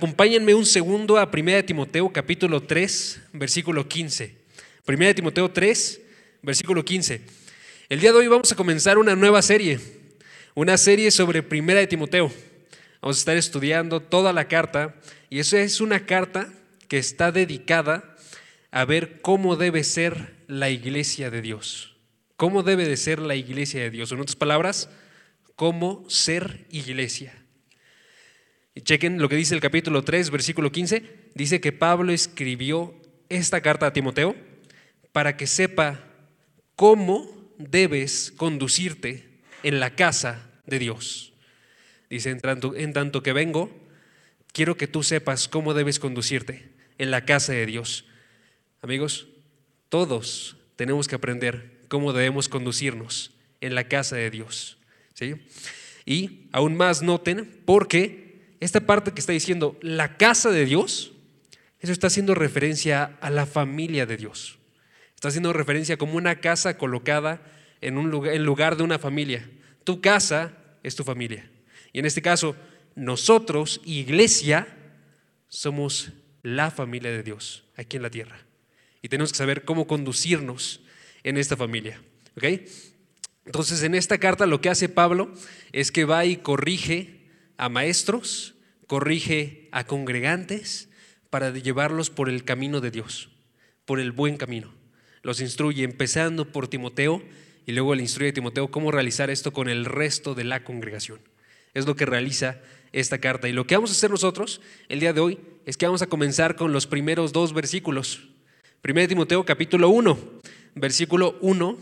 Acompáñenme 0.00 0.54
un 0.54 0.64
segundo 0.64 1.18
a 1.18 1.30
1 1.30 1.64
Timoteo 1.66 2.10
capítulo 2.10 2.62
3, 2.62 3.20
versículo 3.34 3.86
15. 3.86 4.34
1 4.88 5.14
Timoteo 5.14 5.50
3, 5.50 6.00
versículo 6.40 6.82
15. 6.82 7.20
El 7.90 8.00
día 8.00 8.10
de 8.10 8.16
hoy 8.16 8.26
vamos 8.26 8.50
a 8.50 8.56
comenzar 8.56 8.96
una 8.96 9.14
nueva 9.14 9.42
serie, 9.42 9.78
una 10.54 10.78
serie 10.78 11.10
sobre 11.10 11.40
1 11.40 11.86
Timoteo. 11.86 12.32
Vamos 13.02 13.18
a 13.18 13.20
estar 13.20 13.36
estudiando 13.36 14.00
toda 14.00 14.32
la 14.32 14.48
carta 14.48 14.94
y 15.28 15.38
eso 15.38 15.58
es 15.58 15.82
una 15.82 16.06
carta 16.06 16.50
que 16.88 16.96
está 16.96 17.30
dedicada 17.30 18.16
a 18.70 18.86
ver 18.86 19.20
cómo 19.20 19.56
debe 19.56 19.84
ser 19.84 20.34
la 20.46 20.70
iglesia 20.70 21.30
de 21.30 21.42
Dios. 21.42 21.94
¿Cómo 22.38 22.62
debe 22.62 22.88
de 22.88 22.96
ser 22.96 23.18
la 23.18 23.34
iglesia 23.34 23.82
de 23.82 23.90
Dios? 23.90 24.10
En 24.12 24.20
otras 24.20 24.36
palabras, 24.36 24.88
cómo 25.56 26.06
ser 26.08 26.64
iglesia. 26.70 27.39
Chequen 28.76 29.20
lo 29.20 29.28
que 29.28 29.36
dice 29.36 29.54
el 29.54 29.60
capítulo 29.60 30.04
3, 30.04 30.30
versículo 30.30 30.70
15. 30.70 31.30
Dice 31.34 31.60
que 31.60 31.72
Pablo 31.72 32.12
escribió 32.12 32.94
esta 33.28 33.60
carta 33.60 33.86
a 33.86 33.92
Timoteo 33.92 34.36
para 35.12 35.36
que 35.36 35.46
sepa 35.46 36.04
cómo 36.76 37.52
debes 37.58 38.32
conducirte 38.36 39.42
en 39.62 39.80
la 39.80 39.96
casa 39.96 40.50
de 40.66 40.78
Dios. 40.78 41.32
Dice, 42.08 42.30
en 42.30 42.40
tanto, 42.40 42.74
en 42.74 42.92
tanto 42.92 43.22
que 43.22 43.32
vengo, 43.32 43.70
quiero 44.52 44.76
que 44.76 44.86
tú 44.86 45.02
sepas 45.02 45.48
cómo 45.48 45.74
debes 45.74 45.98
conducirte 45.98 46.70
en 46.98 47.10
la 47.10 47.24
casa 47.24 47.52
de 47.52 47.66
Dios. 47.66 48.06
Amigos, 48.82 49.28
todos 49.88 50.56
tenemos 50.76 51.08
que 51.08 51.16
aprender 51.16 51.80
cómo 51.88 52.12
debemos 52.12 52.48
conducirnos 52.48 53.32
en 53.60 53.74
la 53.74 53.88
casa 53.88 54.16
de 54.16 54.30
Dios. 54.30 54.78
¿sí? 55.14 55.34
Y 56.06 56.48
aún 56.52 56.76
más 56.76 57.02
noten, 57.02 57.60
porque 57.64 58.29
esta 58.60 58.80
parte 58.80 59.12
que 59.12 59.20
está 59.20 59.32
diciendo 59.32 59.78
la 59.80 60.16
casa 60.16 60.50
de 60.50 60.66
Dios, 60.66 61.12
eso 61.80 61.92
está 61.92 62.08
haciendo 62.08 62.34
referencia 62.34 63.16
a 63.20 63.30
la 63.30 63.46
familia 63.46 64.04
de 64.04 64.18
Dios. 64.18 64.58
Está 65.14 65.28
haciendo 65.28 65.52
referencia 65.52 65.96
como 65.96 66.16
una 66.16 66.40
casa 66.40 66.76
colocada 66.76 67.42
en, 67.80 67.96
un 67.96 68.10
lugar, 68.10 68.76
de 68.76 68.82
una 68.82 68.98
familia. 68.98 69.48
Tu 69.84 70.00
casa 70.00 70.52
es 70.82 70.94
tu 70.94 71.04
familia. 71.04 71.50
Y 71.92 71.98
en 71.98 72.06
este 72.06 72.22
caso, 72.22 72.54
nosotros, 72.94 73.80
iglesia, 73.84 74.68
somos 75.48 76.12
la 76.42 76.70
familia 76.70 77.10
de 77.10 77.22
Dios 77.22 77.64
aquí 77.76 77.96
en 77.96 78.02
la 78.02 78.10
tierra. 78.10 78.38
Y 79.02 79.08
tenemos 79.08 79.32
que 79.32 79.38
saber 79.38 79.64
cómo 79.64 79.86
conducirnos 79.86 80.80
en 81.22 81.38
esta 81.38 81.56
familia. 81.56 82.00
¿Ok? 82.36 82.44
Entonces, 83.46 83.82
en 83.82 83.94
esta 83.94 84.18
carta 84.18 84.46
lo 84.46 84.60
que 84.60 84.68
hace 84.68 84.88
Pablo 84.90 85.32
es 85.72 85.90
que 85.90 86.04
va 86.04 86.26
y 86.26 86.36
corrige 86.36 87.19
a 87.60 87.68
maestros, 87.68 88.54
corrige 88.86 89.68
a 89.70 89.84
congregantes 89.84 90.88
para 91.28 91.52
llevarlos 91.52 92.08
por 92.08 92.30
el 92.30 92.42
camino 92.42 92.80
de 92.80 92.90
Dios, 92.90 93.28
por 93.84 94.00
el 94.00 94.12
buen 94.12 94.38
camino. 94.38 94.72
Los 95.22 95.42
instruye 95.42 95.84
empezando 95.84 96.50
por 96.50 96.68
Timoteo 96.68 97.22
y 97.66 97.72
luego 97.72 97.94
le 97.94 98.02
instruye 98.02 98.30
a 98.30 98.34
Timoteo 98.34 98.70
cómo 98.70 98.90
realizar 98.90 99.28
esto 99.28 99.52
con 99.52 99.68
el 99.68 99.84
resto 99.84 100.34
de 100.34 100.44
la 100.44 100.64
congregación. 100.64 101.20
Es 101.74 101.86
lo 101.86 101.96
que 101.96 102.06
realiza 102.06 102.58
esta 102.92 103.18
carta. 103.18 103.46
Y 103.46 103.52
lo 103.52 103.66
que 103.66 103.76
vamos 103.76 103.90
a 103.90 103.92
hacer 103.92 104.10
nosotros 104.10 104.62
el 104.88 104.98
día 104.98 105.12
de 105.12 105.20
hoy 105.20 105.38
es 105.66 105.76
que 105.76 105.84
vamos 105.84 106.00
a 106.00 106.08
comenzar 106.08 106.56
con 106.56 106.72
los 106.72 106.86
primeros 106.86 107.32
dos 107.32 107.52
versículos. 107.52 108.22
Primero 108.80 109.06
Timoteo 109.06 109.44
capítulo 109.44 109.90
1, 109.90 110.18
versículo 110.76 111.36
1 111.42 111.78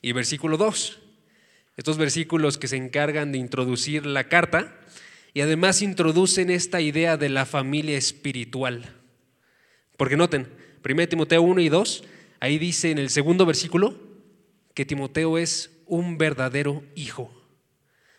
y 0.00 0.12
versículo 0.12 0.56
2. 0.56 1.00
Estos 1.76 1.98
versículos 1.98 2.56
que 2.56 2.68
se 2.68 2.76
encargan 2.76 3.32
de 3.32 3.38
introducir 3.38 4.06
la 4.06 4.28
carta 4.28 4.78
y 5.38 5.40
además 5.40 5.82
introducen 5.82 6.50
esta 6.50 6.80
idea 6.80 7.16
de 7.16 7.28
la 7.28 7.46
familia 7.46 7.96
espiritual. 7.96 8.96
Porque 9.96 10.16
noten, 10.16 10.48
1 10.84 11.08
Timoteo 11.08 11.42
1 11.42 11.60
y 11.60 11.68
2, 11.68 12.04
ahí 12.40 12.58
dice 12.58 12.90
en 12.90 12.98
el 12.98 13.08
segundo 13.08 13.46
versículo 13.46 13.96
que 14.74 14.84
Timoteo 14.84 15.38
es 15.38 15.70
un 15.86 16.18
verdadero 16.18 16.82
hijo, 16.96 17.32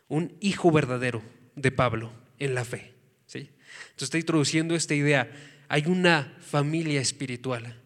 un 0.07 0.33
hijo 0.39 0.71
verdadero 0.71 1.21
de 1.57 1.73
Pablo 1.73 2.13
en 2.37 2.55
la 2.55 2.63
fe. 2.63 2.93
¿sí? 3.25 3.49
Entonces 3.89 4.03
está 4.03 4.17
introduciendo 4.17 4.73
esta 4.73 4.95
idea, 4.95 5.29
hay 5.67 5.87
una 5.87 6.37
familia 6.39 7.01
espiritual 7.01 7.81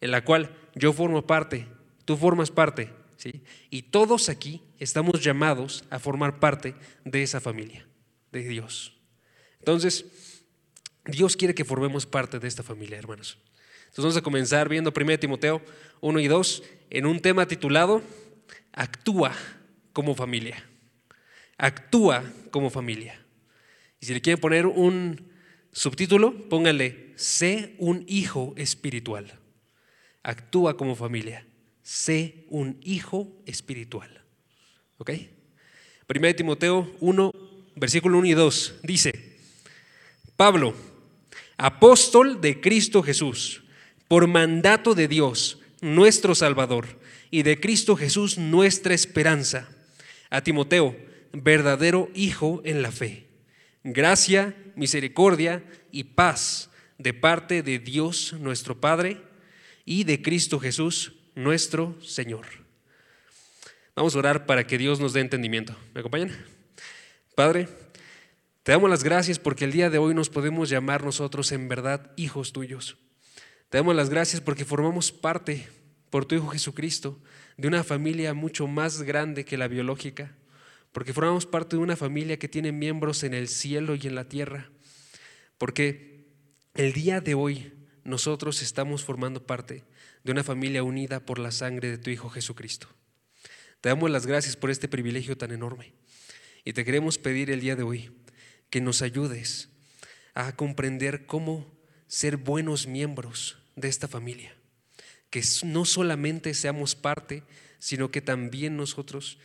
en 0.00 0.10
la 0.10 0.24
cual 0.24 0.50
yo 0.74 0.92
formo 0.92 1.24
parte, 1.24 1.68
tú 2.04 2.16
formas 2.16 2.50
parte, 2.50 2.90
¿sí? 3.16 3.44
y 3.70 3.82
todos 3.82 4.28
aquí 4.28 4.60
estamos 4.80 5.22
llamados 5.22 5.84
a 5.88 6.00
formar 6.00 6.40
parte 6.40 6.74
de 7.04 7.22
esa 7.22 7.40
familia 7.40 7.86
de 8.32 8.40
Dios. 8.48 8.96
Entonces, 9.58 10.04
Dios 11.04 11.36
quiere 11.36 11.54
que 11.54 11.64
formemos 11.64 12.06
parte 12.06 12.38
de 12.38 12.48
esta 12.48 12.62
familia, 12.62 12.98
hermanos. 12.98 13.38
Entonces 13.90 14.04
vamos 14.04 14.16
a 14.16 14.22
comenzar 14.22 14.68
viendo 14.68 14.92
1 14.94 15.18
Timoteo 15.18 15.60
1 16.00 16.20
y 16.20 16.28
2 16.28 16.62
en 16.90 17.06
un 17.06 17.20
tema 17.20 17.46
titulado 17.46 18.02
Actúa 18.72 19.34
como 19.92 20.14
familia. 20.14 20.64
Actúa 21.58 22.24
como 22.50 22.70
familia. 22.70 23.20
Y 24.00 24.06
si 24.06 24.14
le 24.14 24.20
quieren 24.20 24.40
poner 24.40 24.66
un 24.66 25.32
subtítulo, 25.72 26.48
pónganle 26.48 27.10
Sé 27.20 27.74
un 27.76 28.06
hijo 28.08 28.54
espiritual. 28.56 29.38
Actúa 30.22 30.78
como 30.78 30.96
familia. 30.96 31.46
Sé 31.82 32.46
un 32.48 32.80
hijo 32.82 33.42
espiritual. 33.44 34.24
¿Ok? 34.96 35.10
1 36.08 36.34
Timoteo 36.34 36.90
1, 37.00 37.32
versículo 37.80 38.18
1 38.18 38.26
y 38.26 38.34
2, 38.34 38.74
dice, 38.82 39.38
Pablo, 40.36 40.74
apóstol 41.56 42.40
de 42.40 42.60
Cristo 42.60 43.02
Jesús, 43.02 43.62
por 44.06 44.26
mandato 44.26 44.94
de 44.94 45.08
Dios, 45.08 45.58
nuestro 45.80 46.34
Salvador, 46.34 47.00
y 47.30 47.42
de 47.42 47.58
Cristo 47.58 47.96
Jesús, 47.96 48.36
nuestra 48.36 48.92
esperanza, 48.92 49.68
a 50.28 50.42
Timoteo, 50.42 50.94
verdadero 51.32 52.10
Hijo 52.14 52.60
en 52.64 52.82
la 52.82 52.92
fe. 52.92 53.28
Gracia, 53.82 54.54
misericordia 54.76 55.64
y 55.90 56.04
paz 56.04 56.70
de 56.98 57.14
parte 57.14 57.62
de 57.62 57.78
Dios 57.78 58.34
nuestro 58.34 58.78
Padre 58.78 59.22
y 59.86 60.04
de 60.04 60.20
Cristo 60.20 60.60
Jesús, 60.60 61.12
nuestro 61.34 61.96
Señor. 62.02 62.46
Vamos 63.96 64.14
a 64.14 64.18
orar 64.18 64.44
para 64.44 64.66
que 64.66 64.76
Dios 64.76 65.00
nos 65.00 65.14
dé 65.14 65.20
entendimiento. 65.20 65.74
¿Me 65.94 66.00
acompañan? 66.00 66.59
Padre, 67.40 67.68
te 68.64 68.72
damos 68.72 68.90
las 68.90 69.02
gracias 69.02 69.38
porque 69.38 69.64
el 69.64 69.72
día 69.72 69.88
de 69.88 69.96
hoy 69.96 70.12
nos 70.12 70.28
podemos 70.28 70.68
llamar 70.68 71.02
nosotros 71.02 71.52
en 71.52 71.68
verdad 71.68 72.12
hijos 72.16 72.52
tuyos. 72.52 72.98
Te 73.70 73.78
damos 73.78 73.96
las 73.96 74.10
gracias 74.10 74.42
porque 74.42 74.66
formamos 74.66 75.10
parte, 75.10 75.66
por 76.10 76.26
tu 76.26 76.34
Hijo 76.34 76.48
Jesucristo, 76.48 77.18
de 77.56 77.66
una 77.66 77.82
familia 77.82 78.34
mucho 78.34 78.66
más 78.66 79.00
grande 79.00 79.46
que 79.46 79.56
la 79.56 79.68
biológica, 79.68 80.36
porque 80.92 81.14
formamos 81.14 81.46
parte 81.46 81.76
de 81.76 81.82
una 81.82 81.96
familia 81.96 82.38
que 82.38 82.46
tiene 82.46 82.72
miembros 82.72 83.22
en 83.24 83.32
el 83.32 83.48
cielo 83.48 83.94
y 83.94 84.06
en 84.06 84.16
la 84.16 84.28
tierra, 84.28 84.68
porque 85.56 86.26
el 86.74 86.92
día 86.92 87.22
de 87.22 87.32
hoy 87.32 87.72
nosotros 88.04 88.60
estamos 88.60 89.02
formando 89.02 89.46
parte 89.46 89.84
de 90.24 90.32
una 90.32 90.44
familia 90.44 90.82
unida 90.82 91.20
por 91.20 91.38
la 91.38 91.52
sangre 91.52 91.88
de 91.90 91.96
tu 91.96 92.10
Hijo 92.10 92.28
Jesucristo. 92.28 92.88
Te 93.80 93.88
damos 93.88 94.10
las 94.10 94.26
gracias 94.26 94.56
por 94.56 94.68
este 94.68 94.88
privilegio 94.88 95.38
tan 95.38 95.52
enorme. 95.52 95.94
Y 96.64 96.72
te 96.72 96.84
queremos 96.84 97.18
pedir 97.18 97.50
el 97.50 97.60
día 97.60 97.76
de 97.76 97.82
hoy 97.82 98.10
que 98.68 98.80
nos 98.80 99.02
ayudes 99.02 99.68
a 100.34 100.54
comprender 100.56 101.26
cómo 101.26 101.70
ser 102.06 102.36
buenos 102.36 102.86
miembros 102.86 103.58
de 103.76 103.88
esta 103.88 104.08
familia. 104.08 104.54
Que 105.30 105.42
no 105.64 105.84
solamente 105.84 106.54
seamos 106.54 106.94
parte, 106.94 107.44
sino 107.78 108.10
que 108.10 108.20
también 108.20 108.76
nosotros 108.76 109.38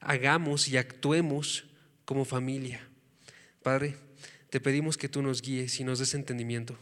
hagamos 0.00 0.68
y 0.68 0.76
actuemos 0.76 1.64
como 2.04 2.24
familia. 2.24 2.86
Padre, 3.62 3.96
te 4.50 4.60
pedimos 4.60 4.96
que 4.96 5.08
tú 5.08 5.22
nos 5.22 5.42
guíes 5.42 5.78
y 5.80 5.84
nos 5.84 5.98
des 5.98 6.14
entendimiento 6.14 6.78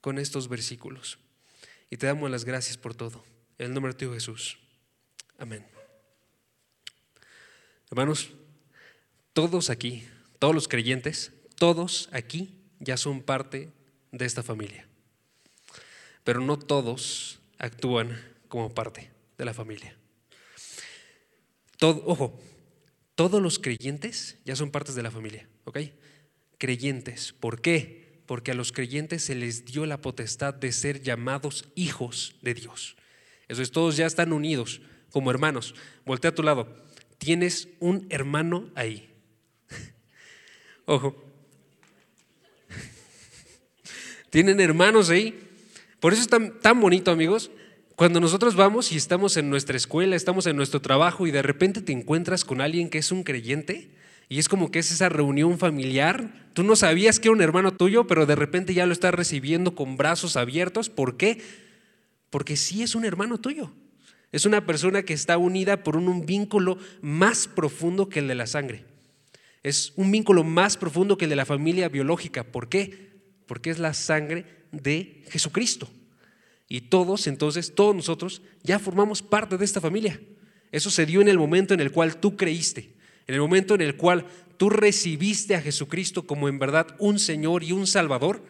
con 0.00 0.18
estos 0.18 0.48
versículos. 0.48 1.18
Y 1.90 1.96
te 1.96 2.06
damos 2.06 2.30
las 2.30 2.44
gracias 2.44 2.76
por 2.76 2.94
todo. 2.94 3.24
En 3.58 3.66
el 3.66 3.74
nombre 3.74 3.92
de 3.92 3.98
tu 3.98 4.12
Jesús. 4.12 4.58
Amén. 5.38 5.64
Hermanos, 7.90 8.30
todos 9.36 9.68
aquí, 9.68 10.02
todos 10.38 10.54
los 10.54 10.66
creyentes, 10.66 11.30
todos 11.56 12.08
aquí 12.10 12.54
ya 12.80 12.96
son 12.96 13.20
parte 13.20 13.70
de 14.10 14.24
esta 14.24 14.42
familia. 14.42 14.88
Pero 16.24 16.40
no 16.40 16.58
todos 16.58 17.38
actúan 17.58 18.18
como 18.48 18.72
parte 18.72 19.10
de 19.36 19.44
la 19.44 19.52
familia. 19.52 19.94
Todo, 21.76 22.02
ojo, 22.06 22.40
todos 23.14 23.42
los 23.42 23.58
creyentes 23.58 24.38
ya 24.46 24.56
son 24.56 24.70
partes 24.70 24.94
de 24.94 25.02
la 25.02 25.10
familia, 25.10 25.46
¿ok? 25.64 25.80
Creyentes. 26.56 27.34
¿Por 27.34 27.60
qué? 27.60 28.22
Porque 28.24 28.52
a 28.52 28.54
los 28.54 28.72
creyentes 28.72 29.22
se 29.22 29.34
les 29.34 29.66
dio 29.66 29.84
la 29.84 30.00
potestad 30.00 30.54
de 30.54 30.72
ser 30.72 31.02
llamados 31.02 31.68
hijos 31.74 32.36
de 32.40 32.54
Dios. 32.54 32.96
Eso 33.48 33.60
es, 33.60 33.70
todos 33.70 33.98
ya 33.98 34.06
están 34.06 34.32
unidos 34.32 34.80
como 35.10 35.30
hermanos. 35.30 35.74
Voltea 36.06 36.30
a 36.30 36.34
tu 36.34 36.42
lado. 36.42 36.74
Tienes 37.18 37.68
un 37.80 38.06
hermano 38.08 38.70
ahí. 38.74 39.12
Ojo. 40.86 41.16
Tienen 44.30 44.60
hermanos 44.60 45.10
ahí. 45.10 45.38
Por 46.00 46.12
eso 46.12 46.22
es 46.22 46.28
tan, 46.28 46.60
tan 46.60 46.80
bonito, 46.80 47.10
amigos. 47.10 47.50
Cuando 47.96 48.20
nosotros 48.20 48.54
vamos 48.54 48.92
y 48.92 48.96
estamos 48.96 49.36
en 49.36 49.50
nuestra 49.50 49.76
escuela, 49.76 50.14
estamos 50.14 50.46
en 50.46 50.56
nuestro 50.56 50.80
trabajo 50.80 51.26
y 51.26 51.32
de 51.32 51.42
repente 51.42 51.80
te 51.80 51.92
encuentras 51.92 52.44
con 52.44 52.60
alguien 52.60 52.88
que 52.88 52.98
es 52.98 53.10
un 53.10 53.24
creyente 53.24 53.90
y 54.28 54.38
es 54.38 54.48
como 54.48 54.70
que 54.70 54.78
es 54.78 54.92
esa 54.92 55.08
reunión 55.08 55.58
familiar. 55.58 56.50
Tú 56.52 56.62
no 56.62 56.76
sabías 56.76 57.18
que 57.18 57.28
era 57.28 57.34
un 57.34 57.42
hermano 57.42 57.72
tuyo, 57.72 58.06
pero 58.06 58.26
de 58.26 58.36
repente 58.36 58.74
ya 58.74 58.86
lo 58.86 58.92
estás 58.92 59.14
recibiendo 59.14 59.74
con 59.74 59.96
brazos 59.96 60.36
abiertos. 60.36 60.88
¿Por 60.88 61.16
qué? 61.16 61.40
Porque 62.30 62.56
sí 62.56 62.82
es 62.82 62.94
un 62.94 63.04
hermano 63.04 63.38
tuyo. 63.38 63.72
Es 64.30 64.44
una 64.44 64.66
persona 64.66 65.02
que 65.02 65.14
está 65.14 65.38
unida 65.38 65.82
por 65.82 65.96
un, 65.96 66.08
un 66.08 66.26
vínculo 66.26 66.78
más 67.00 67.48
profundo 67.48 68.08
que 68.08 68.18
el 68.20 68.28
de 68.28 68.34
la 68.36 68.46
sangre. 68.46 68.84
Es 69.66 69.92
un 69.96 70.12
vínculo 70.12 70.44
más 70.44 70.76
profundo 70.76 71.18
que 71.18 71.24
el 71.24 71.30
de 71.30 71.34
la 71.34 71.44
familia 71.44 71.88
biológica. 71.88 72.44
¿Por 72.44 72.68
qué? 72.68 73.10
Porque 73.48 73.70
es 73.70 73.80
la 73.80 73.94
sangre 73.94 74.46
de 74.70 75.24
Jesucristo. 75.28 75.90
Y 76.68 76.82
todos, 76.82 77.26
entonces, 77.26 77.74
todos 77.74 77.92
nosotros 77.92 78.42
ya 78.62 78.78
formamos 78.78 79.22
parte 79.22 79.58
de 79.58 79.64
esta 79.64 79.80
familia. 79.80 80.20
Eso 80.70 80.88
se 80.88 81.04
dio 81.04 81.20
en 81.20 81.26
el 81.26 81.36
momento 81.36 81.74
en 81.74 81.80
el 81.80 81.90
cual 81.90 82.18
tú 82.18 82.36
creíste, 82.36 82.94
en 83.26 83.34
el 83.34 83.40
momento 83.40 83.74
en 83.74 83.80
el 83.80 83.96
cual 83.96 84.26
tú 84.56 84.70
recibiste 84.70 85.56
a 85.56 85.60
Jesucristo 85.60 86.28
como 86.28 86.48
en 86.48 86.60
verdad 86.60 86.94
un 87.00 87.18
Señor 87.18 87.64
y 87.64 87.72
un 87.72 87.88
Salvador. 87.88 88.44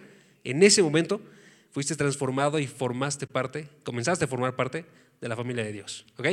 En 0.44 0.62
ese 0.62 0.82
momento 0.82 1.22
fuiste 1.70 1.96
transformado 1.96 2.58
y 2.58 2.66
formaste 2.66 3.26
parte, 3.26 3.70
comenzaste 3.84 4.26
a 4.26 4.28
formar 4.28 4.54
parte 4.54 4.84
de 5.22 5.28
la 5.30 5.36
familia 5.36 5.64
de 5.64 5.72
Dios. 5.72 6.04
¿Ok? 6.18 6.28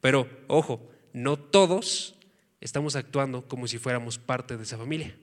Pero, 0.00 0.28
ojo, 0.48 0.90
no 1.12 1.38
todos 1.38 2.17
estamos 2.60 2.96
actuando 2.96 3.46
como 3.46 3.66
si 3.66 3.78
fuéramos 3.78 4.18
parte 4.18 4.56
de 4.56 4.62
esa 4.62 4.78
familia. 4.78 5.14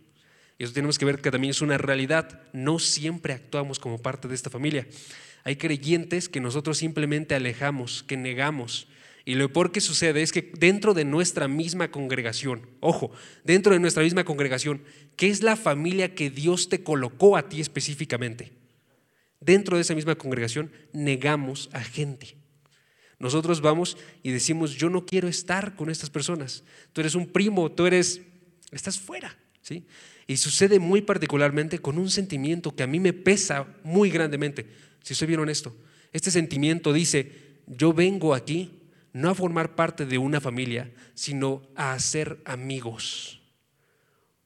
Y 0.57 0.63
eso 0.63 0.73
tenemos 0.73 0.97
que 0.97 1.05
ver 1.05 1.21
que 1.21 1.31
también 1.31 1.51
es 1.51 1.61
una 1.61 1.77
realidad. 1.77 2.41
No 2.53 2.79
siempre 2.79 3.33
actuamos 3.33 3.79
como 3.79 4.01
parte 4.01 4.27
de 4.27 4.35
esta 4.35 4.49
familia. 4.49 4.87
Hay 5.43 5.57
creyentes 5.57 6.29
que 6.29 6.39
nosotros 6.39 6.77
simplemente 6.77 7.35
alejamos, 7.35 8.03
que 8.03 8.17
negamos. 8.17 8.87
Y 9.25 9.35
lo 9.35 9.51
peor 9.51 9.71
que 9.71 9.81
sucede 9.81 10.21
es 10.21 10.31
que 10.31 10.51
dentro 10.57 10.93
de 10.93 11.03
nuestra 11.03 11.47
misma 11.47 11.89
congregación, 11.91 12.69
ojo, 12.79 13.11
dentro 13.43 13.73
de 13.73 13.79
nuestra 13.79 14.03
misma 14.03 14.23
congregación, 14.23 14.83
¿qué 15.15 15.27
es 15.27 15.41
la 15.41 15.55
familia 15.55 16.13
que 16.13 16.29
Dios 16.29 16.69
te 16.69 16.83
colocó 16.83 17.35
a 17.35 17.49
ti 17.49 17.59
específicamente? 17.59 18.53
Dentro 19.39 19.77
de 19.77 19.81
esa 19.81 19.95
misma 19.95 20.15
congregación 20.15 20.71
negamos 20.93 21.69
a 21.73 21.83
gente. 21.83 22.37
Nosotros 23.19 23.61
vamos 23.61 23.97
y 24.23 24.31
decimos, 24.31 24.75
yo 24.75 24.89
no 24.89 25.05
quiero 25.05 25.27
estar 25.27 25.75
con 25.75 25.89
estas 25.89 26.09
personas. 26.09 26.63
Tú 26.93 27.01
eres 27.01 27.15
un 27.15 27.27
primo, 27.27 27.71
tú 27.71 27.85
eres, 27.85 28.21
estás 28.71 28.99
fuera. 28.99 29.37
¿sí? 29.61 29.85
Y 30.27 30.37
sucede 30.37 30.79
muy 30.79 31.01
particularmente 31.01 31.79
con 31.79 31.97
un 31.97 32.09
sentimiento 32.09 32.75
que 32.75 32.83
a 32.83 32.87
mí 32.87 32.99
me 32.99 33.13
pesa 33.13 33.67
muy 33.83 34.09
grandemente 34.09 34.67
si 35.01 35.15
soy 35.15 35.27
bien 35.27 35.39
honesto. 35.39 35.75
Este 36.11 36.31
sentimiento 36.31 36.93
dice, 36.93 37.31
yo 37.67 37.93
vengo 37.93 38.33
aquí 38.33 38.71
no 39.13 39.29
a 39.29 39.35
formar 39.35 39.75
parte 39.75 40.05
de 40.05 40.17
una 40.17 40.41
familia, 40.41 40.91
sino 41.13 41.61
a 41.75 41.93
hacer 41.93 42.41
amigos. 42.43 43.39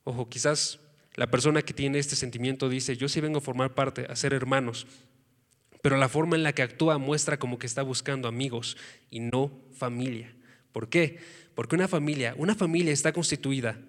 Ojo, 0.03 0.29
quizás 0.29 0.79
la 1.15 1.31
persona 1.31 1.63
que 1.63 1.73
tiene 1.73 1.97
este 1.97 2.15
sentimiento 2.15 2.69
dice, 2.69 2.95
yo 2.95 3.09
sí 3.09 3.19
vengo 3.19 3.39
a 3.39 3.41
formar 3.41 3.73
parte, 3.73 4.05
a 4.09 4.15
ser 4.15 4.33
hermanos, 4.33 4.85
pero 5.81 5.97
la 5.97 6.09
forma 6.09 6.35
en 6.35 6.43
la 6.43 6.53
que 6.53 6.61
actúa 6.61 6.97
muestra 6.97 7.39
como 7.39 7.57
que 7.57 7.67
está 7.67 7.81
buscando 7.83 8.27
amigos 8.27 8.77
y 9.09 9.19
no 9.19 9.51
familia. 9.73 10.35
¿Por 10.71 10.89
qué? 10.89 11.19
Porque 11.55 11.75
una 11.75 11.87
familia, 11.87 12.35
una 12.37 12.55
familia 12.55 12.93
está 12.93 13.13
constituida 13.13 13.79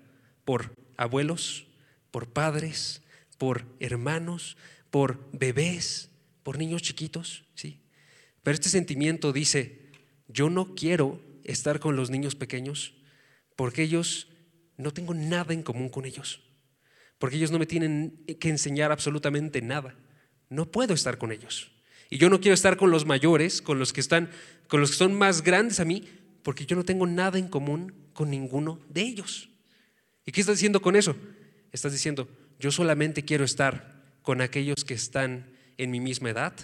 por 0.45 0.75
abuelos, 0.97 1.67
por 2.11 2.29
padres, 2.33 3.03
por 3.39 3.65
hermanos, 3.81 4.57
por 4.91 5.29
bebés, 5.33 6.11
por 6.43 6.59
niños 6.59 6.83
chiquitos, 6.83 7.45
¿sí? 7.55 7.81
Pero 8.43 8.55
este 8.55 8.69
sentimiento 8.69 9.33
dice, 9.33 9.91
yo 10.29 10.51
no 10.51 10.75
quiero 10.75 11.21
estar 11.45 11.81
con 11.81 11.97
los 11.97 12.11
niños 12.11 12.35
pequeños 12.35 12.95
porque 13.57 13.83
ellos 13.83 14.29
no 14.77 14.93
tengo 14.93 15.13
nada 15.13 15.53
en 15.53 15.63
común 15.63 15.91
con 15.91 16.07
ellos, 16.07 16.41
porque 17.19 17.37
ellos 17.37 17.51
no 17.51 17.59
me 17.59 17.67
tienen 17.67 18.25
que 18.41 18.49
enseñar 18.49 18.93
absolutamente 18.93 19.61
nada. 19.61 19.95
No 20.49 20.71
puedo 20.71 20.95
estar 20.95 21.19
con 21.19 21.33
ellos. 21.33 21.71
Y 22.11 22.19
yo 22.19 22.29
no 22.29 22.41
quiero 22.41 22.55
estar 22.55 22.77
con 22.77 22.91
los 22.91 23.07
mayores, 23.07 23.63
con 23.63 23.79
los 23.79 23.93
que 23.93 24.01
están 24.01 24.31
con 24.67 24.81
los 24.81 24.91
que 24.91 24.97
son 24.97 25.15
más 25.15 25.43
grandes 25.43 25.81
a 25.81 25.85
mí, 25.85 26.05
porque 26.43 26.67
yo 26.67 26.77
no 26.77 26.85
tengo 26.85 27.07
nada 27.07 27.39
en 27.39 27.49
común 27.49 27.93
con 28.13 28.31
ninguno 28.31 28.81
de 28.89 29.03
ellos. 29.03 29.49
¿Y 30.27 30.33
qué 30.33 30.41
estás 30.41 30.57
diciendo 30.57 30.83
con 30.83 30.97
eso? 30.97 31.17
Estás 31.73 31.93
diciendo, 31.93 32.29
yo 32.59 32.71
solamente 32.71 33.25
quiero 33.25 33.45
estar 33.45 34.05
con 34.23 34.41
aquellos 34.41 34.85
que 34.85 34.95
están 34.95 35.53
en 35.77 35.91
mi 35.91 36.01
misma 36.01 36.31
edad, 36.31 36.55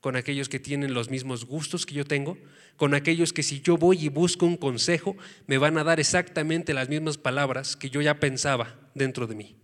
con 0.00 0.16
aquellos 0.16 0.48
que 0.48 0.58
tienen 0.58 0.94
los 0.94 1.10
mismos 1.10 1.44
gustos 1.44 1.84
que 1.84 1.94
yo 1.94 2.04
tengo, 2.04 2.38
con 2.76 2.94
aquellos 2.94 3.32
que 3.32 3.42
si 3.42 3.60
yo 3.60 3.76
voy 3.76 4.04
y 4.04 4.08
busco 4.08 4.46
un 4.46 4.56
consejo, 4.56 5.16
me 5.46 5.58
van 5.58 5.76
a 5.76 5.84
dar 5.84 6.00
exactamente 6.00 6.72
las 6.72 6.88
mismas 6.88 7.18
palabras 7.18 7.76
que 7.76 7.90
yo 7.90 8.00
ya 8.00 8.20
pensaba 8.20 8.78
dentro 8.94 9.26
de 9.26 9.34
mí. 9.34 9.56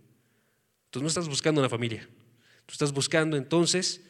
Tú 0.91 1.01
no 1.01 1.07
estás 1.07 1.27
buscando 1.27 1.61
una 1.61 1.69
familia, 1.69 2.07
tú 2.65 2.73
estás 2.73 2.91
buscando 2.91 3.37
entonces 3.37 4.01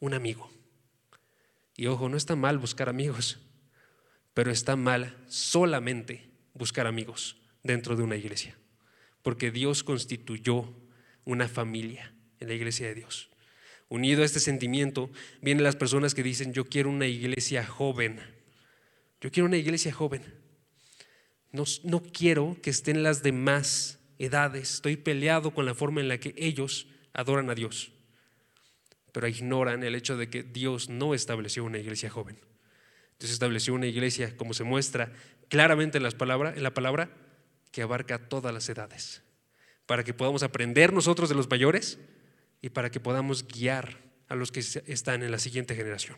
un 0.00 0.14
amigo. 0.14 0.50
Y 1.80 1.86
ojo, 1.86 2.10
no 2.10 2.18
está 2.18 2.36
mal 2.36 2.58
buscar 2.58 2.90
amigos, 2.90 3.38
pero 4.34 4.50
está 4.50 4.76
mal 4.76 5.16
solamente 5.28 6.28
buscar 6.52 6.86
amigos 6.86 7.38
dentro 7.62 7.96
de 7.96 8.02
una 8.02 8.16
iglesia, 8.16 8.54
porque 9.22 9.50
Dios 9.50 9.82
constituyó 9.82 10.74
una 11.24 11.48
familia 11.48 12.12
en 12.38 12.48
la 12.48 12.54
iglesia 12.54 12.86
de 12.86 12.96
Dios. 12.96 13.30
Unido 13.88 14.20
a 14.20 14.26
este 14.26 14.40
sentimiento, 14.40 15.08
vienen 15.40 15.64
las 15.64 15.74
personas 15.74 16.14
que 16.14 16.22
dicen, 16.22 16.52
yo 16.52 16.66
quiero 16.66 16.90
una 16.90 17.06
iglesia 17.06 17.64
joven. 17.64 18.20
Yo 19.22 19.32
quiero 19.32 19.46
una 19.46 19.56
iglesia 19.56 19.90
joven. 19.90 20.22
No, 21.50 21.64
no 21.84 22.02
quiero 22.02 22.58
que 22.62 22.68
estén 22.68 23.02
las 23.02 23.22
demás 23.22 24.00
edades. 24.18 24.74
Estoy 24.74 24.98
peleado 24.98 25.54
con 25.54 25.64
la 25.64 25.74
forma 25.74 26.02
en 26.02 26.08
la 26.08 26.20
que 26.20 26.34
ellos 26.36 26.88
adoran 27.14 27.48
a 27.48 27.54
Dios. 27.54 27.90
Pero 29.12 29.28
ignoran 29.28 29.82
el 29.82 29.94
hecho 29.94 30.16
de 30.16 30.28
que 30.28 30.42
Dios 30.42 30.88
no 30.88 31.14
estableció 31.14 31.64
una 31.64 31.78
iglesia 31.78 32.10
joven. 32.10 32.38
Dios 33.18 33.32
estableció 33.32 33.74
una 33.74 33.86
iglesia, 33.86 34.36
como 34.36 34.54
se 34.54 34.64
muestra 34.64 35.12
claramente 35.48 35.98
en, 35.98 36.04
las 36.04 36.14
palabras, 36.14 36.56
en 36.56 36.62
la 36.62 36.72
palabra, 36.72 37.10
que 37.70 37.82
abarca 37.82 38.28
todas 38.28 38.52
las 38.54 38.68
edades. 38.68 39.22
Para 39.86 40.04
que 40.04 40.14
podamos 40.14 40.42
aprender 40.42 40.92
nosotros 40.92 41.28
de 41.28 41.34
los 41.34 41.50
mayores 41.50 41.98
y 42.62 42.70
para 42.70 42.90
que 42.90 43.00
podamos 43.00 43.46
guiar 43.46 43.98
a 44.28 44.34
los 44.36 44.52
que 44.52 44.60
están 44.60 45.22
en 45.22 45.30
la 45.30 45.38
siguiente 45.38 45.74
generación. 45.74 46.16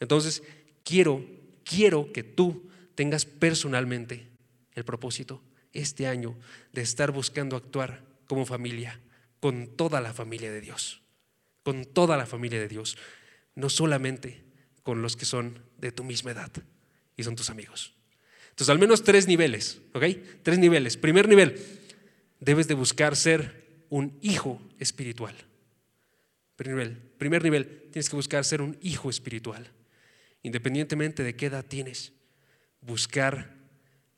Entonces, 0.00 0.42
quiero, 0.84 1.24
quiero 1.64 2.12
que 2.12 2.22
tú 2.22 2.70
tengas 2.94 3.24
personalmente 3.24 4.28
el 4.74 4.84
propósito 4.84 5.42
este 5.72 6.06
año 6.06 6.36
de 6.72 6.82
estar 6.82 7.10
buscando 7.10 7.56
actuar 7.56 8.04
como 8.26 8.46
familia, 8.46 9.00
con 9.40 9.76
toda 9.76 10.00
la 10.00 10.12
familia 10.12 10.52
de 10.52 10.60
Dios, 10.60 11.01
con 11.62 11.84
toda 11.84 12.16
la 12.16 12.26
familia 12.26 12.60
de 12.60 12.68
Dios, 12.68 12.96
no 13.54 13.68
solamente 13.68 14.42
con 14.82 15.02
los 15.02 15.16
que 15.16 15.24
son 15.24 15.58
de 15.78 15.92
tu 15.92 16.04
misma 16.04 16.32
edad 16.32 16.50
y 17.16 17.22
son 17.22 17.36
tus 17.36 17.50
amigos. 17.50 17.94
Entonces, 18.50 18.70
al 18.70 18.78
menos 18.78 19.02
tres 19.02 19.28
niveles, 19.28 19.80
¿ok? 19.94 20.04
Tres 20.42 20.58
niveles. 20.58 20.96
Primer 20.96 21.28
nivel, 21.28 21.58
debes 22.40 22.68
de 22.68 22.74
buscar 22.74 23.16
ser 23.16 23.84
un 23.88 24.18
hijo 24.20 24.60
espiritual. 24.78 25.34
Primer 26.56 26.86
nivel, 26.86 27.02
primer 27.18 27.42
nivel, 27.42 27.88
tienes 27.90 28.10
que 28.10 28.16
buscar 28.16 28.44
ser 28.44 28.60
un 28.60 28.76
hijo 28.82 29.08
espiritual. 29.08 29.70
Independientemente 30.42 31.22
de 31.22 31.34
qué 31.34 31.46
edad 31.46 31.64
tienes, 31.64 32.12
buscar 32.80 33.56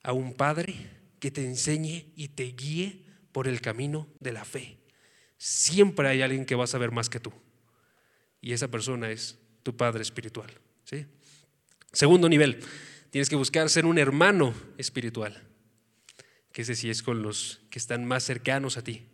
a 0.02 0.12
un 0.12 0.34
padre 0.34 0.74
que 1.20 1.30
te 1.30 1.44
enseñe 1.44 2.12
y 2.16 2.28
te 2.28 2.44
guíe 2.44 3.04
por 3.32 3.46
el 3.46 3.60
camino 3.60 4.08
de 4.20 4.32
la 4.32 4.44
fe. 4.44 4.78
Siempre 5.46 6.08
hay 6.08 6.22
alguien 6.22 6.46
que 6.46 6.54
va 6.54 6.64
a 6.64 6.66
saber 6.66 6.90
más 6.90 7.10
que 7.10 7.20
tú. 7.20 7.30
Y 8.40 8.54
esa 8.54 8.68
persona 8.68 9.10
es 9.10 9.38
tu 9.62 9.76
padre 9.76 10.00
espiritual. 10.00 10.50
Segundo 11.92 12.30
nivel, 12.30 12.64
tienes 13.10 13.28
que 13.28 13.36
buscar 13.36 13.68
ser 13.68 13.84
un 13.84 13.98
hermano 13.98 14.54
espiritual. 14.78 15.46
Que 16.50 16.62
ese 16.62 16.74
sí 16.74 16.88
es 16.88 17.02
con 17.02 17.20
los 17.20 17.60
que 17.68 17.78
están 17.78 18.06
más 18.06 18.24
cercanos 18.24 18.78
a 18.78 18.84
ti. 18.84 19.06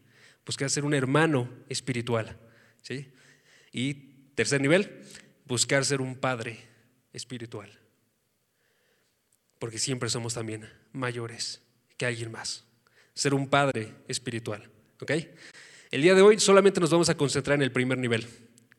Buscar 0.46 0.70
ser 0.70 0.84
un 0.84 0.94
hermano 0.94 1.50
espiritual. 1.68 2.38
Y 3.72 3.94
tercer 4.37 4.60
nivel, 4.60 5.02
buscar 5.46 5.84
ser 5.84 6.00
un 6.00 6.14
padre 6.14 6.60
espiritual. 7.12 7.76
Porque 9.58 9.80
siempre 9.80 10.08
somos 10.08 10.34
también 10.34 10.70
mayores 10.92 11.60
que 11.96 12.06
alguien 12.06 12.30
más. 12.30 12.66
Ser 13.14 13.34
un 13.34 13.49
padre 13.49 13.92
espiritual. 14.06 14.70
¿Ok? 15.00 15.10
El 15.90 16.02
día 16.02 16.14
de 16.14 16.23
hoy 16.23 16.38
solamente 16.38 16.80
nos 16.80 16.90
vamos 16.90 17.09
a 17.09 17.16
concentrar 17.16 17.56
en 17.56 17.62
el 17.62 17.73
primer 17.73 17.99
nivel. 17.99 18.26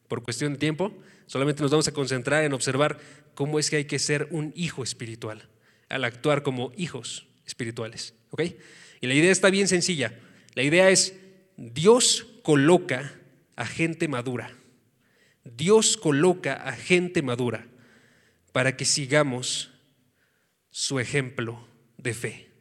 Por 0.08 0.24
cuestión 0.24 0.54
de 0.54 0.60
tiempo, 0.60 0.98
solamente 1.26 1.62
nos 1.62 1.72
vamos 1.72 1.88
a 1.88 1.94
concentrar 1.94 2.44
en 2.44 2.54
observar 2.54 3.00
cómo 3.34 3.60
es 3.60 3.70
que 3.70 3.78
hay 3.78 3.86
que 3.86 4.00
ser 4.00 4.28
un 4.32 4.54
hijo 4.56 4.84
espiritual 4.84 5.50
al 5.90 6.04
actuar 6.04 6.44
como 6.44 6.72
hijos 6.78 7.28
espirituales. 7.46 8.14
¿Ok? 8.30 8.44
Y 9.02 9.08
la 9.08 9.14
idea 9.14 9.32
está 9.32 9.50
bien 9.50 9.68
sencilla. 9.68 10.18
La 10.54 10.64
idea 10.64 10.90
es, 10.90 11.16
Dios 11.58 12.28
coloca 12.44 13.14
a 13.56 13.66
gente 13.66 14.08
madura 14.08 14.56
Dios 15.44 15.98
coloca 15.98 16.54
a 16.54 16.74
gente 16.74 17.22
madura 17.22 17.68
para 18.52 18.78
que 18.78 18.86
sigamos 18.86 19.72
su 20.70 21.00
ejemplo 21.00 21.68
de 21.98 22.14
fe 22.14 22.52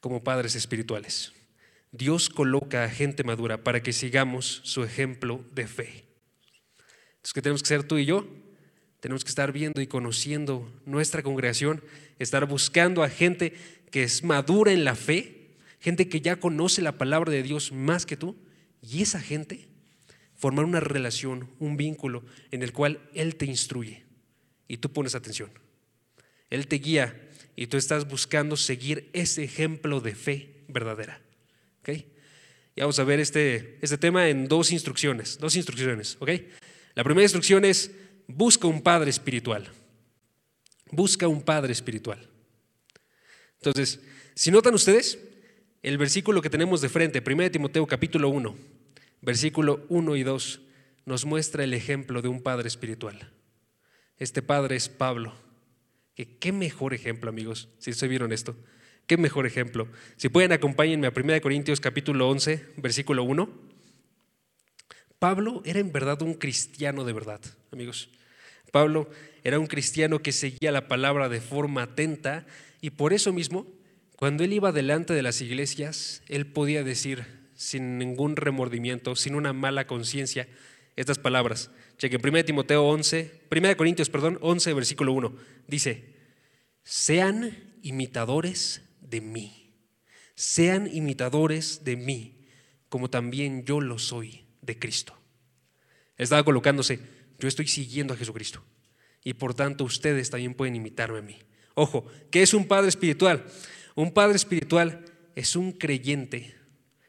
como 0.00 0.22
padres 0.22 0.54
espirituales. 0.54 1.32
Dios 1.92 2.28
coloca 2.28 2.84
a 2.84 2.90
gente 2.90 3.24
madura 3.24 3.64
para 3.64 3.82
que 3.82 3.92
sigamos 3.92 4.60
su 4.64 4.84
ejemplo 4.84 5.44
de 5.54 5.66
fe. 5.66 6.04
Entonces, 7.16 7.32
¿qué 7.34 7.42
tenemos 7.42 7.62
que 7.62 7.68
ser 7.68 7.84
tú 7.84 7.98
y 7.98 8.04
yo? 8.04 8.28
Tenemos 9.00 9.24
que 9.24 9.30
estar 9.30 9.52
viendo 9.52 9.80
y 9.80 9.86
conociendo 9.86 10.70
nuestra 10.84 11.22
congregación, 11.22 11.82
estar 12.18 12.46
buscando 12.46 13.02
a 13.02 13.08
gente 13.08 13.54
que 13.90 14.02
es 14.02 14.24
madura 14.24 14.72
en 14.72 14.84
la 14.84 14.96
fe, 14.96 15.56
gente 15.78 16.08
que 16.08 16.20
ya 16.20 16.36
conoce 16.36 16.82
la 16.82 16.98
palabra 16.98 17.32
de 17.32 17.42
Dios 17.42 17.72
más 17.72 18.06
que 18.06 18.16
tú, 18.16 18.36
y 18.82 19.02
esa 19.02 19.20
gente 19.20 19.68
formar 20.34 20.64
una 20.64 20.80
relación, 20.80 21.50
un 21.58 21.76
vínculo 21.76 22.24
en 22.50 22.62
el 22.62 22.72
cual 22.72 23.00
Él 23.14 23.36
te 23.36 23.46
instruye 23.46 24.04
y 24.68 24.78
tú 24.78 24.92
pones 24.92 25.14
atención. 25.14 25.50
Él 26.50 26.66
te 26.68 26.76
guía 26.76 27.28
y 27.56 27.66
tú 27.66 27.76
estás 27.76 28.08
buscando 28.08 28.56
seguir 28.56 29.10
ese 29.12 29.42
ejemplo 29.42 30.00
de 30.00 30.14
fe 30.14 30.64
verdadera. 30.68 31.20
Y 31.94 32.80
vamos 32.80 32.98
a 32.98 33.04
ver 33.04 33.20
este, 33.20 33.78
este 33.80 33.98
tema 33.98 34.28
en 34.28 34.46
dos 34.46 34.70
instrucciones, 34.72 35.38
dos 35.38 35.56
instrucciones. 35.56 36.16
¿okay? 36.20 36.50
La 36.94 37.04
primera 37.04 37.24
instrucción 37.24 37.64
es 37.64 37.90
busca 38.26 38.66
un 38.66 38.82
padre 38.82 39.10
espiritual. 39.10 39.68
Busca 40.90 41.28
un 41.28 41.42
padre 41.42 41.72
espiritual. 41.72 42.28
Entonces, 43.56 44.00
si 44.34 44.50
notan 44.50 44.74
ustedes, 44.74 45.18
el 45.82 45.98
versículo 45.98 46.40
que 46.42 46.50
tenemos 46.50 46.80
de 46.80 46.88
frente, 46.88 47.22
1 47.24 47.50
Timoteo 47.50 47.86
capítulo 47.86 48.28
1, 48.28 48.56
versículo 49.20 49.84
1 49.88 50.16
y 50.16 50.22
2, 50.22 50.60
nos 51.04 51.24
muestra 51.24 51.64
el 51.64 51.74
ejemplo 51.74 52.22
de 52.22 52.28
un 52.28 52.42
padre 52.42 52.68
espiritual. 52.68 53.32
Este 54.18 54.42
padre 54.42 54.76
es 54.76 54.88
Pablo. 54.88 55.34
Que 56.14 56.38
qué 56.38 56.52
mejor 56.52 56.94
ejemplo, 56.94 57.30
amigos, 57.30 57.68
si 57.78 57.92
se 57.92 58.08
vieron 58.08 58.32
esto. 58.32 58.56
Qué 59.08 59.16
mejor 59.16 59.46
ejemplo. 59.46 59.88
Si 60.18 60.28
pueden, 60.28 60.52
acompáñenme 60.52 61.06
a 61.06 61.12
1 61.16 61.40
Corintios 61.40 61.80
capítulo 61.80 62.28
11, 62.28 62.62
versículo 62.76 63.22
1. 63.22 63.48
Pablo 65.18 65.62
era 65.64 65.80
en 65.80 65.90
verdad 65.92 66.20
un 66.20 66.34
cristiano 66.34 67.04
de 67.04 67.14
verdad, 67.14 67.40
amigos. 67.72 68.10
Pablo 68.70 69.08
era 69.44 69.58
un 69.58 69.66
cristiano 69.66 70.18
que 70.18 70.30
seguía 70.30 70.72
la 70.72 70.88
palabra 70.88 71.30
de 71.30 71.40
forma 71.40 71.84
atenta 71.84 72.44
y 72.82 72.90
por 72.90 73.14
eso 73.14 73.32
mismo, 73.32 73.66
cuando 74.16 74.44
él 74.44 74.52
iba 74.52 74.72
delante 74.72 75.14
de 75.14 75.22
las 75.22 75.40
iglesias, 75.40 76.22
él 76.28 76.46
podía 76.46 76.84
decir 76.84 77.24
sin 77.54 77.96
ningún 77.96 78.36
remordimiento, 78.36 79.16
sin 79.16 79.34
una 79.34 79.54
mala 79.54 79.86
conciencia, 79.86 80.48
estas 80.96 81.18
palabras. 81.18 81.70
Chequen, 81.96 82.20
1 82.22 82.44
Timoteo 82.44 82.84
11, 82.84 83.40
1 83.50 83.76
Corintios, 83.78 84.10
perdón, 84.10 84.38
11, 84.42 84.74
versículo 84.74 85.12
1. 85.12 85.34
Dice, 85.66 86.04
sean 86.84 87.56
imitadores 87.82 88.82
de 89.08 89.20
mí, 89.20 89.74
sean 90.34 90.88
imitadores 90.92 91.84
de 91.84 91.96
mí, 91.96 92.46
como 92.88 93.10
también 93.10 93.64
yo 93.64 93.80
lo 93.80 93.98
soy 93.98 94.44
de 94.62 94.78
Cristo. 94.78 95.16
Estaba 96.16 96.44
colocándose, 96.44 97.00
yo 97.38 97.48
estoy 97.48 97.68
siguiendo 97.68 98.14
a 98.14 98.16
Jesucristo 98.16 98.64
y 99.24 99.34
por 99.34 99.54
tanto 99.54 99.84
ustedes 99.84 100.30
también 100.30 100.54
pueden 100.54 100.76
imitarme 100.76 101.18
a 101.18 101.22
mí. 101.22 101.38
Ojo, 101.74 102.06
¿qué 102.30 102.42
es 102.42 102.54
un 102.54 102.66
padre 102.66 102.88
espiritual? 102.88 103.44
Un 103.94 104.12
padre 104.12 104.36
espiritual 104.36 105.04
es 105.34 105.54
un 105.54 105.72
creyente, 105.72 106.54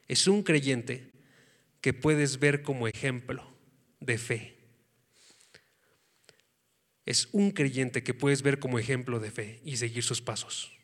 es 0.06 0.26
un 0.26 0.42
creyente 0.42 1.10
que 1.80 1.92
puedes 1.92 2.38
ver 2.38 2.62
como 2.62 2.86
ejemplo 2.86 3.50
de 4.00 4.18
fe. 4.18 4.56
Es 7.06 7.28
un 7.32 7.50
creyente 7.50 8.02
que 8.02 8.14
puedes 8.14 8.42
ver 8.42 8.58
como 8.58 8.78
ejemplo 8.78 9.18
de 9.18 9.30
fe 9.30 9.60
y 9.64 9.76
seguir 9.76 10.02
sus 10.04 10.20
pasos. 10.22 10.79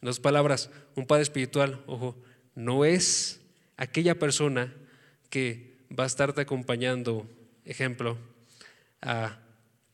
En 0.00 0.08
otras 0.08 0.20
palabras, 0.20 0.70
un 0.94 1.06
padre 1.06 1.22
espiritual, 1.22 1.82
ojo, 1.86 2.16
no 2.54 2.84
es 2.84 3.40
aquella 3.76 4.18
persona 4.18 4.74
que 5.30 5.76
va 5.98 6.04
a 6.04 6.06
estarte 6.06 6.40
acompañando, 6.40 7.26
ejemplo, 7.64 8.18
a 9.02 9.38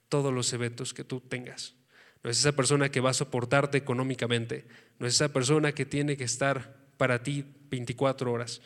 todos 0.08 0.32
los 0.32 0.52
eventos 0.52 0.94
que 0.94 1.04
tú 1.04 1.20
tengas. 1.20 1.74
No 2.22 2.30
es 2.30 2.38
esa 2.38 2.52
persona 2.52 2.90
que 2.90 3.00
va 3.00 3.10
a 3.10 3.14
soportarte 3.14 3.78
económicamente. 3.78 4.64
No 4.98 5.06
es 5.06 5.14
esa 5.14 5.32
persona 5.32 5.72
que 5.72 5.86
tiene 5.86 6.16
que 6.16 6.24
estar 6.24 6.76
para 6.96 7.22
ti 7.22 7.44
24 7.70 8.30
horas. 8.30 8.60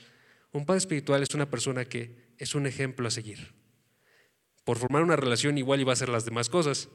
Un 0.52 0.66
padre 0.66 0.78
espiritual 0.78 1.23
es 1.23 1.35
una 1.35 1.50
persona 1.50 1.85
que 1.85 2.26
es 2.38 2.55
un 2.55 2.66
ejemplo 2.66 3.09
a 3.09 3.11
seguir. 3.11 3.55
Por 4.64 4.78
formar 4.78 5.02
una 5.02 5.16
relación 5.16 5.57
igual 5.59 5.81
iba 5.81 5.93
a 5.93 5.95
hacer 5.95 6.09
las 6.09 6.25
demás 6.25 6.50
cosas, 6.50 6.88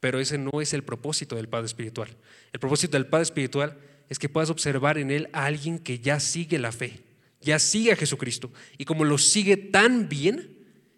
pero 0.00 0.20
ese 0.20 0.38
no 0.38 0.60
es 0.60 0.72
el 0.72 0.84
propósito 0.84 1.36
del 1.36 1.48
padre 1.48 1.66
espiritual. 1.66 2.16
El 2.52 2.60
propósito 2.60 2.96
del 2.96 3.06
padre 3.06 3.24
espiritual 3.24 3.78
es 4.08 4.18
que 4.18 4.28
puedas 4.28 4.50
observar 4.50 4.98
en 4.98 5.10
él 5.10 5.28
a 5.32 5.46
alguien 5.46 5.78
que 5.78 5.98
ya 5.98 6.20
sigue 6.20 6.58
la 6.58 6.72
fe, 6.72 7.00
ya 7.40 7.58
sigue 7.58 7.92
a 7.92 7.96
Jesucristo, 7.96 8.52
y 8.78 8.84
como 8.84 9.04
lo 9.04 9.18
sigue 9.18 9.56
tan 9.56 10.08
bien, 10.08 10.56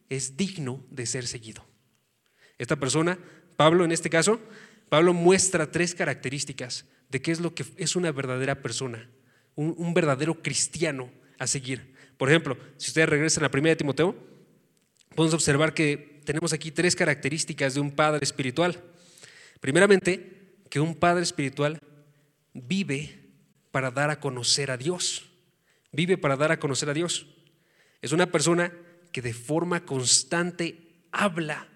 es 0.08 0.36
digno 0.36 0.84
de 0.90 1.06
ser 1.06 1.26
seguido. 1.26 1.64
Esta 2.58 2.76
persona, 2.76 3.18
Pablo 3.56 3.84
en 3.84 3.92
este 3.92 4.10
caso, 4.10 4.40
Pablo 4.88 5.12
muestra 5.12 5.70
tres 5.70 5.94
características 5.94 6.86
de 7.08 7.22
qué 7.22 7.30
es 7.30 7.40
lo 7.40 7.54
que 7.54 7.64
es 7.76 7.96
una 7.96 8.12
verdadera 8.12 8.62
persona, 8.62 9.08
un, 9.54 9.94
verdadero 9.94 10.40
cristiano 10.42 11.10
a 11.38 11.46
seguir. 11.46 11.94
Por 12.16 12.28
ejemplo, 12.28 12.56
si 12.76 12.90
ustedes 12.90 13.08
regresan 13.08 13.42
a 13.42 13.46
la 13.46 13.50
primera 13.50 13.72
de 13.72 13.76
Timoteo, 13.76 14.16
podemos 15.14 15.34
observar 15.34 15.74
que 15.74 16.17
tenemos 16.28 16.52
aquí 16.52 16.70
tres 16.70 16.94
características 16.94 17.72
de 17.72 17.80
un 17.80 17.90
padre 17.90 18.22
espiritual. 18.22 18.84
Primeramente, 19.62 20.58
que 20.68 20.78
un 20.78 20.94
padre 20.94 21.22
espiritual 21.22 21.80
vive 22.52 23.30
para 23.70 23.90
dar 23.90 24.10
a 24.10 24.20
conocer 24.20 24.70
a 24.70 24.76
Dios. 24.76 25.24
Vive 25.90 26.18
para 26.18 26.36
dar 26.36 26.52
a 26.52 26.60
conocer 26.60 26.90
a 26.90 26.92
Dios. 26.92 27.28
Es 28.02 28.12
una 28.12 28.30
persona 28.30 28.74
que 29.10 29.22
de 29.22 29.32
forma 29.32 29.86
constante 29.86 31.00
habla 31.12 31.66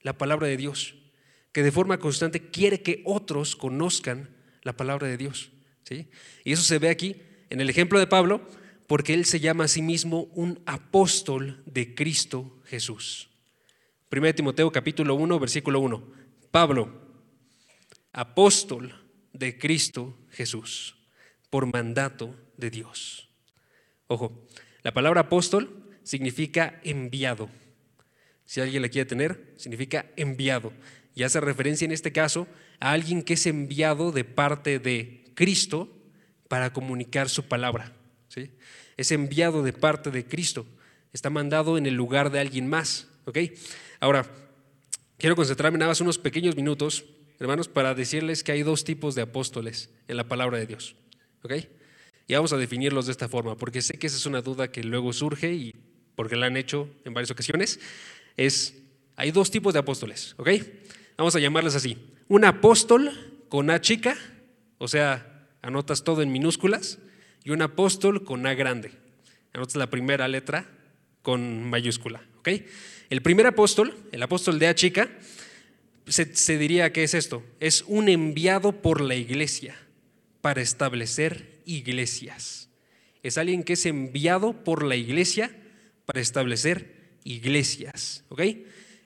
la 0.00 0.16
palabra 0.16 0.46
de 0.46 0.56
Dios, 0.56 0.94
que 1.52 1.62
de 1.62 1.70
forma 1.70 1.98
constante 1.98 2.48
quiere 2.48 2.80
que 2.80 3.02
otros 3.04 3.54
conozcan 3.54 4.30
la 4.62 4.78
palabra 4.78 5.08
de 5.08 5.18
Dios. 5.18 5.50
¿sí? 5.84 6.08
Y 6.42 6.52
eso 6.52 6.62
se 6.62 6.78
ve 6.78 6.88
aquí 6.88 7.16
en 7.50 7.60
el 7.60 7.68
ejemplo 7.68 7.98
de 7.98 8.06
Pablo, 8.06 8.48
porque 8.86 9.12
él 9.12 9.26
se 9.26 9.40
llama 9.40 9.64
a 9.64 9.68
sí 9.68 9.82
mismo 9.82 10.30
un 10.32 10.62
apóstol 10.64 11.62
de 11.66 11.94
Cristo 11.94 12.62
Jesús. 12.64 13.29
1 14.12 14.34
Timoteo 14.34 14.72
capítulo 14.72 15.14
1, 15.14 15.38
versículo 15.38 15.78
1. 15.78 16.02
Pablo, 16.50 16.90
apóstol 18.12 18.92
de 19.32 19.56
Cristo 19.56 20.18
Jesús, 20.30 20.96
por 21.48 21.72
mandato 21.72 22.34
de 22.56 22.70
Dios. 22.70 23.28
Ojo, 24.08 24.48
la 24.82 24.92
palabra 24.92 25.20
apóstol 25.20 25.96
significa 26.02 26.80
enviado. 26.82 27.48
Si 28.44 28.60
alguien 28.60 28.82
la 28.82 28.88
quiere 28.88 29.08
tener, 29.08 29.54
significa 29.56 30.06
enviado. 30.16 30.72
Y 31.14 31.22
hace 31.22 31.40
referencia 31.40 31.84
en 31.84 31.92
este 31.92 32.10
caso 32.10 32.48
a 32.80 32.90
alguien 32.90 33.22
que 33.22 33.34
es 33.34 33.46
enviado 33.46 34.10
de 34.10 34.24
parte 34.24 34.80
de 34.80 35.30
Cristo 35.34 35.88
para 36.48 36.72
comunicar 36.72 37.28
su 37.28 37.46
palabra. 37.46 37.92
¿sí? 38.26 38.50
Es 38.96 39.12
enviado 39.12 39.62
de 39.62 39.72
parte 39.72 40.10
de 40.10 40.24
Cristo. 40.26 40.66
Está 41.12 41.30
mandado 41.30 41.78
en 41.78 41.86
el 41.86 41.94
lugar 41.94 42.32
de 42.32 42.40
alguien 42.40 42.68
más. 42.68 43.06
¿ok? 43.26 43.38
Ahora, 44.00 44.26
quiero 45.18 45.36
concentrarme 45.36 45.78
nada 45.78 45.90
más 45.90 46.00
unos 46.00 46.16
pequeños 46.16 46.56
minutos, 46.56 47.04
hermanos, 47.38 47.68
para 47.68 47.94
decirles 47.94 48.42
que 48.42 48.52
hay 48.52 48.62
dos 48.62 48.82
tipos 48.82 49.14
de 49.14 49.20
apóstoles 49.20 49.90
en 50.08 50.16
la 50.16 50.26
palabra 50.26 50.56
de 50.56 50.66
Dios. 50.66 50.96
¿ok? 51.42 51.52
Y 52.26 52.34
vamos 52.34 52.54
a 52.54 52.56
definirlos 52.56 53.06
de 53.06 53.12
esta 53.12 53.28
forma, 53.28 53.58
porque 53.58 53.82
sé 53.82 53.98
que 53.98 54.06
esa 54.06 54.16
es 54.16 54.24
una 54.24 54.40
duda 54.40 54.72
que 54.72 54.82
luego 54.82 55.12
surge 55.12 55.52
y 55.52 55.74
porque 56.14 56.34
la 56.36 56.46
han 56.46 56.56
hecho 56.56 56.88
en 57.04 57.12
varias 57.12 57.30
ocasiones 57.30 57.78
es, 58.38 58.74
hay 59.16 59.32
dos 59.32 59.50
tipos 59.50 59.74
de 59.74 59.80
apóstoles, 59.80 60.34
¿ok? 60.38 60.48
Vamos 61.18 61.36
a 61.36 61.38
llamarles 61.38 61.74
así. 61.74 61.98
Un 62.28 62.46
apóstol 62.46 63.44
con 63.50 63.68
A 63.68 63.82
chica, 63.82 64.16
o 64.78 64.88
sea, 64.88 65.46
anotas 65.60 66.04
todo 66.04 66.22
en 66.22 66.32
minúsculas, 66.32 66.98
y 67.44 67.50
un 67.50 67.60
apóstol 67.60 68.24
con 68.24 68.46
A 68.46 68.54
grande. 68.54 68.92
Anotas 69.52 69.76
la 69.76 69.90
primera 69.90 70.26
letra 70.26 70.79
con 71.22 71.68
mayúscula, 71.68 72.22
¿ok? 72.38 72.48
El 73.10 73.22
primer 73.22 73.46
apóstol, 73.46 73.96
el 74.12 74.22
apóstol 74.22 74.58
de 74.58 74.68
A 74.68 74.74
chica, 74.74 75.10
se, 76.06 76.34
se 76.34 76.58
diría 76.58 76.92
que 76.92 77.04
es 77.04 77.14
esto, 77.14 77.42
es 77.60 77.84
un 77.86 78.08
enviado 78.08 78.72
por 78.80 79.00
la 79.00 79.14
iglesia 79.14 79.76
para 80.40 80.62
establecer 80.62 81.60
iglesias. 81.64 82.68
Es 83.22 83.38
alguien 83.38 83.62
que 83.62 83.74
es 83.74 83.86
enviado 83.86 84.64
por 84.64 84.84
la 84.84 84.96
iglesia 84.96 85.54
para 86.06 86.20
establecer 86.20 87.00
iglesias. 87.24 88.24
¿Ok? 88.28 88.42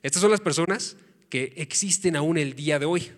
Estas 0.02 0.22
son 0.22 0.30
las 0.30 0.40
personas 0.40 0.96
que 1.28 1.52
existen 1.56 2.16
aún 2.16 2.38
el 2.38 2.54
día 2.54 2.78
de 2.78 2.86
hoy. 2.86 3.10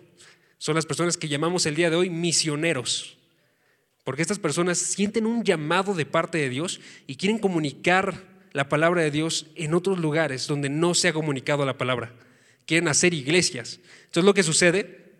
Son 0.57 0.75
las 0.75 0.85
personas 0.85 1.17
que 1.17 1.27
llamamos 1.27 1.65
el 1.65 1.75
día 1.75 1.89
de 1.89 1.95
hoy 1.95 2.09
misioneros. 2.09 3.17
Porque 4.03 4.21
estas 4.21 4.39
personas 4.39 4.77
sienten 4.77 5.25
un 5.25 5.43
llamado 5.43 5.93
de 5.93 6.05
parte 6.05 6.37
de 6.37 6.49
Dios 6.49 6.79
y 7.05 7.15
quieren 7.15 7.37
comunicar 7.37 8.36
la 8.53 8.69
palabra 8.69 9.01
de 9.01 9.11
Dios 9.11 9.47
en 9.55 9.73
otros 9.73 9.99
lugares 9.99 10.47
donde 10.47 10.69
no 10.69 10.93
se 10.93 11.07
ha 11.07 11.13
comunicado 11.13 11.65
la 11.65 11.77
palabra. 11.77 12.13
Quieren 12.65 12.87
hacer 12.87 13.13
iglesias. 13.13 13.79
Entonces 14.05 14.23
lo 14.23 14.33
que 14.33 14.43
sucede 14.43 15.13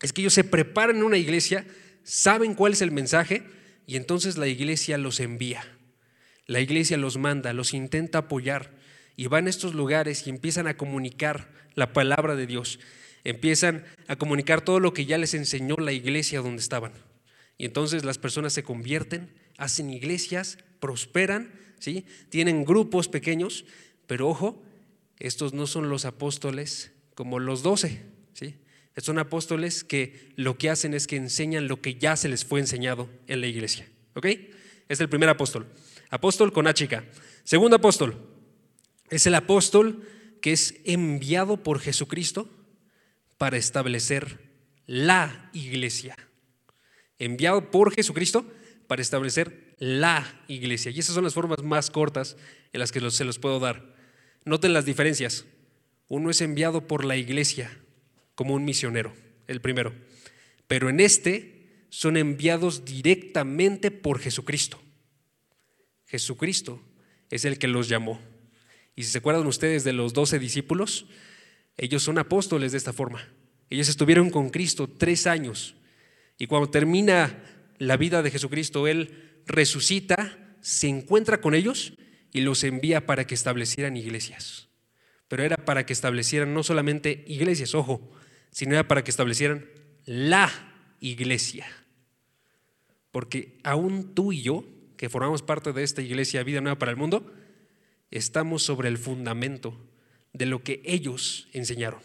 es 0.00 0.12
que 0.12 0.22
ellos 0.22 0.34
se 0.34 0.44
preparan 0.44 0.96
en 0.96 1.02
una 1.02 1.16
iglesia, 1.16 1.66
saben 2.02 2.54
cuál 2.54 2.72
es 2.72 2.82
el 2.82 2.90
mensaje 2.90 3.42
y 3.86 3.96
entonces 3.96 4.36
la 4.36 4.48
iglesia 4.48 4.98
los 4.98 5.20
envía. 5.20 5.64
La 6.46 6.60
iglesia 6.60 6.96
los 6.96 7.16
manda, 7.16 7.52
los 7.52 7.72
intenta 7.72 8.18
apoyar 8.18 8.70
y 9.16 9.26
van 9.26 9.46
a 9.46 9.50
estos 9.50 9.74
lugares 9.74 10.26
y 10.26 10.30
empiezan 10.30 10.66
a 10.66 10.76
comunicar 10.76 11.50
la 11.74 11.92
palabra 11.92 12.36
de 12.36 12.46
Dios. 12.46 12.80
Empiezan 13.24 13.84
a 14.06 14.16
comunicar 14.16 14.60
todo 14.60 14.80
lo 14.80 14.92
que 14.92 15.06
ya 15.06 15.16
les 15.16 15.32
enseñó 15.32 15.76
la 15.76 15.92
iglesia 15.92 16.40
donde 16.40 16.60
estaban. 16.60 16.92
Y 17.56 17.64
entonces 17.64 18.04
las 18.04 18.18
personas 18.18 18.52
se 18.52 18.62
convierten, 18.62 19.32
hacen 19.56 19.88
iglesias, 19.88 20.58
prosperan, 20.80 21.50
tienen 22.28 22.64
grupos 22.64 23.08
pequeños, 23.08 23.64
pero 24.06 24.28
ojo, 24.28 24.62
estos 25.18 25.52
no 25.52 25.66
son 25.66 25.88
los 25.88 26.04
apóstoles 26.04 26.92
como 27.14 27.38
los 27.38 27.62
doce. 27.62 28.02
¿sí? 28.32 28.56
Son 28.96 29.18
apóstoles 29.18 29.84
que 29.84 30.32
lo 30.36 30.58
que 30.58 30.70
hacen 30.70 30.94
es 30.94 31.06
que 31.06 31.16
enseñan 31.16 31.68
lo 31.68 31.80
que 31.80 31.96
ya 31.96 32.16
se 32.16 32.28
les 32.28 32.44
fue 32.44 32.60
enseñado 32.60 33.08
en 33.26 33.40
la 33.40 33.46
iglesia. 33.46 33.88
¿Ok? 34.14 34.26
Es 34.88 35.00
el 35.00 35.08
primer 35.08 35.28
apóstol. 35.28 35.66
Apóstol 36.10 36.52
con 36.52 36.66
H 36.66 36.84
chica. 36.84 37.04
Segundo 37.42 37.76
apóstol 37.76 38.16
es 39.10 39.26
el 39.26 39.34
apóstol 39.34 40.06
que 40.40 40.52
es 40.52 40.76
enviado 40.84 41.62
por 41.62 41.80
Jesucristo 41.80 42.48
para 43.38 43.56
establecer 43.56 44.40
la 44.86 45.50
iglesia. 45.52 46.16
Enviado 47.18 47.70
por 47.70 47.94
Jesucristo 47.94 48.46
para 48.86 49.02
establecer 49.02 49.63
la 49.78 50.42
iglesia. 50.48 50.90
Y 50.90 50.98
esas 50.98 51.14
son 51.14 51.24
las 51.24 51.34
formas 51.34 51.62
más 51.62 51.90
cortas 51.90 52.36
en 52.72 52.80
las 52.80 52.92
que 52.92 53.10
se 53.10 53.24
los 53.24 53.38
puedo 53.38 53.60
dar. 53.60 53.94
Noten 54.44 54.72
las 54.72 54.84
diferencias. 54.84 55.44
Uno 56.08 56.30
es 56.30 56.40
enviado 56.40 56.86
por 56.86 57.04
la 57.04 57.16
iglesia 57.16 57.78
como 58.34 58.54
un 58.54 58.64
misionero, 58.64 59.14
el 59.46 59.60
primero. 59.60 59.94
Pero 60.66 60.88
en 60.88 61.00
este 61.00 61.86
son 61.90 62.16
enviados 62.16 62.84
directamente 62.84 63.90
por 63.90 64.18
Jesucristo. 64.18 64.80
Jesucristo 66.06 66.82
es 67.30 67.44
el 67.44 67.58
que 67.58 67.68
los 67.68 67.88
llamó. 67.88 68.20
Y 68.96 69.04
si 69.04 69.10
se 69.10 69.18
acuerdan 69.18 69.46
ustedes 69.46 69.84
de 69.84 69.92
los 69.92 70.12
doce 70.12 70.38
discípulos, 70.38 71.06
ellos 71.76 72.02
son 72.02 72.18
apóstoles 72.18 72.72
de 72.72 72.78
esta 72.78 72.92
forma. 72.92 73.28
Ellos 73.70 73.88
estuvieron 73.88 74.30
con 74.30 74.50
Cristo 74.50 74.88
tres 74.88 75.26
años. 75.26 75.74
Y 76.38 76.46
cuando 76.46 76.70
termina 76.70 77.42
la 77.78 77.96
vida 77.96 78.22
de 78.22 78.30
Jesucristo, 78.30 78.86
Él 78.86 79.33
resucita, 79.46 80.56
se 80.60 80.88
encuentra 80.88 81.40
con 81.40 81.54
ellos 81.54 81.94
y 82.32 82.40
los 82.40 82.64
envía 82.64 83.06
para 83.06 83.26
que 83.26 83.34
establecieran 83.34 83.96
iglesias. 83.96 84.68
Pero 85.28 85.42
era 85.42 85.56
para 85.56 85.86
que 85.86 85.92
establecieran 85.92 86.54
no 86.54 86.62
solamente 86.62 87.24
iglesias, 87.26 87.74
ojo, 87.74 88.10
sino 88.50 88.74
era 88.74 88.88
para 88.88 89.04
que 89.04 89.10
establecieran 89.10 89.66
la 90.04 90.50
iglesia. 91.00 91.66
Porque 93.10 93.58
aún 93.62 94.14
tú 94.14 94.32
y 94.32 94.42
yo 94.42 94.64
que 94.96 95.08
formamos 95.08 95.42
parte 95.42 95.72
de 95.72 95.82
esta 95.82 96.02
iglesia 96.02 96.42
Vida 96.42 96.60
Nueva 96.60 96.78
para 96.78 96.90
el 96.90 96.96
Mundo, 96.96 97.32
estamos 98.10 98.62
sobre 98.62 98.88
el 98.88 98.98
fundamento 98.98 99.78
de 100.32 100.46
lo 100.46 100.62
que 100.62 100.82
ellos 100.84 101.48
enseñaron. 101.52 102.00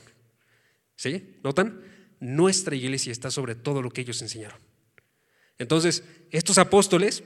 ¿Sí? 0.95 1.37
¿Notan? 1.43 1.81
Nuestra 2.19 2.75
iglesia 2.75 3.11
está 3.11 3.31
sobre 3.31 3.55
todo 3.55 3.81
lo 3.81 3.89
que 3.89 4.01
ellos 4.01 4.21
enseñaron. 4.21 4.59
Entonces, 5.57 6.03
estos 6.31 6.57
apóstoles 6.57 7.23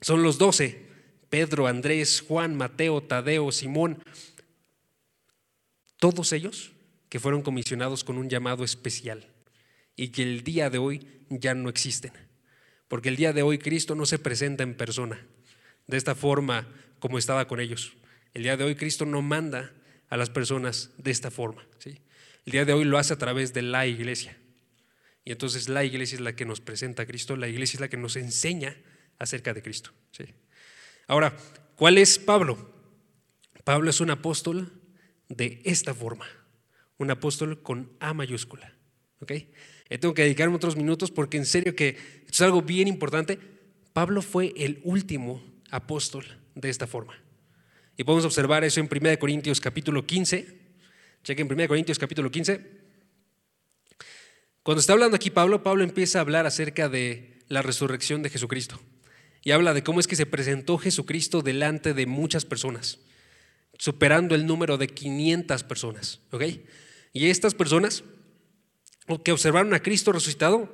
son 0.00 0.22
los 0.22 0.38
doce, 0.38 0.86
Pedro, 1.30 1.66
Andrés, 1.66 2.22
Juan, 2.26 2.56
Mateo, 2.56 3.02
Tadeo, 3.02 3.50
Simón, 3.52 4.02
todos 5.98 6.32
ellos 6.32 6.72
que 7.08 7.20
fueron 7.20 7.42
comisionados 7.42 8.04
con 8.04 8.18
un 8.18 8.28
llamado 8.28 8.64
especial 8.64 9.26
y 9.96 10.08
que 10.08 10.22
el 10.22 10.44
día 10.44 10.70
de 10.70 10.78
hoy 10.78 11.06
ya 11.30 11.54
no 11.54 11.68
existen. 11.68 12.12
Porque 12.88 13.08
el 13.08 13.16
día 13.16 13.32
de 13.32 13.42
hoy 13.42 13.58
Cristo 13.58 13.94
no 13.94 14.04
se 14.04 14.18
presenta 14.18 14.62
en 14.62 14.76
persona, 14.76 15.26
de 15.86 15.96
esta 15.96 16.14
forma 16.14 16.68
como 16.98 17.18
estaba 17.18 17.46
con 17.46 17.60
ellos. 17.60 17.94
El 18.34 18.42
día 18.42 18.56
de 18.56 18.64
hoy 18.64 18.74
Cristo 18.74 19.06
no 19.06 19.22
manda 19.22 19.72
a 20.08 20.16
las 20.16 20.28
personas 20.28 20.90
de 20.98 21.10
esta 21.10 21.30
forma. 21.30 21.66
¿sí? 21.78 22.00
El 22.44 22.52
día 22.52 22.64
de 22.64 22.72
hoy 22.72 22.84
lo 22.84 22.98
hace 22.98 23.14
a 23.14 23.18
través 23.18 23.54
de 23.54 23.62
la 23.62 23.86
iglesia. 23.86 24.36
Y 25.24 25.32
entonces 25.32 25.68
la 25.68 25.84
iglesia 25.84 26.16
es 26.16 26.20
la 26.20 26.34
que 26.34 26.44
nos 26.44 26.60
presenta 26.60 27.04
a 27.04 27.06
Cristo, 27.06 27.36
la 27.36 27.48
iglesia 27.48 27.76
es 27.76 27.80
la 27.80 27.88
que 27.88 27.96
nos 27.96 28.16
enseña 28.16 28.76
acerca 29.18 29.54
de 29.54 29.62
Cristo. 29.62 29.90
¿sí? 30.10 30.24
Ahora, 31.06 31.36
¿cuál 31.76 31.98
es 31.98 32.18
Pablo? 32.18 32.72
Pablo 33.64 33.90
es 33.90 34.00
un 34.00 34.10
apóstol 34.10 34.72
de 35.28 35.60
esta 35.64 35.94
forma, 35.94 36.26
un 36.98 37.10
apóstol 37.10 37.62
con 37.62 37.92
A 38.00 38.14
mayúscula. 38.14 38.76
¿ok? 39.20 39.32
tengo 40.00 40.14
que 40.14 40.22
dedicarme 40.22 40.56
otros 40.56 40.74
minutos 40.74 41.10
porque 41.10 41.36
en 41.36 41.44
serio 41.44 41.76
que 41.76 41.90
esto 42.24 42.30
es 42.30 42.40
algo 42.40 42.62
bien 42.62 42.88
importante. 42.88 43.38
Pablo 43.92 44.22
fue 44.22 44.54
el 44.56 44.80
último 44.84 45.42
apóstol 45.70 46.24
de 46.54 46.70
esta 46.70 46.86
forma. 46.86 47.14
Y 47.96 48.04
podemos 48.04 48.24
observar 48.24 48.64
eso 48.64 48.80
en 48.80 48.88
1 48.90 49.18
Corintios 49.18 49.60
capítulo 49.60 50.06
15. 50.06 50.60
Chequen 51.22 51.52
1 51.52 51.68
Corintios 51.68 51.98
capítulo 51.98 52.30
15. 52.30 52.81
Cuando 54.62 54.80
está 54.80 54.92
hablando 54.92 55.16
aquí 55.16 55.30
Pablo, 55.30 55.64
Pablo 55.64 55.82
empieza 55.82 56.18
a 56.18 56.20
hablar 56.20 56.46
acerca 56.46 56.88
de 56.88 57.40
la 57.48 57.62
resurrección 57.62 58.22
de 58.22 58.30
Jesucristo. 58.30 58.80
Y 59.42 59.50
habla 59.50 59.74
de 59.74 59.82
cómo 59.82 59.98
es 59.98 60.06
que 60.06 60.14
se 60.14 60.24
presentó 60.24 60.78
Jesucristo 60.78 61.42
delante 61.42 61.94
de 61.94 62.06
muchas 62.06 62.44
personas, 62.44 63.00
superando 63.76 64.36
el 64.36 64.46
número 64.46 64.78
de 64.78 64.86
500 64.86 65.64
personas. 65.64 66.20
¿ok? 66.30 66.44
Y 67.12 67.26
estas 67.26 67.54
personas 67.54 68.04
que 69.24 69.32
observaron 69.32 69.74
a 69.74 69.82
Cristo 69.82 70.12
resucitado, 70.12 70.72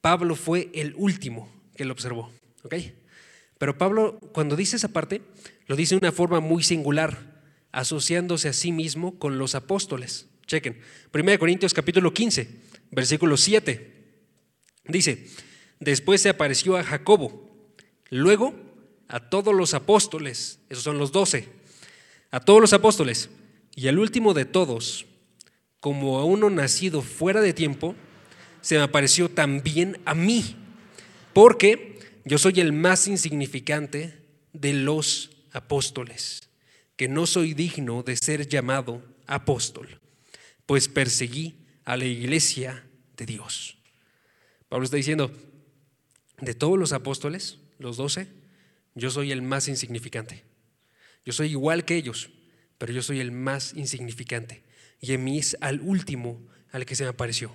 Pablo 0.00 0.36
fue 0.36 0.70
el 0.72 0.94
último 0.96 1.52
que 1.74 1.84
lo 1.84 1.94
observó. 1.94 2.30
¿ok? 2.62 2.74
Pero 3.58 3.76
Pablo, 3.76 4.20
cuando 4.32 4.54
dice 4.54 4.76
esa 4.76 4.92
parte, 4.92 5.22
lo 5.66 5.74
dice 5.74 5.96
de 5.96 6.06
una 6.06 6.12
forma 6.12 6.38
muy 6.38 6.62
singular, 6.62 7.42
asociándose 7.72 8.48
a 8.48 8.52
sí 8.52 8.70
mismo 8.70 9.18
con 9.18 9.38
los 9.38 9.56
apóstoles. 9.56 10.28
Chequen, 10.46 10.80
1 11.12 11.38
Corintios 11.40 11.74
capítulo 11.74 12.14
15, 12.14 12.67
versículo 12.90 13.36
7. 13.36 13.94
Dice, 14.86 15.26
después 15.80 16.22
se 16.22 16.28
apareció 16.28 16.76
a 16.76 16.84
Jacobo, 16.84 17.48
luego 18.10 18.54
a 19.08 19.20
todos 19.30 19.54
los 19.54 19.74
apóstoles, 19.74 20.60
esos 20.68 20.84
son 20.84 20.98
los 20.98 21.12
doce, 21.12 21.48
a 22.30 22.40
todos 22.40 22.60
los 22.60 22.72
apóstoles, 22.72 23.30
y 23.74 23.88
al 23.88 23.98
último 23.98 24.34
de 24.34 24.44
todos, 24.44 25.06
como 25.80 26.18
a 26.18 26.24
uno 26.24 26.50
nacido 26.50 27.02
fuera 27.02 27.40
de 27.40 27.52
tiempo, 27.52 27.94
se 28.60 28.76
me 28.76 28.82
apareció 28.82 29.28
también 29.28 30.00
a 30.04 30.14
mí, 30.14 30.56
porque 31.32 31.98
yo 32.24 32.38
soy 32.38 32.60
el 32.60 32.72
más 32.72 33.06
insignificante 33.06 34.18
de 34.52 34.72
los 34.72 35.30
apóstoles, 35.52 36.48
que 36.96 37.08
no 37.08 37.26
soy 37.26 37.54
digno 37.54 38.02
de 38.02 38.16
ser 38.16 38.48
llamado 38.48 39.02
apóstol, 39.26 40.00
pues 40.66 40.88
perseguí 40.88 41.54
a 41.88 41.96
la 41.96 42.04
iglesia 42.04 42.84
de 43.16 43.24
Dios. 43.24 43.78
Pablo 44.68 44.84
está 44.84 44.98
diciendo, 44.98 45.32
de 46.38 46.52
todos 46.52 46.78
los 46.78 46.92
apóstoles, 46.92 47.60
los 47.78 47.96
doce, 47.96 48.28
yo 48.94 49.10
soy 49.10 49.32
el 49.32 49.40
más 49.40 49.68
insignificante. 49.68 50.44
Yo 51.24 51.32
soy 51.32 51.48
igual 51.48 51.86
que 51.86 51.96
ellos, 51.96 52.28
pero 52.76 52.92
yo 52.92 53.00
soy 53.00 53.20
el 53.20 53.32
más 53.32 53.72
insignificante 53.72 54.64
y 55.00 55.14
en 55.14 55.24
mí 55.24 55.38
es 55.38 55.56
al 55.62 55.80
último 55.80 56.46
al 56.72 56.84
que 56.84 56.94
se 56.94 57.04
me 57.04 57.08
apareció. 57.08 57.54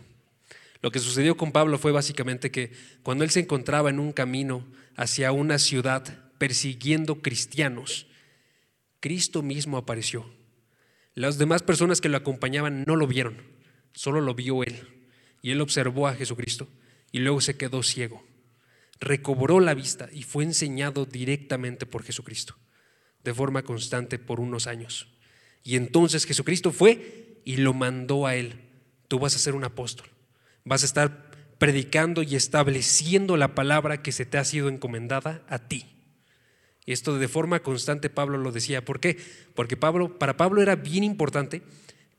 Lo 0.82 0.90
que 0.90 0.98
sucedió 0.98 1.38
con 1.38 1.52
Pablo 1.52 1.78
fue 1.78 1.92
básicamente 1.92 2.50
que 2.50 2.72
cuando 3.04 3.24
él 3.24 3.30
se 3.30 3.42
encontraba 3.42 3.92
en 3.92 4.00
un 4.00 4.14
camino 4.14 4.66
hacia 4.96 5.32
una 5.32 5.60
ciudad 5.60 6.32
persiguiendo 6.40 7.22
cristianos, 7.22 8.08
Cristo 9.00 9.44
mismo 9.44 9.78
apareció. 9.78 10.26
Las 11.14 11.38
demás 11.38 11.62
personas 11.62 12.02
que 12.02 12.10
lo 12.10 12.18
acompañaban 12.18 12.84
no 12.88 12.96
lo 12.96 13.06
vieron, 13.06 13.53
solo 13.94 14.22
lo 14.22 14.36
vio 14.36 14.64
él. 14.64 14.88
Y 15.42 15.52
él 15.52 15.62
observó 15.62 16.08
a 16.08 16.16
Jesucristo 16.16 16.68
y 17.12 17.20
luego 17.20 17.42
se 17.42 17.58
quedó 17.58 17.84
ciego. 17.84 18.24
Recobró 19.00 19.60
la 19.60 19.74
vista 19.74 20.10
y 20.12 20.24
fue 20.24 20.44
enseñado 20.44 21.06
directamente 21.06 21.86
por 21.86 22.04
Jesucristo, 22.04 22.56
de 23.24 23.34
forma 23.34 23.64
constante 23.64 24.20
por 24.20 24.40
unos 24.40 24.68
años. 24.68 25.10
Y 25.64 25.76
entonces 25.76 26.26
Jesucristo 26.26 26.72
fue 26.72 27.42
y 27.46 27.58
lo 27.58 27.74
mandó 27.74 28.26
a 28.26 28.36
él. 28.36 28.62
Tú 29.08 29.20
vas 29.20 29.36
a 29.36 29.40
ser 29.40 29.56
un 29.56 29.64
apóstol. 29.64 30.08
Vas 30.64 30.84
a 30.84 30.86
estar 30.86 31.32
predicando 31.58 32.24
y 32.24 32.36
estableciendo 32.36 33.38
la 33.38 33.56
palabra 33.56 34.02
que 34.02 34.12
se 34.12 34.26
te 34.26 34.38
ha 34.38 34.46
sido 34.46 34.70
encomendada 34.70 35.44
a 35.48 35.60
ti. 35.68 35.86
Y 36.86 36.92
esto 36.92 37.18
de 37.18 37.28
forma 37.28 37.62
constante 37.62 38.10
Pablo 38.10 38.38
lo 38.38 38.52
decía. 38.52 38.84
¿Por 38.84 39.00
qué? 39.00 39.18
Porque 39.56 39.78
Pablo, 39.78 40.20
para 40.20 40.36
Pablo 40.36 40.62
era 40.62 40.76
bien 40.76 41.04
importante 41.04 41.62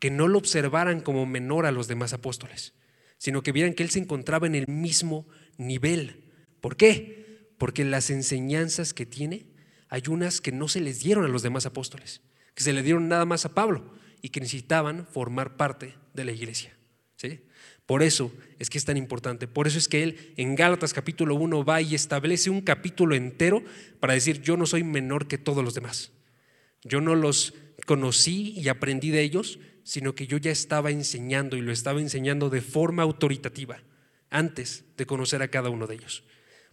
que 0.05 0.11
no 0.11 0.29
lo 0.29 0.37
observaran 0.37 1.01
como 1.01 1.25
menor 1.25 1.65
a 1.65 1.73
los 1.73 1.89
demás 1.89 2.13
apóstoles, 2.13 2.75
sino 3.17 3.43
que 3.43 3.53
vieran 3.53 3.73
que 3.73 3.83
él 3.83 3.89
se 3.89 4.01
encontraba 4.01 4.47
en 4.47 4.55
el 4.55 4.67
mismo 4.69 5.27
nivel. 5.57 6.31
¿Por 6.61 6.77
qué? 6.77 7.49
Porque 7.57 7.87
las 7.87 8.11
enseñanzas 8.11 8.93
que 8.93 9.07
tiene 9.07 9.47
hay 9.89 10.03
unas 10.09 10.43
que 10.43 10.53
no 10.53 10.69
se 10.69 10.83
les 10.83 11.01
dieron 11.01 11.25
a 11.25 11.29
los 11.29 11.43
demás 11.43 11.65
apóstoles, 11.65 12.21
que 12.55 12.63
se 12.63 12.75
le 12.75 12.83
dieron 12.83 13.09
nada 13.09 13.25
más 13.25 13.47
a 13.47 13.55
Pablo 13.55 13.95
y 14.21 14.29
que 14.29 14.41
necesitaban 14.41 15.07
formar 15.07 15.57
parte 15.57 15.95
de 16.13 16.25
la 16.27 16.33
iglesia. 16.33 16.77
¿sí? 17.17 17.41
Por 17.87 18.03
eso 18.03 18.31
es 18.59 18.69
que 18.69 18.77
es 18.77 18.85
tan 18.85 18.99
importante. 18.99 19.49
Por 19.49 19.67
eso 19.67 19.79
es 19.79 19.89
que 19.89 20.03
él 20.03 20.35
en 20.37 20.55
Gálatas 20.55 20.93
capítulo 20.93 21.35
1 21.37 21.65
va 21.65 21.81
y 21.81 21.95
establece 21.95 22.51
un 22.51 22.61
capítulo 22.61 23.15
entero 23.15 23.65
para 24.01 24.13
decir, 24.13 24.43
yo 24.43 24.59
no 24.59 24.67
soy 24.67 24.85
menor 24.85 25.29
que 25.29 25.39
todos 25.39 25.65
los 25.65 25.73
demás. 25.73 26.13
Yo 26.83 27.01
no 27.01 27.15
los 27.15 27.55
conocí 27.87 28.53
y 28.55 28.69
aprendí 28.69 29.09
de 29.09 29.23
ellos, 29.23 29.59
sino 29.85 30.15
que 30.15 30.27
yo 30.27 30.39
ya 30.39 30.51
estaba 30.51 30.91
enseñando 30.91 31.57
y 31.57 31.61
lo 31.61 31.71
estaba 31.71 32.01
enseñando 32.01 32.51
de 32.51 32.63
forma 32.63 33.03
autoritativa 33.03 33.83
antes 34.31 34.85
de 34.97 35.07
conocer 35.07 35.43
a 35.43 35.49
cada 35.49 35.71
uno 35.71 35.87
de 35.87 35.95
ellos. 35.95 36.25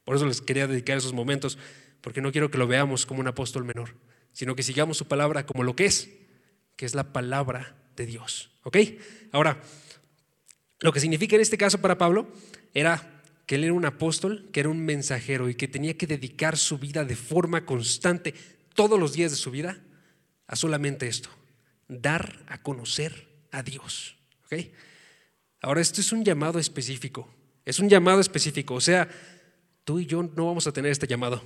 Por 0.03 0.15
eso 0.15 0.25
les 0.25 0.41
quería 0.41 0.65
dedicar 0.65 0.97
esos 0.97 1.13
momentos, 1.13 1.57
porque 2.01 2.21
no 2.21 2.31
quiero 2.31 2.49
que 2.49 2.57
lo 2.57 2.65
veamos 2.65 3.05
como 3.05 3.19
un 3.19 3.27
apóstol 3.27 3.65
menor, 3.65 3.95
sino 4.31 4.55
que 4.55 4.63
sigamos 4.63 4.97
su 4.97 5.07
palabra 5.07 5.45
como 5.45 5.63
lo 5.63 5.75
que 5.75 5.85
es, 5.85 6.09
que 6.75 6.85
es 6.85 6.95
la 6.95 7.13
palabra 7.13 7.75
de 7.95 8.05
Dios. 8.05 8.49
¿Ok? 8.63 8.77
Ahora, 9.31 9.61
lo 10.79 10.91
que 10.91 10.99
significa 10.99 11.35
en 11.35 11.41
este 11.41 11.57
caso 11.57 11.79
para 11.79 11.97
Pablo 11.97 12.31
era 12.73 13.21
que 13.45 13.55
él 13.55 13.65
era 13.65 13.73
un 13.73 13.85
apóstol, 13.85 14.49
que 14.51 14.61
era 14.61 14.69
un 14.69 14.83
mensajero 14.85 15.49
y 15.49 15.55
que 15.55 15.67
tenía 15.67 15.97
que 15.97 16.07
dedicar 16.07 16.57
su 16.57 16.79
vida 16.79 17.03
de 17.03 17.15
forma 17.15 17.65
constante, 17.65 18.33
todos 18.73 18.99
los 18.99 19.13
días 19.13 19.31
de 19.31 19.37
su 19.37 19.51
vida, 19.51 19.83
a 20.47 20.55
solamente 20.55 21.07
esto, 21.07 21.29
dar 21.91 22.43
a 22.47 22.61
conocer 22.61 23.27
a 23.51 23.61
Dios. 23.63 24.15
Ahora, 25.61 25.81
esto 25.81 26.01
es 26.01 26.11
un 26.11 26.23
llamado 26.23 26.57
específico, 26.57 27.33
es 27.65 27.79
un 27.79 27.89
llamado 27.89 28.19
específico, 28.19 28.73
o 28.73 28.81
sea, 28.81 29.07
tú 29.83 29.99
y 29.99 30.05
yo 30.05 30.23
no 30.23 30.47
vamos 30.47 30.67
a 30.67 30.73
tener 30.73 30.91
este 30.91 31.07
llamado, 31.07 31.43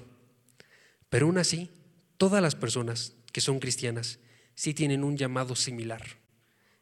pero 1.10 1.26
aún 1.26 1.38
así, 1.38 1.70
todas 2.18 2.42
las 2.42 2.56
personas 2.56 3.14
que 3.32 3.42
son 3.42 3.60
cristianas 3.60 4.20
sí 4.56 4.74
tienen 4.74 5.04
un 5.04 5.18
llamado 5.18 5.56
similar, 5.56 6.02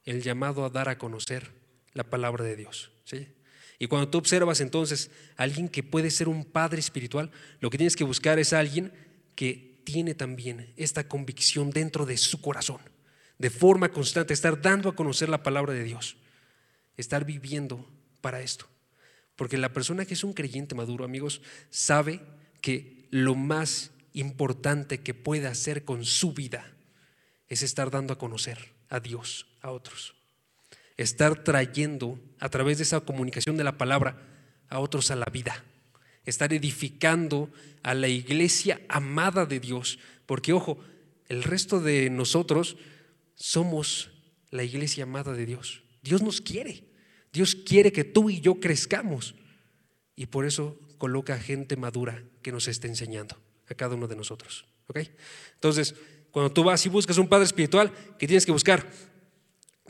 el 0.06 0.22
llamado 0.22 0.64
a 0.66 0.70
dar 0.70 0.90
a 0.90 0.98
conocer 0.98 1.52
la 1.94 2.04
palabra 2.04 2.44
de 2.44 2.56
Dios. 2.56 2.92
¿sí? 3.04 3.28
Y 3.80 3.88
cuando 3.88 4.10
tú 4.10 4.18
observas 4.18 4.62
entonces 4.62 5.10
a 5.36 5.44
alguien 5.44 5.68
que 5.68 5.84
puede 5.84 6.12
ser 6.12 6.30
un 6.30 6.46
padre 6.46 6.80
espiritual, 6.80 7.32
lo 7.60 7.70
que 7.70 7.78
tienes 7.78 7.96
que 7.96 8.04
buscar 8.04 8.40
es 8.40 8.54
alguien 8.54 8.94
que 9.36 9.82
tiene 9.84 10.14
también 10.14 10.74
esta 10.78 11.08
convicción 11.08 11.72
dentro 11.72 12.06
de 12.06 12.18
su 12.18 12.40
corazón, 12.40 12.80
de 13.44 13.50
forma 13.50 13.92
constante, 13.92 14.34
estar 14.34 14.62
dando 14.62 14.88
a 14.88 14.96
conocer 14.96 15.28
la 15.28 15.44
palabra 15.44 15.74
de 15.74 15.84
Dios, 15.84 16.16
estar 16.96 17.26
viviendo 17.26 17.86
para 18.22 18.40
esto. 18.40 18.70
Porque 19.36 19.58
la 19.58 19.74
persona 19.74 20.06
que 20.06 20.14
es 20.14 20.24
un 20.24 20.32
creyente 20.32 20.76
maduro, 20.76 21.04
amigos, 21.04 21.42
sabe 21.70 22.22
que 22.62 23.06
lo 23.12 23.36
más 23.36 23.92
importante 24.14 25.02
que 25.02 25.14
puede 25.14 25.48
hacer 25.48 25.84
con 25.84 26.06
su 26.06 26.32
vida 26.32 26.72
es 27.50 27.64
estar 27.64 27.92
dando 27.92 28.14
a 28.14 28.18
conocer 28.18 28.76
a 28.88 29.02
Dios 29.02 29.46
a 29.60 29.72
otros. 29.72 30.16
Estar 30.96 31.44
trayendo 31.44 32.22
a 32.40 32.48
través 32.48 32.78
de 32.78 32.84
esa 32.84 33.02
comunicación 33.02 33.58
de 33.58 33.66
la 33.66 33.78
palabra 33.78 34.22
a 34.70 34.80
otros 34.80 35.12
a 35.12 35.18
la 35.18 35.26
vida, 35.26 35.66
estar 36.24 36.54
edificando 36.54 37.52
a 37.84 37.94
la 37.94 38.08
iglesia 38.08 38.80
amada 38.88 39.46
de 39.46 39.60
Dios, 39.60 40.00
porque 40.26 40.54
ojo, 40.54 40.80
el 41.28 41.44
resto 41.44 41.82
de 41.82 42.10
nosotros 42.10 42.78
somos 43.36 44.12
la 44.52 44.64
iglesia 44.64 45.04
amada 45.04 45.34
de 45.34 45.46
Dios. 45.46 45.84
Dios 46.02 46.22
nos 46.22 46.42
quiere, 46.42 46.84
Dios 47.32 47.56
quiere 47.56 47.92
que 47.92 48.04
tú 48.04 48.30
y 48.30 48.42
yo 48.42 48.60
crezcamos 48.60 49.36
y 50.16 50.28
por 50.28 50.46
eso 50.46 50.80
coloca 50.98 51.40
gente 51.40 51.76
madura 51.76 52.24
que 52.42 52.52
nos 52.52 52.68
esté 52.68 52.88
enseñando 52.88 53.42
a 53.68 53.76
cada 53.76 53.96
uno 53.96 54.08
de 54.08 54.16
nosotros. 54.16 54.66
¿ok? 54.88 55.00
Entonces, 55.56 55.96
cuando 56.32 56.52
tú 56.52 56.64
vas 56.64 56.86
y 56.86 56.90
buscas 56.90 57.18
un 57.18 57.28
padre 57.28 57.46
espiritual, 57.46 57.92
¿qué 58.20 58.28
tienes 58.28 58.46
que 58.46 58.52
buscar? 58.52 58.90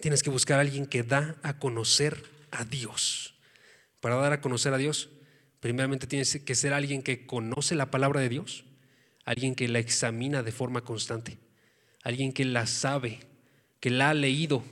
tienes 0.04 0.22
que 0.22 0.30
buscar 0.30 0.58
a 0.58 0.62
alguien 0.62 0.86
que 0.86 1.02
da 1.02 1.38
a 1.44 1.60
conocer 1.60 2.26
a 2.52 2.66
Dios. 2.66 3.36
Para 4.02 4.18
dar 4.18 4.34
a 4.34 4.42
conocer 4.42 4.74
a 4.74 4.78
Dios, 4.78 5.10
primeramente 5.62 6.08
tienes 6.08 6.42
que 6.44 6.56
ser 6.56 6.74
alguien 6.74 7.02
que 7.02 7.26
conoce 7.26 7.74
la 7.74 7.90
palabra 7.90 8.20
de 8.20 8.28
Dios, 8.28 8.66
alguien 9.24 9.56
que 9.56 9.70
la 9.70 9.80
examina 9.80 10.44
de 10.44 10.52
forma 10.52 10.82
constante, 10.82 11.38
alguien 12.04 12.34
que 12.34 12.44
la 12.44 12.68
sabe, 12.68 13.20
que 13.84 13.90
la 13.90 14.12
ha 14.12 14.14
leído, 14.14 14.64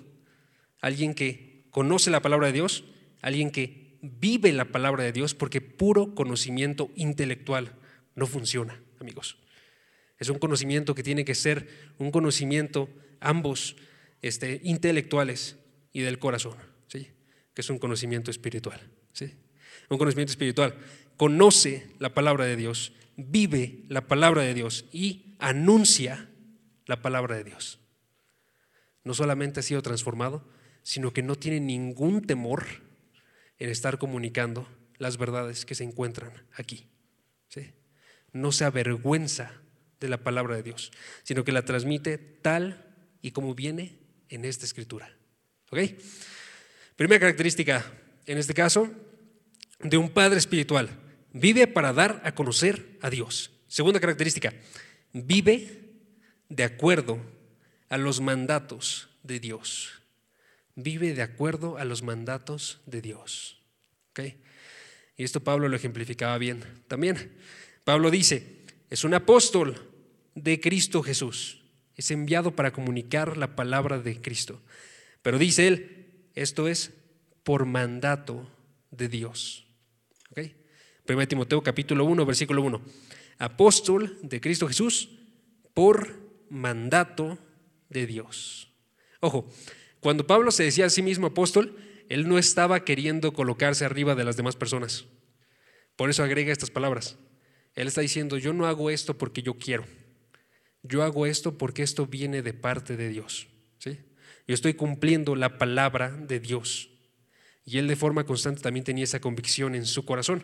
alguien 0.80 1.14
que 1.14 1.66
conoce 1.70 2.10
la 2.10 2.22
palabra 2.22 2.48
de 2.48 2.54
Dios, 2.54 2.86
alguien 3.22 3.52
que 3.52 3.98
vive 4.02 4.54
la 4.54 4.72
palabra 4.72 5.04
de 5.04 5.12
Dios, 5.12 5.36
porque 5.36 5.60
puro 5.60 6.16
conocimiento 6.16 6.90
intelectual 6.96 7.74
no 8.16 8.26
funciona, 8.26 8.82
amigos. 9.02 9.36
Es 10.18 10.30
un 10.30 10.40
conocimiento 10.40 10.96
que 10.96 11.04
tiene 11.04 11.26
que 11.26 11.36
ser 11.36 11.68
un 11.98 12.10
conocimiento 12.10 12.88
ambos 13.20 13.76
este, 14.22 14.62
intelectuales 14.64 15.58
y 15.92 16.00
del 16.00 16.18
corazón, 16.18 16.56
¿sí? 16.88 17.10
que 17.54 17.60
es 17.60 17.70
un 17.70 17.80
conocimiento 17.80 18.32
espiritual. 18.32 18.80
¿sí? 19.12 19.34
Un 19.90 19.98
conocimiento 19.98 20.32
espiritual. 20.32 20.74
Conoce 21.18 21.86
la 22.00 22.14
palabra 22.14 22.46
de 22.46 22.56
Dios, 22.56 22.94
vive 23.18 23.84
la 23.90 24.08
palabra 24.08 24.44
de 24.44 24.54
Dios 24.54 24.86
y 24.94 25.36
anuncia 25.38 26.30
la 26.86 27.02
palabra 27.02 27.36
de 27.36 27.44
Dios. 27.44 27.81
No 29.04 29.14
solamente 29.14 29.60
ha 29.60 29.64
sido 29.64 29.82
transformado, 29.82 30.46
sino 30.84 31.14
que 31.14 31.24
no 31.24 31.36
tiene 31.36 31.60
ningún 31.60 32.22
temor 32.22 32.66
en 33.60 33.70
estar 33.70 33.98
comunicando 33.98 34.68
las 34.98 35.18
verdades 35.18 35.66
que 35.66 35.76
se 35.76 35.84
encuentran 35.84 36.32
aquí. 36.54 36.88
¿sí? 37.48 37.72
No 38.32 38.52
se 38.52 38.66
avergüenza 38.66 39.52
de 40.00 40.10
la 40.10 40.24
palabra 40.24 40.56
de 40.56 40.64
Dios, 40.64 40.92
sino 41.24 41.44
que 41.44 41.52
la 41.52 41.66
transmite 41.66 42.18
tal 42.18 42.96
y 43.22 43.32
como 43.32 43.54
viene 43.54 44.00
en 44.30 44.46
esta 44.46 44.66
escritura. 44.66 45.16
¿Ok? 45.70 45.80
Primera 46.96 47.20
característica, 47.20 47.86
en 48.26 48.38
este 48.38 48.54
caso, 48.54 48.90
de 49.80 49.98
un 49.98 50.10
padre 50.10 50.38
espiritual. 50.38 50.90
Vive 51.34 51.68
para 51.68 51.94
dar 51.94 52.22
a 52.26 52.34
conocer 52.34 52.98
a 53.02 53.10
Dios. 53.10 53.52
Segunda 53.68 54.00
característica, 54.00 54.54
vive 55.14 55.94
de 56.50 56.64
acuerdo 56.64 57.20
a 57.92 57.98
los 57.98 58.22
mandatos 58.22 59.10
de 59.22 59.40
Dios. 59.40 60.02
Vive 60.74 61.14
de 61.14 61.22
acuerdo 61.22 61.78
a 61.78 61.86
los 61.86 62.02
mandatos 62.02 62.82
de 62.88 63.02
Dios. 63.02 63.62
¿Ok? 64.10 64.22
Y 65.18 65.24
esto 65.24 65.44
Pablo 65.44 65.68
lo 65.68 65.76
ejemplificaba 65.76 66.40
bien 66.40 66.64
también. 66.88 67.38
Pablo 67.84 68.10
dice, 68.10 68.66
es 68.90 69.04
un 69.04 69.14
apóstol 69.14 69.92
de 70.34 70.60
Cristo 70.60 71.04
Jesús 71.04 71.62
es 71.96 72.10
enviado 72.10 72.56
para 72.56 72.72
comunicar 72.72 73.38
la 73.38 73.56
palabra 73.56 74.00
de 74.00 74.20
Cristo. 74.20 74.60
Pero 75.22 75.38
dice 75.38 75.68
él, 75.68 76.26
esto 76.34 76.68
es 76.68 76.92
por 77.44 77.66
mandato 77.66 78.50
de 78.90 79.08
Dios. 79.08 79.68
¿Ok? 80.32 80.40
1 81.08 81.28
Timoteo 81.28 81.62
capítulo 81.62 82.06
1, 82.06 82.26
versículo 82.26 82.64
1. 82.64 82.82
Apóstol 83.38 84.18
de 84.24 84.42
Cristo 84.42 84.68
Jesús 84.68 85.10
por 85.74 86.20
mandato 86.50 87.38
de 87.92 88.08
Dios. 88.08 88.72
Ojo, 89.20 89.48
cuando 90.00 90.26
Pablo 90.26 90.52
se 90.52 90.64
decía 90.64 90.86
a 90.86 90.90
sí 90.90 91.02
mismo 91.02 91.28
apóstol, 91.28 91.76
él 92.10 92.28
no 92.28 92.38
estaba 92.38 92.84
queriendo 92.84 93.34
colocarse 93.34 93.86
arriba 93.86 94.16
de 94.16 94.24
las 94.24 94.36
demás 94.36 94.56
personas. 94.56 95.06
Por 95.96 96.10
eso 96.10 96.24
agrega 96.24 96.52
estas 96.52 96.72
palabras. 96.72 97.18
Él 97.76 97.88
está 97.88 98.02
diciendo, 98.02 98.38
yo 98.38 98.54
no 98.54 98.66
hago 98.66 98.90
esto 98.90 99.18
porque 99.18 99.42
yo 99.42 99.54
quiero. 99.54 99.86
Yo 100.84 101.04
hago 101.04 101.26
esto 101.26 101.58
porque 101.58 101.84
esto 101.84 102.08
viene 102.08 102.42
de 102.42 102.54
parte 102.54 102.98
de 102.98 103.10
Dios. 103.10 103.48
¿sí? 103.78 104.00
Yo 104.48 104.56
estoy 104.56 104.74
cumpliendo 104.74 105.36
la 105.36 105.58
palabra 105.58 106.10
de 106.10 106.40
Dios. 106.40 106.90
Y 107.64 107.78
él 107.78 107.88
de 107.88 107.96
forma 107.96 108.26
constante 108.26 108.62
también 108.62 108.84
tenía 108.84 109.04
esa 109.04 109.22
convicción 109.22 109.76
en 109.76 109.86
su 109.86 110.04
corazón. 110.04 110.44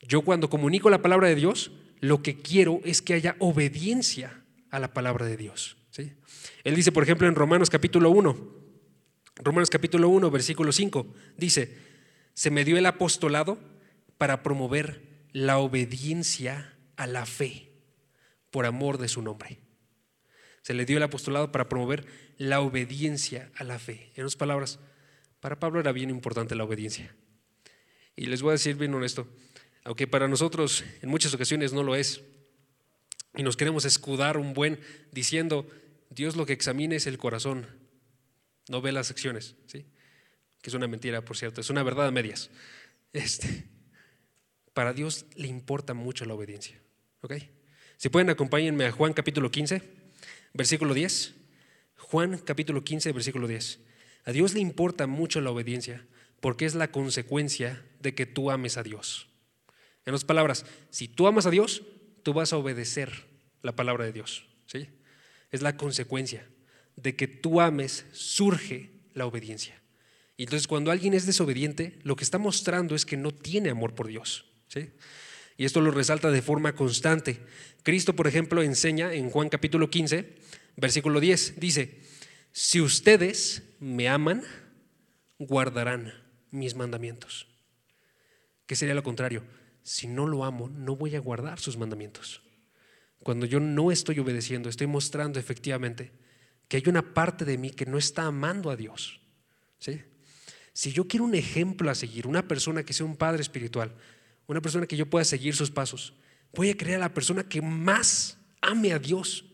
Yo 0.00 0.22
cuando 0.22 0.48
comunico 0.48 0.90
la 0.90 1.02
palabra 1.02 1.28
de 1.28 1.34
Dios, 1.34 1.70
lo 2.00 2.22
que 2.22 2.40
quiero 2.40 2.80
es 2.84 3.02
que 3.02 3.14
haya 3.14 3.36
obediencia 3.38 4.42
a 4.70 4.78
la 4.78 4.92
palabra 4.92 5.26
de 5.26 5.36
Dios. 5.36 5.77
Él 6.64 6.74
dice, 6.74 6.92
por 6.92 7.02
ejemplo, 7.02 7.26
en 7.26 7.34
Romanos 7.34 7.70
capítulo 7.70 8.10
1, 8.10 8.58
Romanos 9.36 9.70
capítulo 9.70 10.08
1, 10.08 10.30
versículo 10.30 10.72
5, 10.72 11.14
dice, 11.36 11.76
se 12.34 12.50
me 12.50 12.64
dio 12.64 12.76
el 12.76 12.86
apostolado 12.86 13.58
para 14.16 14.42
promover 14.42 15.02
la 15.32 15.58
obediencia 15.58 16.76
a 16.96 17.06
la 17.06 17.26
fe 17.26 17.70
por 18.50 18.66
amor 18.66 18.98
de 18.98 19.08
su 19.08 19.22
nombre. 19.22 19.60
Se 20.62 20.74
le 20.74 20.84
dio 20.84 20.96
el 20.96 21.02
apostolado 21.02 21.52
para 21.52 21.68
promover 21.68 22.06
la 22.36 22.60
obediencia 22.60 23.50
a 23.56 23.64
la 23.64 23.78
fe. 23.78 24.12
En 24.14 24.22
otras 24.22 24.36
palabras, 24.36 24.80
para 25.40 25.58
Pablo 25.58 25.80
era 25.80 25.92
bien 25.92 26.10
importante 26.10 26.54
la 26.54 26.64
obediencia. 26.64 27.14
Y 28.16 28.26
les 28.26 28.42
voy 28.42 28.50
a 28.50 28.52
decir 28.52 28.76
bien 28.76 28.94
honesto, 28.94 29.28
aunque 29.84 30.06
para 30.06 30.28
nosotros 30.28 30.84
en 31.00 31.08
muchas 31.08 31.32
ocasiones 31.32 31.72
no 31.72 31.82
lo 31.82 31.94
es, 31.94 32.22
y 33.36 33.44
nos 33.44 33.56
queremos 33.56 33.84
escudar 33.84 34.36
un 34.36 34.52
buen 34.52 34.80
diciendo, 35.12 35.68
Dios 36.10 36.36
lo 36.36 36.46
que 36.46 36.52
examina 36.52 36.96
es 36.96 37.06
el 37.06 37.18
corazón, 37.18 37.66
no 38.68 38.80
ve 38.80 38.92
las 38.92 39.10
acciones, 39.10 39.56
¿sí? 39.66 39.86
que 40.62 40.70
es 40.70 40.74
una 40.74 40.88
mentira, 40.88 41.24
por 41.24 41.36
cierto, 41.36 41.60
es 41.60 41.70
una 41.70 41.82
verdad 41.82 42.08
a 42.08 42.10
medias. 42.10 42.50
Este, 43.12 43.64
para 44.72 44.92
Dios 44.92 45.26
le 45.36 45.48
importa 45.48 45.94
mucho 45.94 46.24
la 46.24 46.34
obediencia. 46.34 46.80
¿ok? 47.22 47.34
Si 47.96 48.08
pueden, 48.08 48.30
acompáñenme 48.30 48.86
a 48.86 48.92
Juan 48.92 49.12
capítulo 49.12 49.50
15, 49.50 49.82
versículo 50.54 50.94
10. 50.94 51.34
Juan 51.96 52.38
capítulo 52.38 52.84
15, 52.84 53.12
versículo 53.12 53.48
10. 53.48 53.80
A 54.24 54.32
Dios 54.32 54.54
le 54.54 54.60
importa 54.60 55.06
mucho 55.06 55.40
la 55.40 55.50
obediencia 55.50 56.06
porque 56.40 56.66
es 56.66 56.74
la 56.74 56.92
consecuencia 56.92 57.84
de 58.00 58.14
que 58.14 58.26
tú 58.26 58.50
ames 58.50 58.76
a 58.76 58.82
Dios. 58.82 59.28
En 60.06 60.14
otras 60.14 60.24
palabras, 60.24 60.64
si 60.90 61.08
tú 61.08 61.26
amas 61.26 61.46
a 61.46 61.50
Dios, 61.50 61.82
tú 62.22 62.32
vas 62.32 62.52
a 62.52 62.56
obedecer 62.56 63.26
la 63.62 63.74
palabra 63.74 64.04
de 64.04 64.12
Dios. 64.12 64.46
¿sí? 64.66 64.88
Es 65.50 65.62
la 65.62 65.76
consecuencia 65.76 66.46
de 66.96 67.16
que 67.16 67.28
tú 67.28 67.60
ames, 67.60 68.04
surge 68.12 68.90
la 69.14 69.26
obediencia. 69.26 69.80
Y 70.36 70.44
entonces 70.44 70.68
cuando 70.68 70.90
alguien 70.90 71.14
es 71.14 71.26
desobediente, 71.26 71.98
lo 72.02 72.16
que 72.16 72.24
está 72.24 72.38
mostrando 72.38 72.94
es 72.94 73.04
que 73.04 73.16
no 73.16 73.32
tiene 73.32 73.70
amor 73.70 73.94
por 73.94 74.06
Dios. 74.06 74.46
¿sí? 74.68 74.90
Y 75.56 75.64
esto 75.64 75.80
lo 75.80 75.90
resalta 75.90 76.30
de 76.30 76.42
forma 76.42 76.74
constante. 76.74 77.40
Cristo, 77.82 78.14
por 78.14 78.28
ejemplo, 78.28 78.62
enseña 78.62 79.12
en 79.12 79.30
Juan 79.30 79.48
capítulo 79.48 79.90
15, 79.90 80.36
versículo 80.76 81.18
10, 81.18 81.58
dice, 81.58 82.00
si 82.52 82.80
ustedes 82.80 83.62
me 83.80 84.08
aman, 84.08 84.44
guardarán 85.38 86.14
mis 86.50 86.74
mandamientos. 86.74 87.48
¿Qué 88.66 88.76
sería 88.76 88.94
lo 88.94 89.02
contrario? 89.02 89.42
Si 89.82 90.06
no 90.06 90.26
lo 90.26 90.44
amo, 90.44 90.68
no 90.68 90.94
voy 90.94 91.16
a 91.16 91.20
guardar 91.20 91.58
sus 91.58 91.76
mandamientos. 91.76 92.42
Cuando 93.22 93.46
yo 93.46 93.60
no 93.60 93.90
estoy 93.90 94.18
obedeciendo, 94.18 94.68
estoy 94.68 94.86
mostrando 94.86 95.38
efectivamente 95.38 96.12
que 96.68 96.76
hay 96.76 96.82
una 96.86 97.14
parte 97.14 97.44
de 97.44 97.58
mí 97.58 97.70
que 97.70 97.86
no 97.86 97.98
está 97.98 98.24
amando 98.24 98.70
a 98.70 98.76
Dios. 98.76 99.20
¿sí? 99.78 100.02
Si 100.72 100.92
yo 100.92 101.08
quiero 101.08 101.24
un 101.24 101.34
ejemplo 101.34 101.90
a 101.90 101.94
seguir, 101.94 102.26
una 102.26 102.46
persona 102.46 102.84
que 102.84 102.92
sea 102.92 103.06
un 103.06 103.16
padre 103.16 103.42
espiritual, 103.42 103.94
una 104.46 104.60
persona 104.60 104.86
que 104.86 104.96
yo 104.96 105.08
pueda 105.08 105.24
seguir 105.24 105.54
sus 105.54 105.70
pasos, 105.70 106.14
voy 106.54 106.70
a 106.70 106.76
crear 106.76 106.96
a 107.00 107.04
la 107.04 107.14
persona 107.14 107.42
que 107.42 107.60
más 107.62 108.38
ame 108.60 108.92
a 108.92 108.98
Dios 108.98 109.44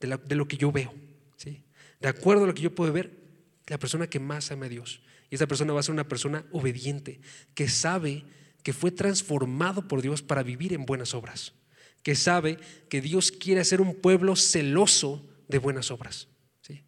de, 0.00 0.36
lo 0.36 0.48
que 0.48 0.56
yo 0.56 0.72
veo. 0.72 0.94
¿sí? 1.36 1.62
De 2.00 2.08
acuerdo 2.08 2.44
a 2.44 2.46
lo 2.46 2.54
que 2.54 2.62
yo 2.62 2.74
puedo 2.74 2.92
ver, 2.92 3.20
la 3.66 3.78
persona 3.78 4.08
que 4.08 4.18
más 4.18 4.50
ame 4.50 4.66
a 4.66 4.68
Dios. 4.70 5.02
Y 5.30 5.36
esa 5.36 5.46
persona 5.46 5.72
va 5.72 5.80
a 5.80 5.82
ser 5.82 5.92
una 5.92 6.08
persona 6.08 6.44
obediente, 6.50 7.20
que 7.54 7.68
sabe 7.68 8.24
que 8.62 8.72
fue 8.72 8.90
transformado 8.90 9.86
por 9.86 10.02
Dios 10.02 10.22
para 10.22 10.42
vivir 10.42 10.72
en 10.72 10.86
buenas 10.86 11.14
obras, 11.14 11.54
que 12.02 12.14
sabe 12.14 12.58
que 12.88 13.00
Dios 13.00 13.30
quiere 13.32 13.60
hacer 13.60 13.80
un 13.80 13.94
pueblo 13.94 14.36
celoso 14.36 15.28
de 15.48 15.58
buenas 15.58 15.90
obras. 15.90 16.28
¿sí? 16.62 16.84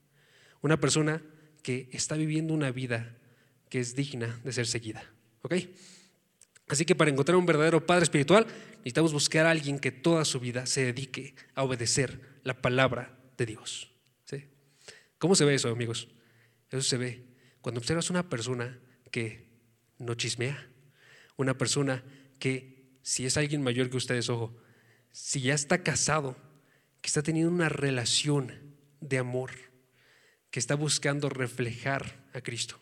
Una 0.61 0.81
persona 0.81 1.22
que 1.62 1.88
está 1.92 2.16
viviendo 2.16 2.55
una 2.55 2.70
vida 2.70 3.16
que 3.68 3.81
es 3.81 3.94
digna 3.94 4.40
de 4.44 4.53
ser 4.53 4.66
seguida. 4.66 5.05
¿ok? 5.42 5.55
Así 6.68 6.85
que 6.85 6.94
para 6.94 7.11
encontrar 7.11 7.37
un 7.37 7.46
verdadero 7.46 7.85
padre 7.85 8.05
espiritual 8.05 8.46
necesitamos 8.79 9.12
buscar 9.12 9.46
a 9.46 9.51
alguien 9.51 9.79
que 9.79 9.92
toda 9.92 10.25
su 10.25 10.40
vida 10.40 10.66
se 10.66 10.85
dedique 10.85 11.35
a 11.55 11.62
obedecer 11.62 12.40
la 12.42 12.61
palabra 12.61 13.18
de 13.37 13.46
Dios. 13.46 13.92
¿sí? 14.25 14.44
¿Cómo 15.18 15.35
se 15.35 15.44
ve 15.44 15.55
eso, 15.55 15.68
amigos? 15.68 16.09
Eso 16.70 16.83
se 16.83 16.96
ve 16.96 17.33
cuando 17.61 17.81
observas 17.81 18.11
una 18.11 18.29
persona 18.29 18.79
que 19.11 19.46
no 19.98 20.14
chismea, 20.14 20.68
una 21.37 21.57
persona 21.57 22.03
que, 22.38 22.98
si 23.03 23.25
es 23.25 23.37
alguien 23.37 23.62
mayor 23.62 23.88
que 23.88 23.96
ustedes, 23.96 24.29
ojo, 24.29 24.57
si 25.12 25.42
ya 25.42 25.55
está 25.55 25.83
casado, 25.83 26.37
que 27.01 27.09
está 27.09 27.22
teniendo 27.22 27.53
una 27.53 27.68
relación 27.68 28.53
de 29.01 29.18
amor, 29.18 29.51
que 30.51 30.59
está 30.59 30.75
buscando 30.75 31.29
reflejar 31.29 32.29
a 32.33 32.40
Cristo, 32.40 32.81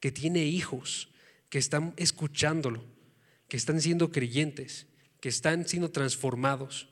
que 0.00 0.12
tiene 0.12 0.44
hijos, 0.44 1.10
que 1.48 1.58
están 1.58 1.94
escuchándolo, 1.96 2.84
que 3.48 3.56
están 3.56 3.80
siendo 3.80 4.10
creyentes, 4.10 4.86
que 5.20 5.28
están 5.28 5.66
siendo 5.66 5.90
transformados, 5.90 6.88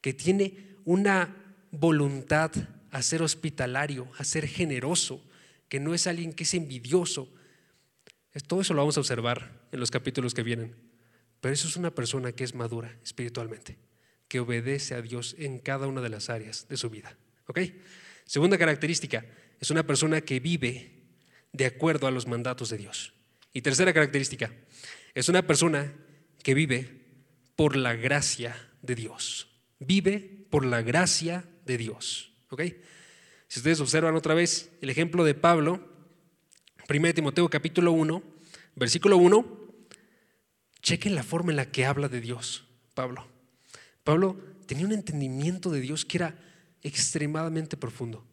que 0.00 0.14
tiene 0.14 0.76
una 0.84 1.34
voluntad 1.70 2.50
a 2.90 3.02
ser 3.02 3.22
hospitalario, 3.22 4.10
a 4.18 4.24
ser 4.24 4.46
generoso, 4.46 5.22
que 5.68 5.80
no 5.80 5.94
es 5.94 6.06
alguien 6.06 6.32
que 6.32 6.44
es 6.44 6.54
envidioso. 6.54 7.32
Todo 8.46 8.60
eso 8.60 8.74
lo 8.74 8.80
vamos 8.82 8.96
a 8.96 9.00
observar 9.00 9.66
en 9.72 9.80
los 9.80 9.90
capítulos 9.90 10.34
que 10.34 10.42
vienen. 10.42 10.76
Pero 11.40 11.52
eso 11.52 11.68
es 11.68 11.76
una 11.76 11.94
persona 11.94 12.32
que 12.32 12.44
es 12.44 12.54
madura 12.54 12.96
espiritualmente, 13.02 13.78
que 14.28 14.40
obedece 14.40 14.94
a 14.94 15.02
Dios 15.02 15.36
en 15.38 15.58
cada 15.58 15.86
una 15.86 16.00
de 16.00 16.08
las 16.08 16.30
áreas 16.30 16.66
de 16.68 16.76
su 16.76 16.90
vida. 16.90 17.16
¿Ok? 17.46 17.60
Segunda 18.24 18.58
característica, 18.58 19.24
es 19.60 19.70
una 19.70 19.86
persona 19.86 20.20
que 20.22 20.40
vive 20.40 21.02
de 21.52 21.66
acuerdo 21.66 22.06
a 22.06 22.10
los 22.10 22.26
mandatos 22.26 22.70
de 22.70 22.78
Dios. 22.78 23.14
Y 23.52 23.62
tercera 23.62 23.92
característica, 23.92 24.52
es 25.14 25.28
una 25.28 25.46
persona 25.46 25.94
que 26.42 26.54
vive 26.54 27.04
por 27.56 27.76
la 27.76 27.94
gracia 27.94 28.56
de 28.82 28.94
Dios. 28.94 29.48
Vive 29.78 30.46
por 30.50 30.64
la 30.66 30.82
gracia 30.82 31.44
de 31.64 31.78
Dios. 31.78 32.32
¿Ok? 32.50 32.62
Si 33.46 33.60
ustedes 33.60 33.80
observan 33.80 34.16
otra 34.16 34.34
vez 34.34 34.72
el 34.80 34.90
ejemplo 34.90 35.24
de 35.24 35.34
Pablo, 35.34 35.88
1 36.88 37.14
Timoteo 37.14 37.48
capítulo 37.48 37.92
1, 37.92 38.22
versículo 38.74 39.16
1, 39.16 39.64
chequen 40.82 41.14
la 41.14 41.22
forma 41.22 41.52
en 41.52 41.56
la 41.56 41.70
que 41.70 41.86
habla 41.86 42.08
de 42.08 42.20
Dios, 42.20 42.66
Pablo. 42.94 43.33
Pablo 44.04 44.38
tenía 44.66 44.86
un 44.86 44.92
entendimiento 44.92 45.70
de 45.70 45.80
Dios 45.80 46.04
que 46.04 46.18
era 46.18 46.38
extremadamente 46.82 47.76
profundo. 47.76 48.26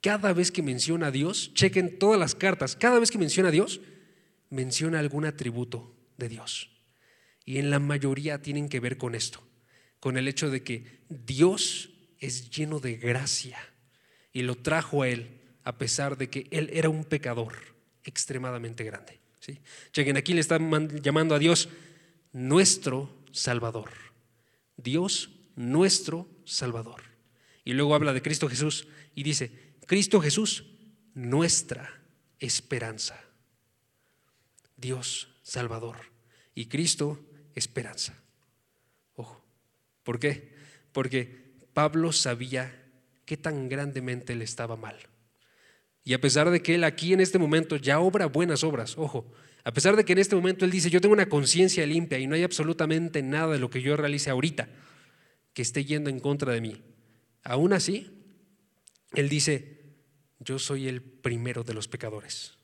Cada 0.00 0.32
vez 0.32 0.50
que 0.50 0.62
menciona 0.62 1.08
a 1.08 1.10
Dios, 1.10 1.52
chequen 1.54 1.98
todas 1.98 2.18
las 2.18 2.34
cartas, 2.34 2.76
cada 2.76 2.98
vez 2.98 3.10
que 3.10 3.18
menciona 3.18 3.50
a 3.50 3.52
Dios, 3.52 3.80
menciona 4.50 4.98
algún 4.98 5.26
atributo 5.26 5.94
de 6.16 6.28
Dios. 6.28 6.70
Y 7.44 7.58
en 7.58 7.70
la 7.70 7.78
mayoría 7.78 8.42
tienen 8.42 8.68
que 8.68 8.80
ver 8.80 8.96
con 8.96 9.14
esto, 9.14 9.46
con 10.00 10.16
el 10.16 10.28
hecho 10.28 10.50
de 10.50 10.62
que 10.62 11.00
Dios 11.08 11.90
es 12.18 12.50
lleno 12.50 12.80
de 12.80 12.96
gracia 12.96 13.58
y 14.32 14.42
lo 14.42 14.56
trajo 14.56 15.02
a 15.02 15.08
él 15.08 15.40
a 15.64 15.76
pesar 15.78 16.16
de 16.16 16.30
que 16.30 16.46
él 16.50 16.70
era 16.72 16.88
un 16.88 17.04
pecador 17.04 17.54
extremadamente 18.04 18.84
grande. 18.84 19.18
¿sí? 19.40 19.58
Chequen, 19.92 20.16
aquí 20.16 20.32
le 20.34 20.40
están 20.40 20.88
llamando 21.02 21.34
a 21.34 21.38
Dios 21.38 21.68
nuestro 22.32 23.10
Salvador. 23.32 24.07
Dios 24.78 25.30
nuestro 25.56 26.26
Salvador. 26.44 27.02
Y 27.64 27.74
luego 27.74 27.94
habla 27.94 28.14
de 28.14 28.22
Cristo 28.22 28.48
Jesús 28.48 28.88
y 29.14 29.22
dice, 29.24 29.74
Cristo 29.86 30.20
Jesús, 30.20 30.64
nuestra 31.12 32.00
esperanza. 32.38 33.20
Dios 34.76 35.28
Salvador 35.42 35.96
y 36.54 36.66
Cristo 36.66 37.20
esperanza. 37.54 38.22
Ojo, 39.16 39.44
¿por 40.04 40.18
qué? 40.18 40.54
Porque 40.92 41.58
Pablo 41.74 42.12
sabía 42.12 42.86
qué 43.24 43.36
tan 43.36 43.68
grandemente 43.68 44.34
le 44.34 44.44
estaba 44.44 44.76
mal. 44.76 44.96
Y 46.04 46.14
a 46.14 46.20
pesar 46.20 46.50
de 46.50 46.62
que 46.62 46.76
él 46.76 46.84
aquí 46.84 47.12
en 47.12 47.20
este 47.20 47.38
momento 47.38 47.76
ya 47.76 48.00
obra 48.00 48.26
buenas 48.26 48.64
obras, 48.64 48.96
ojo, 48.96 49.30
a 49.64 49.72
pesar 49.72 49.96
de 49.96 50.04
que 50.04 50.12
en 50.12 50.18
este 50.18 50.36
momento 50.36 50.64
él 50.64 50.70
dice, 50.70 50.90
yo 50.90 51.00
tengo 51.00 51.12
una 51.12 51.28
conciencia 51.28 51.86
limpia 51.86 52.18
y 52.18 52.26
no 52.26 52.34
hay 52.34 52.42
absolutamente 52.42 53.22
nada 53.22 53.52
de 53.52 53.58
lo 53.58 53.70
que 53.70 53.82
yo 53.82 53.96
realice 53.96 54.30
ahorita 54.30 54.68
que 55.52 55.62
esté 55.62 55.84
yendo 55.84 56.10
en 56.10 56.20
contra 56.20 56.52
de 56.52 56.60
mí, 56.60 56.82
aún 57.42 57.72
así, 57.72 58.10
él 59.14 59.28
dice, 59.28 59.78
yo 60.38 60.58
soy 60.58 60.88
el 60.88 61.02
primero 61.02 61.64
de 61.64 61.74
los 61.74 61.88
pecadores. 61.88 62.54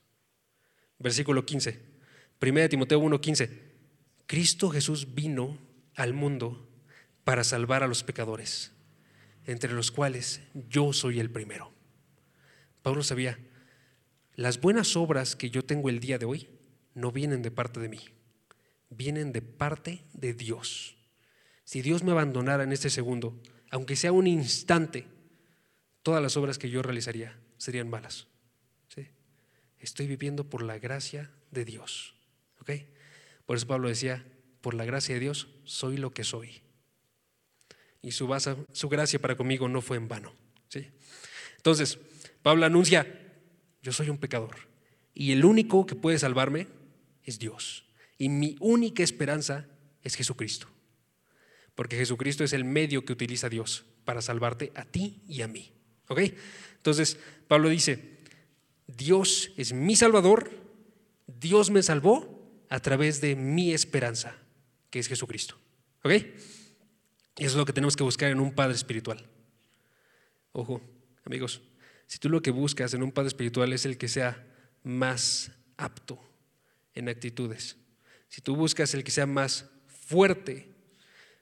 Versículo 0.97 1.45
15, 1.45 1.79
1 2.41 2.69
Timoteo 2.69 3.01
1:15, 3.01 3.49
Cristo 4.27 4.69
Jesús 4.69 5.13
vino 5.13 5.57
al 5.95 6.13
mundo 6.13 6.69
para 7.23 7.43
salvar 7.43 7.83
a 7.83 7.87
los 7.87 8.03
pecadores 8.03 8.71
entre 9.45 9.73
los 9.73 9.91
cuales 9.91 10.41
yo 10.69 10.93
soy 10.93 11.19
el 11.19 11.29
primero. 11.29 11.71
Pablo 12.81 13.03
sabía, 13.03 13.39
las 14.35 14.59
buenas 14.59 14.95
obras 14.95 15.35
que 15.35 15.49
yo 15.49 15.63
tengo 15.63 15.89
el 15.89 15.99
día 15.99 16.17
de 16.17 16.25
hoy 16.25 16.49
no 16.95 17.11
vienen 17.11 17.43
de 17.43 17.51
parte 17.51 17.79
de 17.79 17.89
mí, 17.89 17.99
vienen 18.89 19.31
de 19.31 19.43
parte 19.43 20.03
de 20.13 20.33
Dios. 20.33 20.97
Si 21.63 21.83
Dios 21.83 22.03
me 22.03 22.11
abandonara 22.11 22.63
en 22.63 22.71
este 22.71 22.89
segundo, 22.89 23.39
aunque 23.69 23.95
sea 23.95 24.11
un 24.11 24.25
instante, 24.25 25.05
todas 26.01 26.23
las 26.23 26.37
obras 26.37 26.57
que 26.57 26.71
yo 26.71 26.81
realizaría 26.81 27.39
serían 27.57 27.89
malas. 27.89 28.27
Estoy 29.77 30.07
viviendo 30.07 30.49
por 30.49 30.63
la 30.63 30.79
gracia 30.79 31.29
de 31.51 31.63
Dios. 31.63 32.15
Por 33.45 33.55
eso 33.55 33.67
Pablo 33.67 33.87
decía, 33.87 34.25
por 34.61 34.73
la 34.73 34.85
gracia 34.85 35.13
de 35.13 35.21
Dios 35.21 35.49
soy 35.63 35.97
lo 35.97 36.11
que 36.11 36.23
soy 36.23 36.63
y 38.05 38.11
su, 38.11 38.27
su 38.71 38.89
gracia 38.89 39.19
para 39.19 39.35
conmigo 39.35 39.67
no 39.67 39.81
fue 39.81 39.97
en 39.97 40.07
vano. 40.07 40.33
¿sí? 40.69 40.87
Entonces, 41.57 41.97
Pablo 42.43 42.65
anuncia, 42.65 43.07
yo 43.81 43.91
soy 43.91 44.09
un 44.09 44.19
pecador 44.19 44.55
y 45.15 45.31
el 45.31 45.43
único 45.43 45.87
que 45.87 45.95
puede 45.95 46.19
salvarme 46.19 46.67
es 47.25 47.39
Dios. 47.39 47.85
Y 48.17 48.29
mi 48.29 48.55
única 48.59 49.03
esperanza 49.03 49.67
es 50.01 50.15
Jesucristo. 50.15 50.67
Porque 51.73 51.97
Jesucristo 51.97 52.43
es 52.43 52.53
el 52.53 52.63
medio 52.63 53.03
que 53.03 53.13
utiliza 53.13 53.49
Dios 53.49 53.85
para 54.05 54.21
salvarte 54.21 54.71
a 54.75 54.85
ti 54.85 55.21
y 55.27 55.41
a 55.41 55.47
mí. 55.47 55.71
¿Ok? 56.07 56.21
Entonces, 56.77 57.19
Pablo 57.47 57.69
dice, 57.69 58.19
Dios 58.87 59.51
es 59.57 59.73
mi 59.73 59.95
salvador, 59.95 60.51
Dios 61.27 61.71
me 61.71 61.83
salvó 61.83 62.63
a 62.69 62.79
través 62.79 63.19
de 63.19 63.35
mi 63.35 63.73
esperanza, 63.73 64.37
que 64.89 64.99
es 64.99 65.07
Jesucristo. 65.07 65.57
¿Ok? 66.03 66.11
Y 67.37 67.43
eso 67.43 67.51
es 67.51 67.55
lo 67.55 67.65
que 67.65 67.73
tenemos 67.73 67.97
que 67.97 68.03
buscar 68.03 68.31
en 68.31 68.39
un 68.39 68.53
padre 68.53 68.75
espiritual. 68.75 69.27
Ojo, 70.53 70.81
amigos, 71.25 71.61
si 72.07 72.19
tú 72.19 72.29
lo 72.29 72.41
que 72.41 72.51
buscas 72.51 72.93
en 72.93 73.03
un 73.03 73.11
padre 73.11 73.27
espiritual 73.27 73.73
es 73.73 73.85
el 73.85 73.97
que 73.97 74.07
sea 74.07 74.47
más 74.83 75.51
apto 75.75 76.21
en 76.95 77.09
actitudes, 77.09 77.77
si 78.29 78.41
tú 78.41 78.55
buscas 78.55 78.93
el 78.93 79.03
que 79.03 79.11
sea 79.11 79.25
más 79.25 79.69
fuerte, 79.87 80.73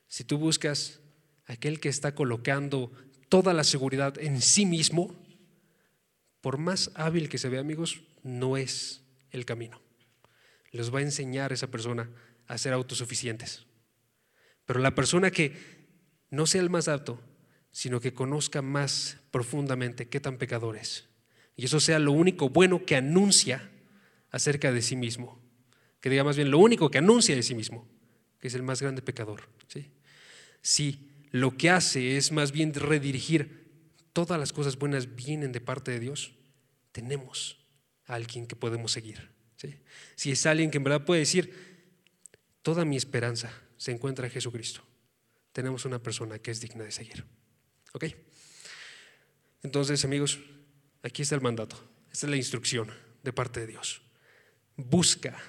si 0.07 0.23
tú 0.23 0.37
buscas 0.37 0.99
aquel 1.45 1.79
que 1.79 1.89
está 1.89 2.15
colocando 2.15 2.91
toda 3.29 3.53
la 3.53 3.63
seguridad 3.63 4.17
en 4.19 4.41
sí 4.41 4.65
mismo, 4.65 5.15
por 6.41 6.57
más 6.57 6.91
hábil 6.95 7.29
que 7.29 7.37
se 7.37 7.49
vea, 7.49 7.61
amigos, 7.61 8.01
no 8.21 8.57
es 8.57 9.01
el 9.31 9.45
camino. 9.45 9.81
Les 10.71 10.93
va 10.93 10.99
a 10.99 11.03
enseñar 11.03 11.53
esa 11.53 11.67
persona 11.67 12.09
a 12.47 12.57
ser 12.57 12.73
autosuficientes. 12.73 13.65
Pero 14.65 14.79
la 14.79 14.95
persona 14.95 15.31
que 15.31 15.53
no 16.29 16.45
sea 16.45 16.61
el 16.61 16.69
más 16.69 16.87
apto, 16.87 17.21
sino 17.71 17.99
que 17.99 18.13
conozca 18.13 18.61
más 18.61 19.17
profundamente 19.31 20.09
qué 20.09 20.19
tan 20.19 20.37
pecador 20.37 20.77
es, 20.77 21.09
y 21.55 21.65
eso 21.65 21.79
sea 21.79 21.99
lo 21.99 22.11
único 22.11 22.49
bueno 22.49 22.85
que 22.85 22.95
anuncia 22.95 23.69
acerca 24.31 24.71
de 24.71 24.81
sí 24.81 24.95
mismo, 24.95 25.42
que 26.03 26.09
diga 26.09 26.25
más 26.25 26.35
bien 26.35 26.51
lo 26.51 26.59
único 26.59 26.91
que 26.91 26.97
anuncia 26.97 27.33
de 27.33 27.41
sí 27.41 27.55
mismo, 27.55 27.87
que 28.41 28.49
es 28.49 28.53
el 28.55 28.61
más 28.61 28.81
grande 28.81 29.01
pecador. 29.01 29.47
¿sí? 29.69 29.89
Si 30.61 31.09
lo 31.31 31.55
que 31.55 31.69
hace 31.69 32.17
es 32.17 32.33
más 32.33 32.51
bien 32.51 32.73
redirigir 32.73 33.71
todas 34.11 34.37
las 34.37 34.51
cosas 34.51 34.77
buenas 34.77 35.15
vienen 35.15 35.53
de 35.53 35.61
parte 35.61 35.91
de 35.91 36.01
Dios, 36.01 36.33
tenemos 36.91 37.65
a 38.05 38.15
alguien 38.15 38.47
que 38.47 38.57
podemos 38.57 38.91
seguir. 38.91 39.31
Si 40.17 40.29
es 40.29 40.45
alguien 40.45 40.71
que 40.71 40.77
en 40.77 40.83
verdad 40.83 41.05
puede 41.05 41.21
decir, 41.21 41.53
toda 42.63 42.83
mi 42.83 42.97
esperanza 42.97 43.53
se 43.77 43.91
encuentra 43.91 44.25
en 44.25 44.33
Jesucristo, 44.33 44.81
tenemos 45.53 45.85
una 45.85 46.03
persona 46.03 46.37
que 46.37 46.51
es 46.51 46.59
digna 46.59 46.83
de 46.83 46.91
seguir. 46.91 47.23
¿Ok? 47.93 48.07
Entonces, 49.63 50.03
amigos, 50.03 50.37
aquí 51.01 51.21
está 51.21 51.35
el 51.35 51.41
mandato, 51.41 51.81
esta 52.11 52.25
es 52.25 52.29
la 52.29 52.35
instrucción 52.35 52.91
de 53.23 53.31
parte 53.31 53.61
de 53.61 53.67
Dios. 53.67 54.01
Busca, 54.75 55.41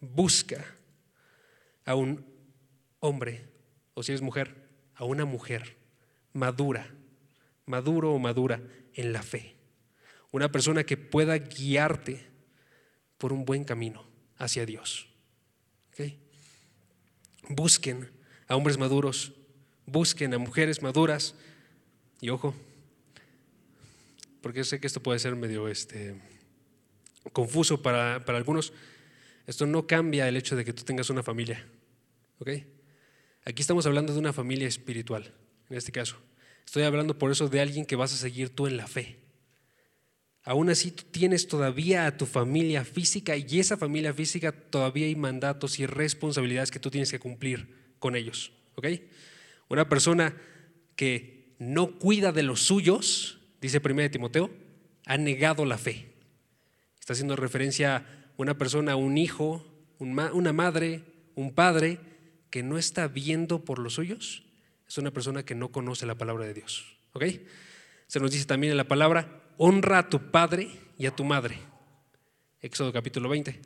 busca 0.00 0.64
a 1.84 1.94
un 1.94 2.24
hombre, 3.00 3.48
o 3.94 4.02
si 4.02 4.12
eres 4.12 4.22
mujer, 4.22 4.68
a 4.94 5.04
una 5.04 5.24
mujer 5.24 5.76
madura, 6.32 6.94
maduro 7.66 8.12
o 8.12 8.18
madura 8.18 8.60
en 8.94 9.12
la 9.12 9.22
fe. 9.22 9.56
Una 10.30 10.50
persona 10.52 10.84
que 10.84 10.96
pueda 10.96 11.38
guiarte 11.38 12.26
por 13.16 13.32
un 13.32 13.44
buen 13.44 13.64
camino 13.64 14.04
hacia 14.36 14.66
Dios. 14.66 15.08
Busquen 17.48 18.10
a 18.46 18.56
hombres 18.56 18.78
maduros, 18.78 19.32
busquen 19.86 20.34
a 20.34 20.38
mujeres 20.38 20.82
maduras 20.82 21.34
y 22.20 22.28
ojo, 22.28 22.54
porque 24.42 24.64
sé 24.64 24.80
que 24.80 24.86
esto 24.86 25.02
puede 25.02 25.18
ser 25.18 25.34
medio 25.34 25.68
este, 25.68 26.20
confuso 27.32 27.82
para, 27.82 28.24
para 28.24 28.38
algunos, 28.38 28.72
esto 29.48 29.66
no 29.66 29.86
cambia 29.86 30.28
el 30.28 30.36
hecho 30.36 30.56
de 30.56 30.64
que 30.64 30.74
tú 30.74 30.84
tengas 30.84 31.08
una 31.08 31.22
familia. 31.22 31.66
¿ok? 32.38 32.50
Aquí 33.46 33.62
estamos 33.62 33.86
hablando 33.86 34.12
de 34.12 34.18
una 34.18 34.34
familia 34.34 34.68
espiritual, 34.68 35.32
en 35.70 35.76
este 35.78 35.90
caso. 35.90 36.16
Estoy 36.66 36.82
hablando 36.82 37.16
por 37.16 37.32
eso 37.32 37.48
de 37.48 37.62
alguien 37.62 37.86
que 37.86 37.96
vas 37.96 38.12
a 38.12 38.18
seguir 38.18 38.50
tú 38.50 38.66
en 38.66 38.76
la 38.76 38.86
fe. 38.86 39.16
Aún 40.44 40.68
así, 40.68 40.90
tú 40.90 41.04
tienes 41.10 41.48
todavía 41.48 42.06
a 42.06 42.18
tu 42.18 42.26
familia 42.26 42.84
física 42.84 43.38
y 43.38 43.58
esa 43.58 43.78
familia 43.78 44.12
física 44.12 44.52
todavía 44.52 45.06
hay 45.06 45.16
mandatos 45.16 45.78
y 45.78 45.86
responsabilidades 45.86 46.70
que 46.70 46.78
tú 46.78 46.90
tienes 46.90 47.10
que 47.10 47.18
cumplir 47.18 47.94
con 47.98 48.16
ellos. 48.16 48.52
¿ok? 48.74 48.86
Una 49.70 49.88
persona 49.88 50.36
que 50.94 51.54
no 51.58 51.98
cuida 51.98 52.32
de 52.32 52.42
los 52.42 52.60
suyos, 52.60 53.38
dice 53.62 53.80
1 53.82 54.10
Timoteo, 54.10 54.50
ha 55.06 55.16
negado 55.16 55.64
la 55.64 55.78
fe. 55.78 56.12
Está 57.00 57.14
haciendo 57.14 57.34
referencia 57.34 58.17
una 58.38 58.56
persona, 58.56 58.96
un 58.96 59.18
hijo, 59.18 59.66
una 59.98 60.52
madre, 60.52 61.02
un 61.34 61.52
padre 61.52 61.98
que 62.50 62.62
no 62.62 62.78
está 62.78 63.08
viendo 63.08 63.64
por 63.64 63.80
los 63.80 63.94
suyos. 63.94 64.44
Es 64.88 64.96
una 64.96 65.10
persona 65.10 65.44
que 65.44 65.56
no 65.56 65.70
conoce 65.70 66.06
la 66.06 66.14
palabra 66.14 66.46
de 66.46 66.54
Dios. 66.54 66.98
¿Ok? 67.12 67.24
Se 68.06 68.20
nos 68.20 68.30
dice 68.30 68.46
también 68.46 68.70
en 68.70 68.76
la 68.76 68.88
palabra, 68.88 69.42
honra 69.58 69.98
a 69.98 70.08
tu 70.08 70.30
padre 70.30 70.70
y 70.96 71.06
a 71.06 71.14
tu 71.14 71.24
madre. 71.24 71.58
Éxodo 72.60 72.92
capítulo 72.92 73.28
20. 73.28 73.60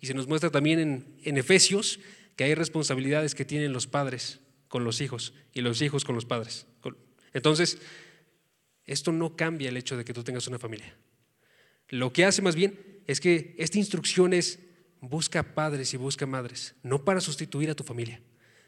Y 0.00 0.06
se 0.06 0.14
nos 0.14 0.26
muestra 0.26 0.50
también 0.50 0.80
en, 0.80 1.16
en 1.22 1.38
Efesios 1.38 2.00
que 2.34 2.42
hay 2.42 2.54
responsabilidades 2.54 3.36
que 3.36 3.44
tienen 3.44 3.72
los 3.72 3.86
padres 3.86 4.40
con 4.66 4.82
los 4.82 5.00
hijos 5.00 5.32
y 5.52 5.60
los 5.60 5.80
hijos 5.80 6.04
con 6.04 6.16
los 6.16 6.24
padres. 6.24 6.66
Entonces, 7.32 7.78
esto 8.84 9.12
no 9.12 9.36
cambia 9.36 9.68
el 9.68 9.76
hecho 9.76 9.96
de 9.96 10.04
que 10.04 10.12
tú 10.12 10.24
tengas 10.24 10.48
una 10.48 10.58
familia. 10.58 10.96
Lo 11.88 12.12
que 12.12 12.24
hace 12.24 12.42
más 12.42 12.56
bien 12.56 12.97
es 13.08 13.20
que 13.20 13.56
esta 13.58 13.78
instrucción 13.78 14.32
es 14.34 14.60
busca 15.00 15.54
padres 15.54 15.94
y 15.94 15.96
busca 15.96 16.26
madres, 16.26 16.74
no 16.82 17.04
para 17.04 17.20
sustituir 17.20 17.70
a 17.70 17.74
tu 17.74 17.82
familia, 17.82 18.20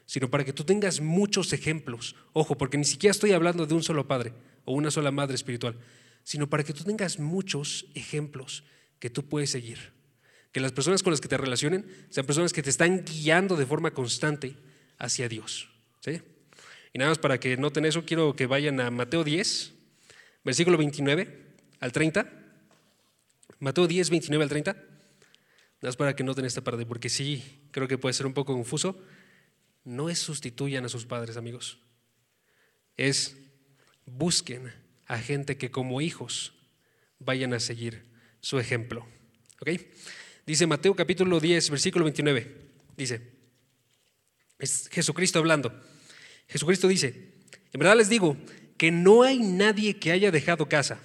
sino 0.05 0.29
para 0.29 0.43
que 0.43 0.51
tú 0.51 0.63
tengas 0.63 0.99
muchos 0.99 1.53
ejemplos. 1.53 2.15
Ojo, 2.33 2.57
porque 2.57 2.77
ni 2.77 2.83
siquiera 2.83 3.11
estoy 3.11 3.31
hablando 3.31 3.65
de 3.65 3.75
un 3.75 3.83
solo 3.83 4.07
padre 4.07 4.33
o 4.65 4.73
una 4.73 4.89
sola 4.89 5.11
madre 5.11 5.35
espiritual, 5.35 5.77
sino 6.23 6.49
para 6.49 6.63
que 6.63 6.73
tú 6.73 6.83
tengas 6.83 7.19
muchos 7.19 7.85
ejemplos 7.93 8.63
que 8.99 9.11
tú 9.11 9.29
puedes 9.29 9.51
seguir. 9.51 9.93
Que 10.51 10.59
las 10.59 10.71
personas 10.71 11.03
con 11.03 11.11
las 11.11 11.21
que 11.21 11.27
te 11.27 11.37
relacionen 11.37 11.85
sean 12.09 12.25
personas 12.25 12.51
que 12.51 12.63
te 12.63 12.71
están 12.71 13.05
guiando 13.05 13.55
de 13.55 13.65
forma 13.67 13.91
constante 13.91 14.55
hacia 14.97 15.29
Dios. 15.29 15.69
¿sí? 15.99 16.19
Y 16.93 16.99
nada 16.99 17.11
más 17.11 17.19
para 17.19 17.39
que 17.39 17.57
noten 17.57 17.85
eso, 17.85 18.05
quiero 18.05 18.35
que 18.35 18.47
vayan 18.47 18.79
a 18.79 18.89
Mateo 18.89 19.23
10, 19.23 19.73
versículo 20.43 20.77
29 20.77 21.55
al 21.79 21.91
30. 21.91 22.40
Mateo 23.61 23.87
10, 23.87 24.09
29 24.09 24.43
al 24.43 24.49
30. 24.49 24.73
Nada 24.73 24.85
más 25.83 25.95
para 25.95 26.15
que 26.15 26.23
noten 26.23 26.45
esta 26.45 26.61
parte, 26.61 26.83
porque 26.85 27.09
sí, 27.09 27.61
creo 27.69 27.87
que 27.87 27.99
puede 27.99 28.13
ser 28.13 28.25
un 28.25 28.33
poco 28.33 28.53
confuso. 28.53 28.99
No 29.83 30.09
es 30.09 30.17
sustituyan 30.17 30.83
a 30.83 30.89
sus 30.89 31.05
padres, 31.05 31.37
amigos. 31.37 31.77
Es 32.97 33.37
busquen 34.05 34.73
a 35.05 35.19
gente 35.19 35.57
que 35.57 35.69
como 35.69 36.01
hijos 36.01 36.53
vayan 37.19 37.53
a 37.53 37.59
seguir 37.59 38.03
su 38.41 38.57
ejemplo. 38.57 39.05
¿Ok? 39.59 39.69
Dice 40.47 40.65
Mateo 40.65 40.95
capítulo 40.95 41.39
10, 41.39 41.69
versículo 41.69 42.05
29. 42.05 42.57
Dice, 42.97 43.21
es 44.57 44.89
Jesucristo 44.89 45.37
hablando. 45.37 45.71
Jesucristo 46.47 46.87
dice, 46.87 47.35
en 47.71 47.79
verdad 47.79 47.95
les 47.95 48.09
digo 48.09 48.37
que 48.77 48.89
no 48.89 49.21
hay 49.21 49.37
nadie 49.37 49.99
que 49.99 50.11
haya 50.11 50.31
dejado 50.31 50.67
casa, 50.67 50.99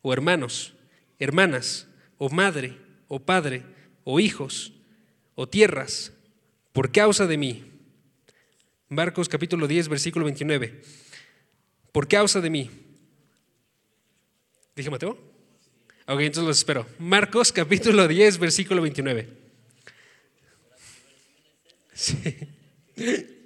o 0.00 0.12
hermanos, 0.12 0.74
hermanas, 1.22 1.86
o 2.18 2.28
madre, 2.28 2.76
o 3.08 3.20
padre, 3.20 3.64
o 4.04 4.20
hijos, 4.20 4.72
o 5.34 5.48
tierras, 5.48 6.12
por 6.72 6.92
causa 6.92 7.26
de 7.26 7.36
mí. 7.36 7.64
Marcos 8.88 9.28
capítulo 9.28 9.66
10, 9.66 9.88
versículo 9.88 10.24
29. 10.24 10.82
Por 11.92 12.08
causa 12.08 12.40
de 12.40 12.50
mí 12.50 12.70
¿Dije 14.74 14.88
Mateo? 14.88 15.18
Ok, 16.06 16.20
entonces 16.20 16.44
los 16.44 16.58
espero. 16.58 16.86
Marcos 16.98 17.52
capítulo 17.52 18.08
10, 18.08 18.38
versículo 18.38 18.82
29. 18.82 19.28
Sí. 21.94 22.34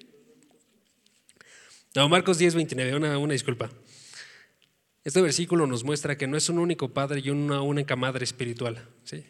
No, 1.94 2.10
Marcos 2.10 2.36
10, 2.36 2.56
29, 2.56 2.94
una, 2.94 3.16
una 3.16 3.32
disculpa. 3.32 3.70
Este 5.06 5.22
versículo 5.22 5.68
nos 5.68 5.84
muestra 5.84 6.18
que 6.18 6.26
no 6.26 6.36
es 6.36 6.48
un 6.48 6.58
único 6.58 6.88
padre 6.88 7.20
y 7.22 7.30
una 7.30 7.60
única 7.60 7.94
madre 7.94 8.24
espiritual, 8.24 8.88
¿sí? 9.04 9.24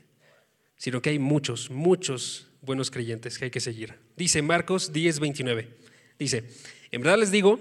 sino 0.79 1.03
que 1.03 1.11
hay 1.11 1.18
muchos, 1.18 1.70
muchos 1.70 2.49
buenos 2.62 2.91
creyentes 2.91 3.37
que 3.37 3.45
hay 3.45 3.51
que 3.51 3.61
seguir. 3.61 3.93
Dice 4.16 4.41
Marcos 4.41 4.95
10, 4.95 5.20
29. 5.20 5.68
Dice, 6.18 6.49
en 6.91 7.03
verdad 7.03 7.18
les 7.18 7.31
digo 7.31 7.61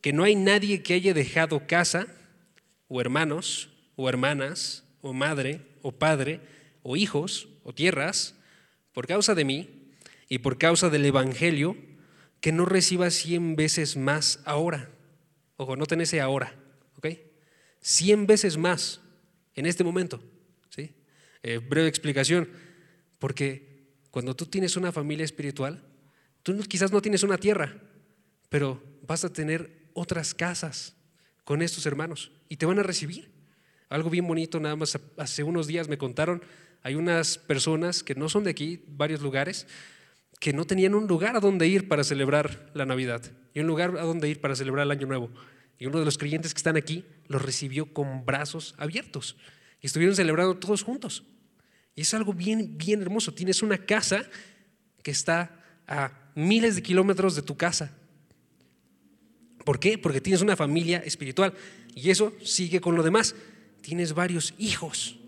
que 0.00 0.14
no 0.14 0.24
hay 0.24 0.34
nadie 0.34 0.82
que 0.82 0.94
haya 0.94 1.12
dejado 1.12 1.66
casa 1.66 2.06
o 2.88 3.02
hermanos, 3.02 3.68
o 3.96 4.08
hermanas, 4.08 4.84
o 5.02 5.12
madre, 5.12 5.60
o 5.82 5.92
padre, 5.92 6.40
o 6.82 6.96
hijos, 6.96 7.50
o 7.64 7.74
tierras, 7.74 8.34
por 8.94 9.06
causa 9.06 9.34
de 9.34 9.44
mí 9.44 9.90
y 10.30 10.38
por 10.38 10.56
causa 10.56 10.88
del 10.88 11.04
Evangelio, 11.04 11.76
que 12.40 12.50
no 12.50 12.64
reciba 12.64 13.10
cien 13.10 13.56
veces 13.56 13.98
más 13.98 14.40
ahora. 14.46 14.88
Ojo, 15.58 15.76
no 15.76 15.84
tenés 15.84 16.14
ahora, 16.14 16.56
¿ok? 17.82 17.86
Cien 17.86 18.26
veces 18.26 18.56
más 18.56 19.00
en 19.54 19.66
este 19.66 19.84
momento, 19.84 20.22
¿sí? 20.70 20.94
Eh, 21.42 21.58
breve 21.58 21.88
explicación, 21.88 22.48
porque 23.18 23.96
cuando 24.10 24.34
tú 24.34 24.46
tienes 24.46 24.76
una 24.76 24.92
familia 24.92 25.24
espiritual, 25.24 25.84
tú 26.42 26.58
quizás 26.68 26.92
no 26.92 27.02
tienes 27.02 27.22
una 27.22 27.38
tierra, 27.38 27.76
pero 28.48 28.82
vas 29.06 29.24
a 29.24 29.32
tener 29.32 29.88
otras 29.94 30.34
casas, 30.34 30.96
con 31.44 31.62
estos 31.62 31.86
hermanos 31.86 32.32
y 32.48 32.56
te 32.56 32.66
van 32.66 32.78
a 32.78 32.82
recibir. 32.82 33.30
Algo 33.88 34.10
bien 34.10 34.26
bonito, 34.26 34.58
nada 34.58 34.76
más 34.76 34.98
hace 35.18 35.42
unos 35.42 35.66
días 35.66 35.88
me 35.88 35.98
contaron, 35.98 36.42
hay 36.82 36.94
unas 36.94 37.38
personas 37.38 38.02
que 38.02 38.14
no 38.14 38.28
son 38.28 38.44
de 38.44 38.50
aquí, 38.50 38.82
varios 38.88 39.20
lugares, 39.20 39.66
que 40.40 40.52
no 40.52 40.64
tenían 40.64 40.94
un 40.94 41.06
lugar 41.06 41.36
a 41.36 41.40
donde 41.40 41.68
ir 41.68 41.88
para 41.88 42.04
celebrar 42.04 42.70
la 42.74 42.86
Navidad 42.86 43.22
y 43.54 43.60
un 43.60 43.66
lugar 43.66 43.96
a 43.98 44.02
donde 44.02 44.28
ir 44.28 44.40
para 44.40 44.56
celebrar 44.56 44.84
el 44.86 44.90
Año 44.90 45.06
Nuevo. 45.06 45.30
Y 45.78 45.86
uno 45.86 45.98
de 45.98 46.04
los 46.04 46.16
creyentes 46.16 46.54
que 46.54 46.58
están 46.58 46.76
aquí 46.76 47.04
los 47.32 47.42
recibió 47.42 47.92
con 47.92 48.24
brazos 48.24 48.74
abiertos 48.78 49.36
y 49.80 49.86
estuvieron 49.86 50.14
celebrando 50.14 50.56
todos 50.56 50.82
juntos. 50.82 51.24
Y 51.94 52.02
es 52.02 52.14
algo 52.14 52.32
bien, 52.32 52.78
bien 52.78 53.02
hermoso. 53.02 53.34
Tienes 53.34 53.62
una 53.62 53.78
casa 53.78 54.24
que 55.02 55.10
está 55.10 55.60
a 55.86 56.12
miles 56.34 56.76
de 56.76 56.82
kilómetros 56.82 57.34
de 57.34 57.42
tu 57.42 57.56
casa. 57.56 57.96
¿Por 59.64 59.78
qué? 59.78 59.98
Porque 59.98 60.20
tienes 60.20 60.40
una 60.40 60.56
familia 60.56 60.98
espiritual 60.98 61.54
y 61.94 62.10
eso 62.10 62.32
sigue 62.42 62.80
con 62.80 62.96
lo 62.96 63.02
demás. 63.02 63.34
Tienes 63.80 64.12
varios 64.12 64.54
hijos, 64.58 65.18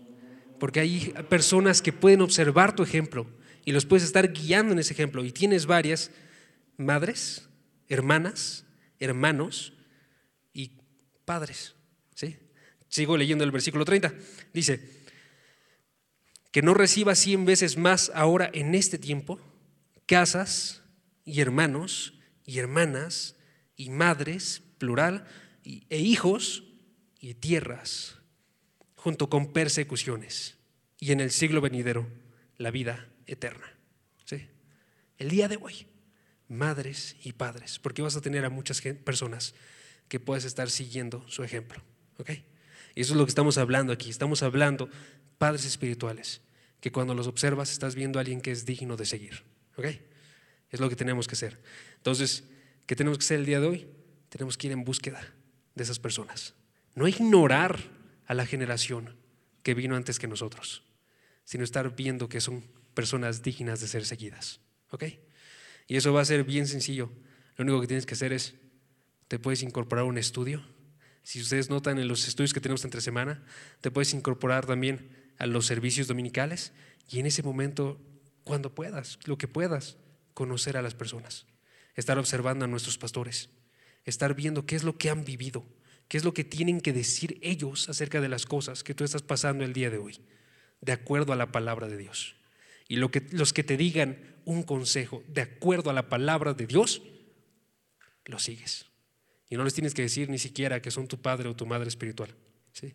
porque 0.59 0.79
hay 0.79 1.13
personas 1.29 1.81
que 1.81 1.93
pueden 1.93 2.21
observar 2.21 2.75
tu 2.75 2.83
ejemplo 2.83 3.27
y 3.65 3.71
los 3.71 3.85
puedes 3.85 4.03
estar 4.03 4.31
guiando 4.31 4.73
en 4.73 4.79
ese 4.79 4.93
ejemplo. 4.93 5.23
Y 5.23 5.31
tienes 5.31 5.65
varias 5.65 6.11
madres, 6.77 7.47
hermanas, 7.89 8.65
hermanos 8.99 9.73
y 10.53 10.71
padres. 11.25 11.74
Sigo 12.95 13.17
leyendo 13.17 13.43
el 13.43 13.51
versículo 13.51 13.83
30. 13.83 14.13
Dice, 14.53 14.79
que 16.49 16.61
no 16.61 16.73
reciba 16.73 17.13
cien 17.13 17.43
veces 17.43 17.75
más 17.75 18.09
ahora 18.15 18.49
en 18.53 18.73
este 18.73 18.97
tiempo 18.97 19.37
casas 20.05 20.81
y 21.25 21.41
hermanos 21.41 22.13
y 22.45 22.59
hermanas 22.59 23.35
y 23.75 23.89
madres, 23.89 24.61
plural, 24.77 25.27
e 25.65 25.97
hijos 25.97 26.63
y 27.19 27.33
tierras, 27.33 28.15
junto 28.95 29.29
con 29.29 29.51
persecuciones, 29.51 30.55
y 30.97 31.11
en 31.11 31.19
el 31.19 31.31
siglo 31.31 31.59
venidero 31.59 32.07
la 32.55 32.71
vida 32.71 33.09
eterna. 33.27 33.77
¿Sí? 34.23 34.47
El 35.17 35.27
día 35.27 35.49
de 35.49 35.57
hoy, 35.57 35.85
madres 36.47 37.17
y 37.25 37.33
padres, 37.33 37.77
porque 37.77 38.01
vas 38.01 38.15
a 38.15 38.21
tener 38.21 38.45
a 38.45 38.49
muchas 38.49 38.79
personas 39.03 39.53
que 40.07 40.21
puedes 40.21 40.45
estar 40.45 40.69
siguiendo 40.69 41.27
su 41.27 41.43
ejemplo. 41.43 41.83
¿ok? 42.19 42.31
Y 42.95 43.01
eso 43.01 43.13
es 43.13 43.17
lo 43.17 43.25
que 43.25 43.29
estamos 43.29 43.57
hablando 43.57 43.93
aquí. 43.93 44.09
Estamos 44.09 44.41
hablando 44.41 44.89
padres 45.37 45.65
espirituales, 45.65 46.41
que 46.79 46.91
cuando 46.91 47.13
los 47.13 47.27
observas 47.27 47.71
estás 47.71 47.93
viendo 47.93 48.17
a 48.17 48.21
alguien 48.21 48.41
que 48.41 48.51
es 48.51 48.65
digno 48.65 48.95
de 48.95 49.05
seguir. 49.05 49.43
¿ok? 49.75 49.85
Es 50.71 50.79
lo 50.79 50.89
que 50.89 50.95
tenemos 50.95 51.27
que 51.27 51.33
hacer. 51.33 51.61
Entonces, 51.97 52.45
¿qué 52.85 52.95
tenemos 52.95 53.17
que 53.17 53.25
hacer 53.25 53.39
el 53.39 53.45
día 53.45 53.59
de 53.59 53.67
hoy? 53.67 53.87
Tenemos 54.29 54.57
que 54.57 54.67
ir 54.67 54.73
en 54.73 54.83
búsqueda 54.83 55.33
de 55.75 55.83
esas 55.83 55.99
personas. 55.99 56.55
No 56.95 57.07
ignorar 57.07 57.79
a 58.25 58.33
la 58.33 58.45
generación 58.45 59.15
que 59.61 59.73
vino 59.73 59.95
antes 59.95 60.19
que 60.19 60.27
nosotros, 60.27 60.83
sino 61.43 61.63
estar 61.63 61.95
viendo 61.95 62.29
que 62.29 62.41
son 62.41 62.63
personas 62.93 63.43
dignas 63.43 63.81
de 63.81 63.87
ser 63.87 64.05
seguidas. 64.05 64.61
¿Ok? 64.91 65.03
Y 65.87 65.97
eso 65.97 66.13
va 66.13 66.21
a 66.21 66.25
ser 66.25 66.43
bien 66.43 66.67
sencillo. 66.67 67.11
Lo 67.57 67.63
único 67.63 67.81
que 67.81 67.87
tienes 67.87 68.05
que 68.05 68.13
hacer 68.13 68.33
es, 68.33 68.55
te 69.27 69.39
puedes 69.39 69.61
incorporar 69.63 70.03
a 70.03 70.07
un 70.07 70.17
estudio. 70.17 70.63
Si 71.25 71.41
ustedes 71.41 71.71
notan 71.71 71.97
en 71.97 72.07
los 72.07 72.27
estudios 72.27 72.53
que 72.53 72.61
tenemos 72.61 72.85
entre 72.85 73.01
semana, 73.01 73.43
te 73.81 73.89
puedes 73.89 74.13
incorporar 74.13 74.67
también 74.67 75.09
a 75.39 75.47
los 75.47 75.65
servicios 75.65 76.05
dominicales 76.05 76.71
y 77.09 77.17
en 77.17 77.25
ese 77.25 77.41
momento, 77.41 77.99
cuando 78.43 78.75
puedas, 78.75 79.17
lo 79.25 79.35
que 79.35 79.47
puedas, 79.47 79.97
conocer 80.35 80.77
a 80.77 80.83
las 80.83 80.93
personas, 80.93 81.47
estar 81.95 82.19
observando 82.19 82.65
a 82.65 82.67
nuestros 82.67 82.99
pastores, 82.99 83.49
estar 84.03 84.35
viendo 84.35 84.67
qué 84.67 84.75
es 84.75 84.83
lo 84.83 84.99
que 84.99 85.09
han 85.09 85.25
vivido, 85.25 85.65
qué 86.07 86.17
es 86.17 86.23
lo 86.23 86.35
que 86.35 86.43
tienen 86.43 86.79
que 86.79 86.93
decir 86.93 87.39
ellos 87.41 87.89
acerca 87.89 88.21
de 88.21 88.29
las 88.29 88.45
cosas 88.45 88.83
que 88.83 88.93
tú 88.93 89.03
estás 89.03 89.23
pasando 89.23 89.63
el 89.65 89.73
día 89.73 89.89
de 89.89 89.97
hoy, 89.97 90.21
de 90.79 90.91
acuerdo 90.91 91.33
a 91.33 91.35
la 91.35 91.51
palabra 91.51 91.87
de 91.87 91.97
Dios. 91.97 92.35
Y 92.87 92.97
lo 92.97 93.09
que, 93.09 93.25
los 93.31 93.51
que 93.51 93.63
te 93.63 93.77
digan 93.77 94.35
un 94.45 94.61
consejo 94.61 95.23
de 95.27 95.41
acuerdo 95.41 95.89
a 95.89 95.93
la 95.93 96.07
palabra 96.07 96.53
de 96.53 96.67
Dios, 96.67 97.01
lo 98.25 98.37
sigues. 98.37 98.85
Y 99.49 99.57
no 99.57 99.63
les 99.63 99.73
tienes 99.73 99.93
que 99.93 100.01
decir 100.01 100.29
ni 100.29 100.39
siquiera 100.39 100.81
que 100.81 100.91
son 100.91 101.07
tu 101.07 101.21
padre 101.21 101.49
o 101.49 101.55
tu 101.55 101.65
madre 101.65 101.87
espiritual. 101.87 102.35
¿sí? 102.73 102.93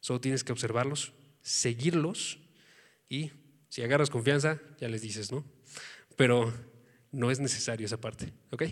Solo 0.00 0.20
tienes 0.20 0.44
que 0.44 0.52
observarlos, 0.52 1.12
seguirlos 1.42 2.38
y 3.08 3.30
si 3.68 3.82
agarras 3.82 4.10
confianza, 4.10 4.60
ya 4.80 4.88
les 4.88 5.02
dices, 5.02 5.30
¿no? 5.30 5.44
Pero 6.16 6.52
no 7.12 7.30
es 7.30 7.40
necesario 7.40 7.86
esa 7.86 8.00
parte, 8.00 8.32
¿ok? 8.50 8.64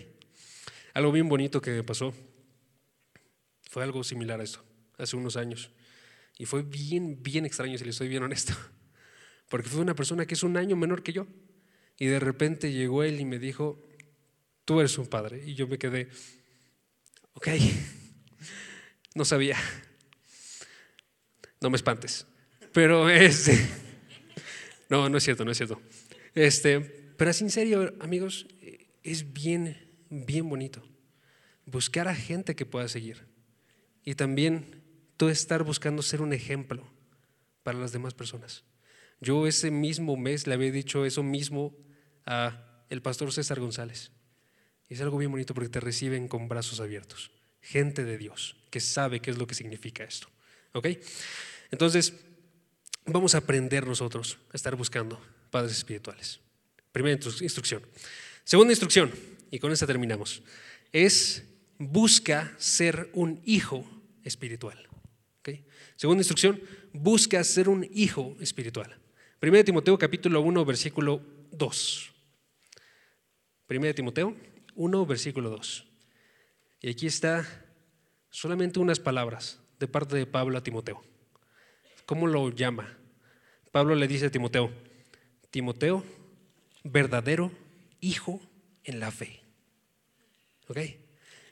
Algo 0.93 1.11
bien 1.11 1.29
bonito 1.29 1.61
que 1.61 1.71
me 1.71 1.83
pasó 1.83 2.13
fue 3.69 3.83
algo 3.83 4.03
similar 4.03 4.39
a 4.39 4.43
esto, 4.43 4.63
hace 4.97 5.15
unos 5.15 5.35
años. 5.35 5.69
Y 6.37 6.45
fue 6.45 6.63
bien, 6.63 7.21
bien 7.21 7.45
extraño, 7.45 7.77
si 7.77 7.83
le 7.83 7.91
estoy 7.91 8.07
bien 8.07 8.23
honesto. 8.23 8.53
Porque 9.49 9.69
fue 9.69 9.81
una 9.81 9.95
persona 9.95 10.25
que 10.25 10.33
es 10.33 10.43
un 10.43 10.57
año 10.57 10.75
menor 10.75 11.03
que 11.03 11.13
yo. 11.13 11.27
Y 11.97 12.07
de 12.07 12.19
repente 12.19 12.71
llegó 12.71 13.03
él 13.03 13.19
y 13.19 13.25
me 13.25 13.39
dijo, 13.39 13.81
tú 14.65 14.79
eres 14.79 14.97
un 14.97 15.07
padre. 15.07 15.43
Y 15.45 15.55
yo 15.55 15.67
me 15.67 15.77
quedé, 15.77 16.09
ok, 17.35 17.47
no 19.13 19.23
sabía. 19.23 19.57
No 21.61 21.69
me 21.69 21.77
espantes. 21.77 22.25
Pero 22.73 23.09
este, 23.09 23.57
no, 24.89 25.07
no 25.07 25.17
es 25.17 25.23
cierto, 25.23 25.45
no 25.45 25.51
es 25.51 25.57
cierto. 25.57 25.81
Este, 26.33 26.81
pero 27.17 27.31
es 27.31 27.41
en 27.41 27.49
serio, 27.49 27.93
amigos, 27.99 28.47
es 29.03 29.31
bien, 29.31 29.77
bien 30.09 30.49
bonito 30.49 30.83
buscar 31.65 32.07
a 32.07 32.15
gente 32.15 32.55
que 32.55 32.65
pueda 32.65 32.87
seguir. 32.87 33.27
Y 34.03 34.15
también 34.15 34.83
tú 35.17 35.29
estar 35.29 35.63
buscando 35.63 36.01
ser 36.01 36.21
un 36.21 36.33
ejemplo 36.33 36.87
para 37.63 37.79
las 37.79 37.91
demás 37.91 38.13
personas. 38.13 38.63
Yo 39.19 39.47
ese 39.47 39.71
mismo 39.71 40.17
mes 40.17 40.45
le 40.45 40.53
había 40.53 40.71
dicho 40.71 41.05
eso 41.05 41.23
mismo 41.23 41.75
a 42.25 42.83
el 42.89 43.01
pastor 43.01 43.31
César 43.33 43.59
González. 43.59 44.11
Y 44.89 44.93
es 44.93 45.01
algo 45.01 45.17
bien 45.17 45.31
bonito 45.31 45.53
porque 45.53 45.69
te 45.69 45.79
reciben 45.79 46.27
con 46.27 46.47
brazos 46.47 46.79
abiertos. 46.79 47.31
Gente 47.61 48.03
de 48.03 48.17
Dios 48.17 48.55
que 48.69 48.79
sabe 48.79 49.19
qué 49.19 49.31
es 49.31 49.37
lo 49.37 49.47
que 49.47 49.55
significa 49.55 50.03
esto. 50.03 50.27
¿Ok? 50.73 50.87
Entonces, 51.71 52.13
vamos 53.05 53.35
a 53.35 53.39
aprender 53.39 53.87
nosotros 53.87 54.37
a 54.51 54.57
estar 54.57 54.75
buscando 54.75 55.19
padres 55.49 55.77
espirituales. 55.77 56.39
Primera 56.91 57.19
instrucción. 57.41 57.81
Segunda 58.43 58.73
instrucción, 58.73 59.11
y 59.51 59.59
con 59.59 59.71
esta 59.71 59.87
terminamos, 59.87 60.43
es 60.91 61.43
busca 61.77 62.53
ser 62.57 63.09
un 63.13 63.41
hijo 63.45 63.85
espiritual. 64.23 64.87
Segunda 65.95 66.21
instrucción, 66.21 66.61
busca 66.91 67.41
ser 67.43 67.69
un 67.69 67.89
hijo 67.93 68.35
espiritual. 68.41 68.97
Primera 69.39 69.63
Timoteo 69.63 69.97
capítulo 69.97 70.41
1, 70.41 70.65
versículo 70.65 71.21
2. 71.51 72.11
Primera 73.65 73.93
Timoteo 73.93 74.35
1, 74.75 75.05
versículo 75.05 75.49
2. 75.49 75.85
Y 76.81 76.89
aquí 76.89 77.07
está 77.07 77.45
solamente 78.29 78.79
unas 78.79 78.99
palabras 78.99 79.59
de 79.79 79.87
parte 79.87 80.15
de 80.15 80.25
Pablo 80.25 80.57
a 80.57 80.63
Timoteo. 80.63 81.01
¿Cómo 82.05 82.27
lo 82.27 82.49
llama? 82.49 82.97
Pablo 83.71 83.95
le 83.95 84.07
dice 84.07 84.27
a 84.27 84.31
Timoteo, 84.31 84.71
Timoteo, 85.49 86.03
verdadero 86.83 87.51
hijo 87.99 88.39
en 88.83 88.99
la 88.99 89.11
fe. 89.11 89.41
¿Ok? 90.67 90.77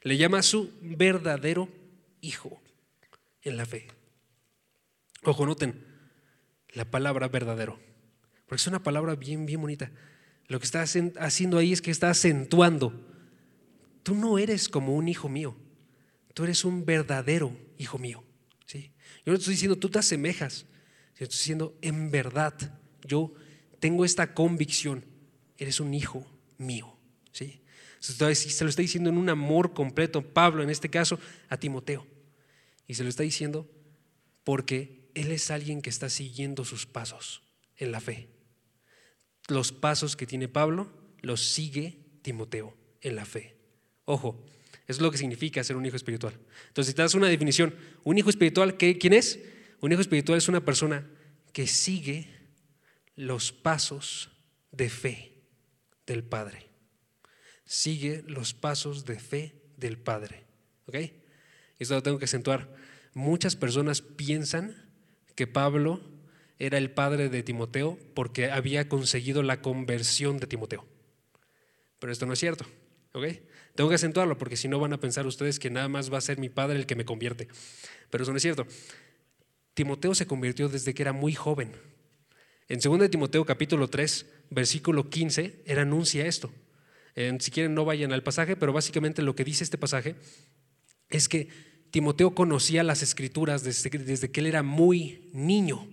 Le 0.04 0.18
llama 0.18 0.40
a 0.40 0.44
su 0.44 0.72
verdadero 0.82 1.70
hijo 2.22 2.62
en 3.42 3.58
la 3.58 3.66
fe. 3.66 3.88
Ojo, 5.24 5.46
noten 5.46 5.86
la 6.74 6.86
palabra 6.86 7.28
verdadero, 7.28 7.80
porque 8.48 8.62
es 8.62 8.68
una 8.68 8.84
palabra 8.84 9.16
bien, 9.16 9.46
bien 9.46 9.62
bonita. 9.62 9.92
Lo 10.48 10.60
que 10.60 10.66
está 10.66 10.82
haciendo 10.82 11.58
ahí 11.58 11.72
es 11.72 11.82
que 11.82 11.92
está 11.92 12.10
acentuando. 12.10 12.94
Tú 14.04 14.16
no 14.16 14.38
eres 14.38 14.70
como 14.70 14.96
un 14.96 15.08
hijo 15.08 15.30
mío, 15.30 15.56
tú 16.34 16.44
eres 16.44 16.66
un 16.66 16.86
verdadero 16.86 17.58
hijo 17.78 17.98
mío. 17.98 18.24
¿sí? 18.66 18.92
Yo 19.26 19.32
no 19.32 19.38
estoy 19.38 19.54
diciendo 19.54 19.78
tú 19.78 19.90
te 19.90 20.00
asemejas, 20.00 20.66
estoy 21.14 21.28
diciendo 21.28 21.78
en 21.82 22.12
verdad, 22.12 22.54
yo 23.06 23.34
tengo 23.80 24.06
esta 24.06 24.34
convicción 24.34 25.06
eres 25.58 25.80
un 25.80 25.94
hijo 25.94 26.26
mío. 26.58 26.96
¿sí? 27.32 27.62
Se 28.00 28.14
lo 28.64 28.70
está 28.70 28.82
diciendo 28.82 29.10
en 29.10 29.18
un 29.18 29.30
amor 29.30 29.74
completo, 29.74 30.22
Pablo 30.22 30.64
en 30.64 30.70
este 30.70 30.90
caso, 30.90 31.20
a 31.50 31.58
Timoteo. 31.58 32.06
Y 32.88 32.96
se 32.96 33.04
lo 33.04 33.10
está 33.10 33.24
diciendo 33.24 33.70
porque 34.44 35.10
él 35.14 35.32
es 35.32 35.52
alguien 35.52 35.82
que 35.82 35.90
está 35.90 36.10
siguiendo 36.10 36.66
sus 36.66 36.86
pasos 36.86 37.44
en 37.78 37.92
la 37.92 38.02
fe. 38.02 38.30
Los 39.48 39.72
pasos 39.72 40.16
que 40.16 40.28
tiene 40.28 40.48
Pablo 40.48 40.92
los 41.22 41.42
sigue 41.42 42.00
Timoteo 42.22 42.76
en 43.02 43.16
la 43.16 43.26
fe. 43.26 43.58
Ojo, 44.06 44.46
eso 44.88 45.00
es 45.00 45.02
lo 45.02 45.12
que 45.12 45.18
significa 45.18 45.64
ser 45.64 45.76
un 45.76 45.86
hijo 45.86 45.96
espiritual. 45.96 46.34
Entonces, 46.68 46.92
si 46.92 46.96
te 46.96 47.02
das 47.02 47.14
una 47.14 47.28
definición, 47.28 47.76
un 48.04 48.18
hijo 48.18 48.30
espiritual, 48.30 48.78
¿quién 48.78 49.14
es? 49.14 49.40
Un 49.80 49.92
hijo 49.92 50.02
espiritual 50.02 50.38
es 50.38 50.48
una 50.48 50.66
persona 50.66 51.08
que 51.52 51.68
sigue 51.68 52.28
los 53.16 53.52
pasos 53.52 54.32
de 54.72 54.90
fe 54.90 55.34
del 56.06 56.24
Padre. 56.24 56.68
Sigue 57.66 58.24
los 58.28 58.54
pasos 58.54 59.06
de 59.06 59.20
fe 59.20 59.56
del 59.78 59.98
Padre. 59.98 60.46
¿Ok? 60.86 60.96
Esto 61.80 61.96
lo 61.96 62.04
tengo 62.04 62.20
que 62.20 62.26
acentuar. 62.26 62.74
Muchas 63.14 63.56
personas 63.56 64.02
piensan 64.02 64.90
que 65.36 65.48
Pablo 65.48 66.02
era 66.60 66.78
el 66.78 66.92
padre 66.92 67.30
de 67.30 67.44
Timoteo 67.44 67.98
porque 68.14 68.52
había 68.52 68.88
conseguido 68.88 69.44
la 69.44 69.62
conversión 69.62 70.38
de 70.38 70.48
Timoteo. 70.48 70.86
pero 72.00 72.12
esto 72.12 72.26
no 72.26 72.34
es 72.34 72.40
cierto. 72.40 72.66
¿ok? 73.14 73.26
Tengo 73.76 73.90
que 73.90 73.96
acentuarlo 73.96 74.38
porque 74.38 74.56
si 74.56 74.68
no 74.68 74.80
van 74.80 74.94
a 74.94 75.00
pensar 75.00 75.26
ustedes 75.26 75.60
que 75.60 75.70
nada 75.70 75.88
más 75.88 76.14
va 76.14 76.20
a 76.20 76.22
ser 76.22 76.38
mi 76.38 76.50
padre 76.50 76.78
el 76.78 76.86
que 76.86 76.96
me 76.96 77.06
convierte. 77.06 77.48
Pero 78.10 78.24
eso 78.24 78.32
no 78.32 78.38
es 78.38 78.44
cierto. 78.44 78.68
Timoteo 79.74 80.14
se 80.14 80.28
convirtió 80.28 80.70
desde 80.70 80.94
que 80.94 81.02
era 81.02 81.14
muy 81.14 81.34
joven. 81.34 81.72
En 82.70 82.80
2 82.80 83.10
Timoteo 83.10 83.46
capítulo 83.46 83.90
3, 83.90 84.26
versículo 84.52 85.10
15, 85.10 85.64
él 85.66 85.80
anuncia 85.80 86.26
esto. 86.26 86.52
si 87.40 87.52
quieren 87.52 87.74
no 87.74 87.84
vayan 87.84 88.14
al 88.14 88.24
pasaje, 88.24 88.56
pero 88.56 88.74
básicamente 88.74 89.22
lo 89.24 89.36
que 89.36 89.44
dice 89.44 89.64
este 89.64 89.78
pasaje 89.78 90.16
es 91.10 91.28
que 91.28 91.50
Timoteo 91.90 92.34
conocía 92.34 92.84
las 92.84 93.04
escrituras 93.04 93.64
desde, 93.64 93.90
desde 93.90 94.32
que 94.32 94.40
él 94.40 94.48
era 94.48 94.64
muy 94.64 95.30
niño. 95.34 95.88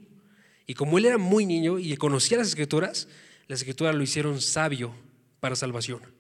Y 0.67 0.75
como 0.75 0.99
él 0.99 1.07
era 1.07 1.19
muy 1.19 1.47
niño 1.47 1.79
y 1.79 1.97
conocía 1.97 2.39
las 2.39 2.49
escrituras, 2.49 3.09
las 3.49 3.61
escrituras 3.61 3.95
lo 3.95 4.03
hicieron 4.03 4.41
sabio 4.41 4.95
para 5.41 5.57
salvación. 5.57 6.20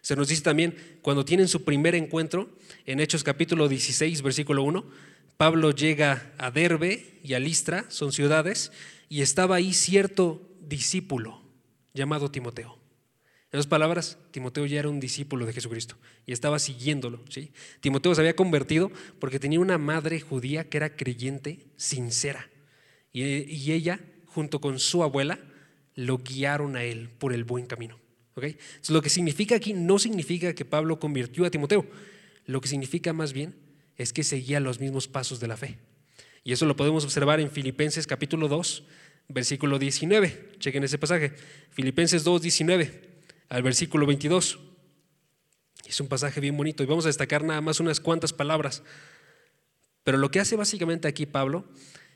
Se 0.00 0.16
nos 0.16 0.28
dice 0.28 0.42
también, 0.42 0.74
cuando 1.02 1.24
tienen 1.24 1.48
su 1.48 1.64
primer 1.64 1.94
encuentro, 1.94 2.48
en 2.86 3.00
Hechos 3.00 3.22
capítulo 3.22 3.68
16, 3.68 4.22
versículo 4.22 4.62
1, 4.62 4.84
Pablo 5.36 5.70
llega 5.70 6.32
a 6.38 6.50
Derbe 6.50 7.20
y 7.22 7.34
a 7.34 7.38
Listra, 7.38 7.84
son 7.88 8.12
ciudades, 8.12 8.72
y 9.08 9.22
estaba 9.22 9.56
ahí 9.56 9.72
cierto 9.72 10.42
discípulo 10.60 11.42
llamado 11.94 12.30
Timoteo. 12.30 12.78
En 13.50 13.58
otras 13.58 13.66
palabras, 13.66 14.18
Timoteo 14.30 14.66
ya 14.66 14.80
era 14.80 14.88
un 14.88 15.00
discípulo 15.00 15.46
de 15.46 15.52
Jesucristo 15.52 15.96
y 16.26 16.32
estaba 16.32 16.58
siguiéndolo. 16.58 17.22
¿sí? 17.30 17.52
Timoteo 17.80 18.14
se 18.14 18.20
había 18.20 18.36
convertido 18.36 18.90
porque 19.18 19.38
tenía 19.38 19.60
una 19.60 19.78
madre 19.78 20.20
judía 20.20 20.68
que 20.68 20.76
era 20.76 20.96
creyente, 20.96 21.66
sincera. 21.76 22.50
Y, 23.12 23.22
y 23.22 23.72
ella, 23.72 24.00
junto 24.26 24.60
con 24.60 24.78
su 24.78 25.02
abuela, 25.02 25.38
lo 25.94 26.18
guiaron 26.18 26.76
a 26.76 26.84
él 26.84 27.08
por 27.18 27.32
el 27.32 27.44
buen 27.44 27.66
camino. 27.66 27.98
Entonces, 28.46 28.90
lo 28.90 29.02
que 29.02 29.10
significa 29.10 29.56
aquí 29.56 29.72
no 29.72 29.98
significa 29.98 30.54
que 30.54 30.64
Pablo 30.64 30.98
convirtió 30.98 31.44
a 31.44 31.50
Timoteo. 31.50 31.86
Lo 32.46 32.60
que 32.60 32.68
significa 32.68 33.12
más 33.12 33.32
bien 33.32 33.54
es 33.96 34.12
que 34.12 34.24
seguía 34.24 34.60
los 34.60 34.80
mismos 34.80 35.08
pasos 35.08 35.40
de 35.40 35.48
la 35.48 35.56
fe. 35.56 35.78
Y 36.44 36.52
eso 36.52 36.66
lo 36.66 36.76
podemos 36.76 37.04
observar 37.04 37.40
en 37.40 37.50
Filipenses 37.50 38.06
capítulo 38.06 38.48
2, 38.48 38.84
versículo 39.28 39.78
19. 39.78 40.52
Chequen 40.58 40.84
ese 40.84 40.98
pasaje. 40.98 41.32
Filipenses 41.70 42.24
2, 42.24 42.42
19 42.42 43.08
al 43.48 43.62
versículo 43.62 44.06
22. 44.06 44.58
Es 45.86 46.00
un 46.00 46.08
pasaje 46.08 46.40
bien 46.40 46.56
bonito 46.56 46.82
y 46.82 46.86
vamos 46.86 47.04
a 47.04 47.08
destacar 47.08 47.44
nada 47.44 47.60
más 47.60 47.80
unas 47.80 48.00
cuantas 48.00 48.32
palabras. 48.32 48.82
Pero 50.04 50.18
lo 50.18 50.30
que 50.30 50.40
hace 50.40 50.56
básicamente 50.56 51.08
aquí 51.08 51.26
Pablo 51.26 51.64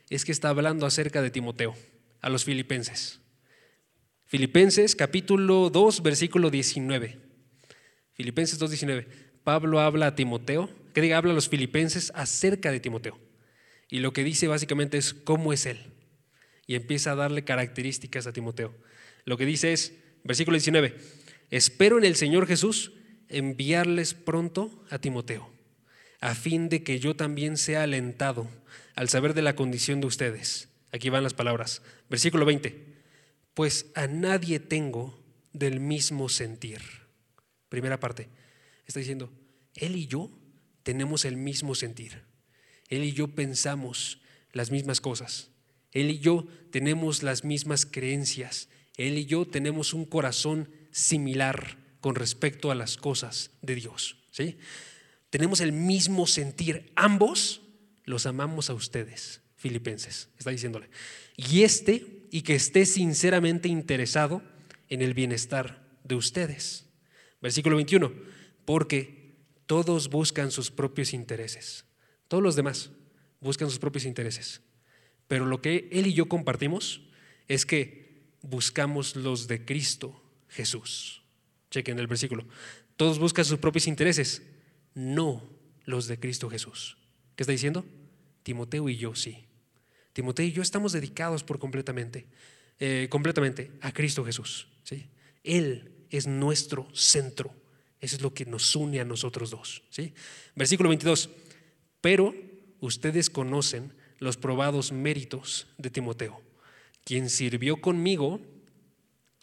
es 0.09 0.25
que 0.25 0.31
está 0.31 0.49
hablando 0.49 0.85
acerca 0.85 1.21
de 1.21 1.29
Timoteo 1.29 1.75
a 2.21 2.29
los 2.29 2.45
filipenses. 2.45 3.19
Filipenses 4.33 4.95
capítulo 4.95 5.69
2, 5.69 6.01
versículo 6.01 6.49
19. 6.49 7.19
Filipenses 8.13 8.57
2, 8.57 8.71
19. 8.71 9.07
Pablo 9.43 9.79
habla 9.79 10.07
a 10.07 10.15
Timoteo, 10.15 10.71
que 10.91 11.01
diga, 11.01 11.17
habla 11.17 11.33
a 11.33 11.35
los 11.35 11.49
filipenses 11.49 12.11
acerca 12.15 12.71
de 12.71 12.79
Timoteo. 12.79 13.19
Y 13.91 13.99
lo 13.99 14.11
que 14.11 14.23
dice 14.23 14.47
básicamente 14.47 14.97
es 14.97 15.13
cómo 15.13 15.53
es 15.53 15.67
él. 15.67 15.77
Y 16.65 16.73
empieza 16.73 17.11
a 17.11 17.15
darle 17.15 17.43
características 17.43 18.25
a 18.25 18.33
Timoteo. 18.33 18.75
Lo 19.23 19.37
que 19.37 19.45
dice 19.45 19.71
es, 19.71 19.93
versículo 20.23 20.55
19, 20.55 20.97
espero 21.51 21.99
en 21.99 22.03
el 22.03 22.15
Señor 22.15 22.47
Jesús 22.47 22.91
enviarles 23.29 24.15
pronto 24.15 24.83
a 24.89 24.97
Timoteo, 24.97 25.47
a 26.21 26.33
fin 26.33 26.69
de 26.69 26.81
que 26.81 26.99
yo 26.99 27.15
también 27.15 27.55
sea 27.55 27.83
alentado 27.83 28.49
al 28.95 29.09
saber 29.09 29.35
de 29.35 29.43
la 29.43 29.55
condición 29.55 30.01
de 30.01 30.07
ustedes. 30.07 30.69
Aquí 30.91 31.09
van 31.09 31.21
las 31.21 31.35
palabras. 31.35 31.83
Versículo 32.09 32.45
20 32.45 32.92
pues 33.53 33.87
a 33.95 34.07
nadie 34.07 34.59
tengo 34.59 35.19
del 35.53 35.79
mismo 35.79 36.29
sentir. 36.29 36.81
Primera 37.69 37.99
parte, 37.99 38.29
está 38.85 38.99
diciendo, 38.99 39.31
Él 39.75 39.95
y 39.95 40.07
yo 40.07 40.31
tenemos 40.83 41.25
el 41.25 41.37
mismo 41.37 41.75
sentir. 41.75 42.23
Él 42.89 43.03
y 43.03 43.13
yo 43.13 43.29
pensamos 43.29 44.21
las 44.51 44.71
mismas 44.71 45.01
cosas. 45.01 45.49
Él 45.91 46.09
y 46.09 46.19
yo 46.19 46.47
tenemos 46.71 47.23
las 47.23 47.43
mismas 47.43 47.85
creencias. 47.85 48.69
Él 48.97 49.17
y 49.17 49.25
yo 49.25 49.45
tenemos 49.45 49.93
un 49.93 50.05
corazón 50.05 50.69
similar 50.91 51.77
con 52.01 52.15
respecto 52.15 52.71
a 52.71 52.75
las 52.75 52.97
cosas 52.97 53.51
de 53.61 53.75
Dios. 53.75 54.17
¿sí? 54.31 54.57
Tenemos 55.29 55.61
el 55.61 55.71
mismo 55.71 56.27
sentir. 56.27 56.91
Ambos 56.95 57.61
los 58.05 58.25
amamos 58.25 58.69
a 58.69 58.73
ustedes, 58.73 59.41
filipenses, 59.55 60.29
está 60.37 60.51
diciéndole. 60.51 60.89
Y 61.37 61.63
este 61.63 62.22
y 62.33 62.41
que 62.41 62.55
esté 62.55 62.87
sinceramente 62.87 63.69
interesado 63.69 64.41
en 64.89 65.03
el 65.03 65.13
bienestar 65.13 65.87
de 66.03 66.15
ustedes. 66.15 66.87
Versículo 67.43 67.75
21, 67.75 68.11
porque 68.65 69.35
todos 69.67 70.09
buscan 70.09 70.49
sus 70.49 70.71
propios 70.71 71.13
intereses. 71.13 71.85
Todos 72.27 72.41
los 72.41 72.55
demás 72.55 72.89
buscan 73.39 73.69
sus 73.69 73.77
propios 73.77 74.05
intereses. 74.05 74.61
Pero 75.27 75.45
lo 75.45 75.61
que 75.61 75.87
él 75.91 76.07
y 76.07 76.15
yo 76.15 76.27
compartimos 76.27 77.03
es 77.47 77.67
que 77.67 78.23
buscamos 78.41 79.15
los 79.15 79.47
de 79.47 79.63
Cristo 79.63 80.19
Jesús. 80.47 81.21
Chequen 81.69 81.99
el 81.99 82.07
versículo. 82.07 82.47
Todos 82.97 83.19
buscan 83.19 83.45
sus 83.45 83.59
propios 83.59 83.85
intereses, 83.85 84.41
no 84.95 85.47
los 85.85 86.07
de 86.07 86.19
Cristo 86.19 86.49
Jesús. 86.49 86.97
¿Qué 87.35 87.43
está 87.43 87.51
diciendo? 87.51 87.85
Timoteo 88.41 88.89
y 88.89 88.97
yo 88.97 89.13
sí. 89.13 89.45
Timoteo 90.13 90.45
y 90.45 90.51
yo 90.51 90.61
estamos 90.61 90.93
dedicados 90.93 91.43
por 91.43 91.59
completamente, 91.59 92.27
eh, 92.79 93.07
completamente 93.09 93.71
a 93.81 93.91
Cristo 93.91 94.23
Jesús. 94.23 94.67
¿sí? 94.83 95.09
Él 95.43 95.91
es 96.09 96.27
nuestro 96.27 96.87
centro. 96.93 97.53
Eso 97.99 98.15
es 98.15 98.21
lo 98.21 98.33
que 98.33 98.45
nos 98.45 98.75
une 98.75 98.99
a 98.99 99.05
nosotros 99.05 99.49
dos. 99.49 99.83
¿sí? 99.89 100.13
Versículo 100.55 100.89
22. 100.89 101.29
Pero 101.99 102.35
ustedes 102.79 103.29
conocen 103.29 103.93
los 104.19 104.37
probados 104.37 104.91
méritos 104.91 105.67
de 105.77 105.89
Timoteo, 105.89 106.41
quien 107.03 107.29
sirvió 107.29 107.81
conmigo, 107.81 108.39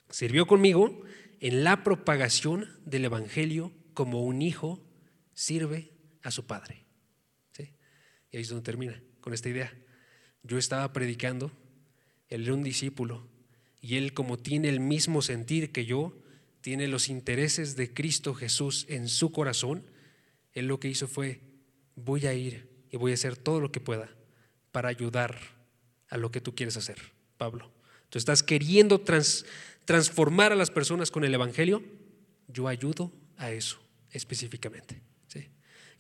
sirvió 0.09 0.47
conmigo 0.47 1.03
en 1.41 1.65
la 1.65 1.83
propagación 1.83 2.69
del 2.85 3.07
Evangelio 3.07 3.73
como 3.95 4.23
un 4.23 4.41
hijo 4.41 4.83
sirve 5.35 5.91
a 6.23 6.31
su 6.31 6.47
padre. 6.47 6.85
¿sí? 7.53 7.75
Y 8.31 8.37
ahí 8.37 8.43
es 8.43 8.49
donde 8.49 8.65
termina 8.65 9.03
con 9.21 9.35
esta 9.35 9.49
idea. 9.49 9.73
Yo 10.43 10.59
estaba 10.59 10.93
predicando, 10.93 11.51
él 12.29 12.45
era 12.45 12.55
un 12.55 12.63
discípulo, 12.63 13.27
y 13.81 13.97
él 13.97 14.13
como 14.13 14.39
tiene 14.39 14.69
el 14.69 14.81
mismo 14.81 15.23
sentir 15.23 15.73
que 15.73 15.85
yo, 15.85 16.17
tiene 16.61 16.89
los 16.89 17.09
intereses 17.09 17.77
de 17.77 17.93
Cristo 17.93 18.35
Jesús 18.35 18.87
en 18.89 19.09
su 19.09 19.33
corazón, 19.33 19.85
él 20.53 20.67
lo 20.67 20.81
que 20.81 20.89
hizo 20.89 21.09
fue, 21.09 21.41
voy 21.95 22.27
a 22.27 22.35
ir 22.35 22.69
y 22.91 22.97
voy 22.97 23.13
a 23.13 23.15
hacer 23.15 23.37
todo 23.37 23.61
lo 23.61 23.73
que 23.73 23.81
pueda 23.81 24.11
para 24.73 24.89
ayudar 24.89 25.39
a 26.09 26.17
lo 26.17 26.31
que 26.31 26.41
tú 26.41 26.55
quieres 26.55 26.77
hacer, 26.77 26.99
Pablo. 27.39 27.71
Tú 28.11 28.19
estás 28.19 28.43
queriendo 28.43 29.01
transformar 29.85 30.53
a 30.53 30.57
las 30.57 30.71
personas 30.71 31.11
con 31.11 31.25
el 31.25 31.33
Evangelio, 31.33 31.83
yo 32.49 32.69
ayudo 32.69 33.13
a 33.37 33.53
eso 33.53 33.81
específicamente. 34.11 35.01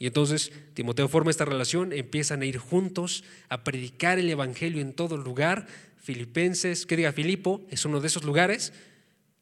Y 0.01 0.07
entonces 0.07 0.51
Timoteo 0.72 1.09
forma 1.09 1.30
esta 1.30 1.44
relación, 1.44 1.92
empiezan 1.92 2.40
a 2.40 2.46
ir 2.46 2.57
juntos 2.57 3.22
a 3.51 3.64
predicar 3.64 4.18
el 4.18 4.30
Evangelio 4.30 4.80
en 4.80 4.94
todo 4.94 5.18
lugar. 5.18 5.66
Filipenses, 5.98 6.86
que 6.86 6.96
diga 6.96 7.12
Filipo, 7.12 7.66
es 7.68 7.84
uno 7.84 8.01
de 8.01 8.07
esos 8.07 8.24
lugares. 8.24 8.72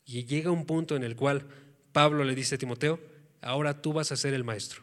Y 0.04 0.24
llega 0.24 0.50
un 0.50 0.66
punto 0.66 0.96
en 0.96 1.04
el 1.04 1.14
cual 1.14 1.46
Pablo 1.92 2.24
le 2.24 2.34
dice 2.34 2.56
a 2.56 2.59
Timoteo, 2.59 2.98
ahora 3.40 3.80
tú 3.82 3.92
vas 3.92 4.11
a 4.11 4.16
ser 4.16 4.34
el 4.34 4.42
maestro. 4.42 4.82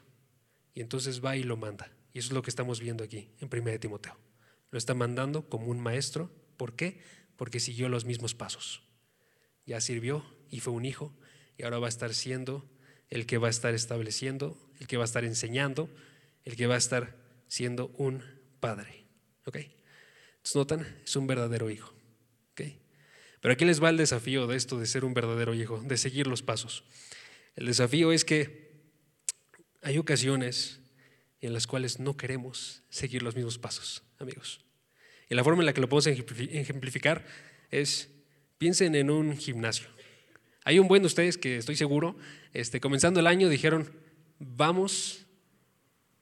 Y 0.73 0.80
entonces 0.80 1.23
va 1.23 1.36
y 1.36 1.43
lo 1.43 1.57
manda. 1.57 1.91
Y 2.13 2.19
eso 2.19 2.30
es 2.30 2.34
lo 2.34 2.41
que 2.41 2.51
estamos 2.51 2.80
viendo 2.80 3.03
aquí 3.03 3.28
en 3.41 3.49
1 3.51 3.78
Timoteo. 3.82 4.17
Lo 4.71 4.78
está 4.78 4.93
mandando 4.93 5.49
como 5.49 5.67
un 5.67 5.82
maestro. 5.82 6.32
¿Por 6.55 6.78
qué? 6.78 7.01
Porque 7.36 7.59
siguió 7.59 7.89
los 7.89 8.05
mismos 8.05 8.34
pasos. 8.34 8.82
Ya 9.65 9.82
sirvió 9.82 10.23
y 10.49 10.61
fue 10.61 10.71
un 10.71 10.86
hijo 10.86 11.13
y 11.57 11.63
ahora 11.63 11.80
va 11.80 11.88
a 11.88 11.89
estar 11.89 12.13
siendo 12.13 12.63
el 13.10 13.26
que 13.26 13.38
va 13.38 13.47
a 13.47 13.51
estar 13.51 13.74
estableciendo, 13.74 14.58
el 14.80 14.88
que 14.88 14.97
va 14.97 15.03
a 15.03 15.06
estar 15.06 15.24
enseñando, 15.24 15.89
el 16.43 16.56
que 16.56 16.68
va 16.68 16.76
a 16.76 16.80
estar 16.80 17.16
siendo 17.47 17.88
un 17.97 18.24
padre. 18.60 19.06
¿Ok? 19.45 19.58
Entonces, 19.58 20.56
¿notan? 20.56 21.01
Es 21.03 21.16
un 21.16 21.28
verdadero 21.28 21.70
hijo. 21.70 21.93
¿Ok? 22.51 22.62
Pero 23.41 23.53
aquí 23.53 23.66
les 23.66 23.82
va 23.82 23.89
el 23.89 23.97
desafío 23.97 24.47
de 24.47 24.58
esto 24.58 24.80
de 24.80 24.86
ser 24.86 25.06
un 25.06 25.14
verdadero 25.14 25.53
hijo, 25.53 25.80
de 25.80 25.97
seguir 25.97 26.28
los 26.28 26.41
pasos. 26.41 26.84
El 27.56 27.68
desafío 27.68 28.12
es 28.12 28.26
que 28.26 28.66
hay 29.82 29.97
ocasiones 29.97 30.80
en 31.41 31.53
las 31.53 31.68
cuales 31.68 31.99
no 31.99 32.18
queremos 32.18 32.84
seguir 32.89 33.22
los 33.22 33.36
mismos 33.36 33.60
pasos, 33.60 34.03
amigos. 34.18 34.62
Y 35.30 35.36
la 35.36 35.43
forma 35.43 35.62
en 35.62 35.68
la 35.68 35.74
que 35.74 35.82
lo 35.82 35.89
podemos 35.89 36.08
ejemplificar 36.08 37.26
es, 37.72 38.10
piensen 38.58 38.95
en 38.95 39.10
un 39.10 39.38
gimnasio. 39.38 39.95
Hay 40.66 40.80
un 40.80 40.89
buen 40.89 41.01
de 41.01 41.07
ustedes 41.07 41.38
que 41.38 41.55
estoy 41.55 41.78
seguro, 41.78 42.18
este, 42.53 42.82
comenzando 42.82 43.22
el 43.22 43.28
año 43.28 43.47
dijeron, 43.47 43.89
vamos 44.39 45.26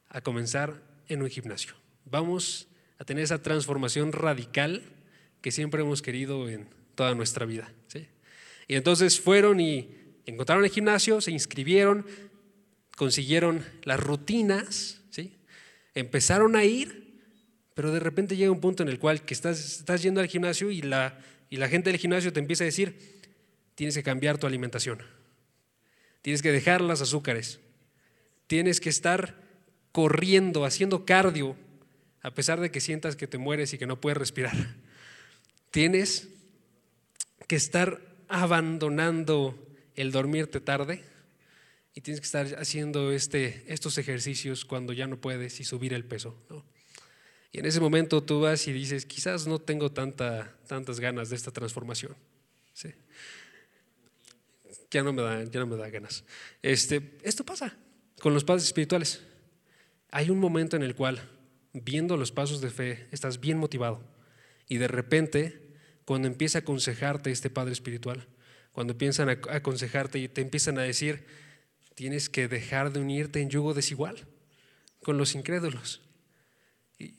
a 0.08 0.20
comenzar 0.20 0.80
en 1.08 1.22
un 1.22 1.28
gimnasio. 1.28 1.74
Vamos 2.04 2.68
a 2.98 3.04
tener 3.04 3.24
esa 3.24 3.42
transformación 3.42 4.12
radical 4.12 4.84
que 5.40 5.50
siempre 5.50 5.82
hemos 5.82 6.00
querido 6.00 6.48
en 6.48 6.68
toda 6.94 7.16
nuestra 7.16 7.44
vida. 7.44 7.72
Y 8.68 8.76
entonces 8.76 9.20
fueron 9.20 9.60
y 9.60 10.04
Encontraron 10.26 10.64
el 10.64 10.70
gimnasio, 10.70 11.20
se 11.20 11.30
inscribieron, 11.30 12.06
consiguieron 12.96 13.64
las 13.82 14.00
rutinas, 14.00 15.02
¿sí? 15.10 15.36
empezaron 15.94 16.56
a 16.56 16.64
ir, 16.64 17.20
pero 17.74 17.92
de 17.92 18.00
repente 18.00 18.36
llega 18.36 18.50
un 18.50 18.60
punto 18.60 18.82
en 18.82 18.88
el 18.88 18.98
cual 18.98 19.22
que 19.22 19.34
estás, 19.34 19.78
estás 19.80 20.02
yendo 20.02 20.20
al 20.20 20.28
gimnasio 20.28 20.70
y 20.70 20.80
la, 20.80 21.18
y 21.50 21.56
la 21.56 21.68
gente 21.68 21.90
del 21.90 22.00
gimnasio 22.00 22.32
te 22.32 22.40
empieza 22.40 22.64
a 22.64 22.66
decir, 22.66 22.96
tienes 23.74 23.94
que 23.94 24.02
cambiar 24.02 24.38
tu 24.38 24.46
alimentación, 24.46 25.02
tienes 26.22 26.42
que 26.42 26.52
dejar 26.52 26.80
las 26.80 27.00
azúcares, 27.00 27.60
tienes 28.46 28.80
que 28.80 28.90
estar 28.90 29.34
corriendo, 29.92 30.64
haciendo 30.64 31.04
cardio, 31.04 31.56
a 32.22 32.32
pesar 32.32 32.60
de 32.60 32.70
que 32.70 32.80
sientas 32.80 33.16
que 33.16 33.26
te 33.26 33.38
mueres 33.38 33.72
y 33.74 33.78
que 33.78 33.86
no 33.86 34.00
puedes 34.00 34.16
respirar. 34.16 34.56
Tienes 35.70 36.28
que 37.46 37.56
estar 37.56 38.00
abandonando 38.28 39.58
el 39.94 40.10
dormirte 40.10 40.60
tarde 40.60 41.04
y 41.94 42.00
tienes 42.00 42.20
que 42.20 42.26
estar 42.26 42.46
haciendo 42.58 43.12
este, 43.12 43.64
estos 43.66 43.98
ejercicios 43.98 44.64
cuando 44.64 44.92
ya 44.92 45.06
no 45.06 45.20
puedes 45.20 45.60
y 45.60 45.64
subir 45.64 45.94
el 45.94 46.04
peso. 46.04 46.36
Y 47.52 47.60
en 47.60 47.66
ese 47.66 47.78
momento 47.78 48.22
tú 48.22 48.40
vas 48.40 48.66
y 48.66 48.72
dices, 48.72 49.06
quizás 49.06 49.46
no 49.46 49.60
tengo 49.60 49.92
tanta, 49.92 50.56
tantas 50.66 50.98
ganas 50.98 51.30
de 51.30 51.36
esta 51.36 51.52
transformación. 51.52 52.16
Ya, 54.90 55.02
no 55.02 55.12
me 55.12 55.22
da, 55.22 55.44
ya 55.44 55.60
no 55.60 55.66
me 55.66 55.76
da 55.76 55.88
ganas. 55.90 56.24
Este, 56.62 57.18
esto 57.22 57.44
pasa 57.44 57.76
con 58.20 58.34
los 58.34 58.44
padres 58.44 58.64
espirituales. 58.64 59.22
Hay 60.10 60.30
un 60.30 60.38
momento 60.38 60.76
en 60.76 60.82
el 60.82 60.94
cual, 60.94 61.20
viendo 61.72 62.16
los 62.16 62.30
pasos 62.30 62.60
de 62.60 62.70
fe, 62.70 63.08
estás 63.10 63.40
bien 63.40 63.58
motivado 63.58 64.02
y 64.68 64.78
de 64.78 64.88
repente, 64.88 65.60
cuando 66.04 66.28
empieza 66.28 66.58
a 66.58 66.60
aconsejarte 66.60 67.30
este 67.30 67.50
padre 67.50 67.72
espiritual, 67.72 68.26
cuando 68.72 68.92
empiezan 68.92 69.28
a 69.28 69.38
aconsejarte 69.50 70.18
y 70.18 70.28
te 70.28 70.40
empiezan 70.40 70.78
a 70.78 70.82
decir, 70.82 71.26
tienes 71.94 72.28
que 72.28 72.48
dejar 72.48 72.92
de 72.92 73.00
unirte 73.00 73.40
en 73.40 73.50
yugo 73.50 73.74
desigual 73.74 74.26
con 75.02 75.18
los 75.18 75.34
incrédulos. 75.34 76.00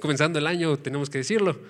comenzando 0.00 0.38
el 0.38 0.46
año, 0.46 0.76
tenemos 0.78 1.08
que 1.10 1.18
decirlo. 1.18 1.60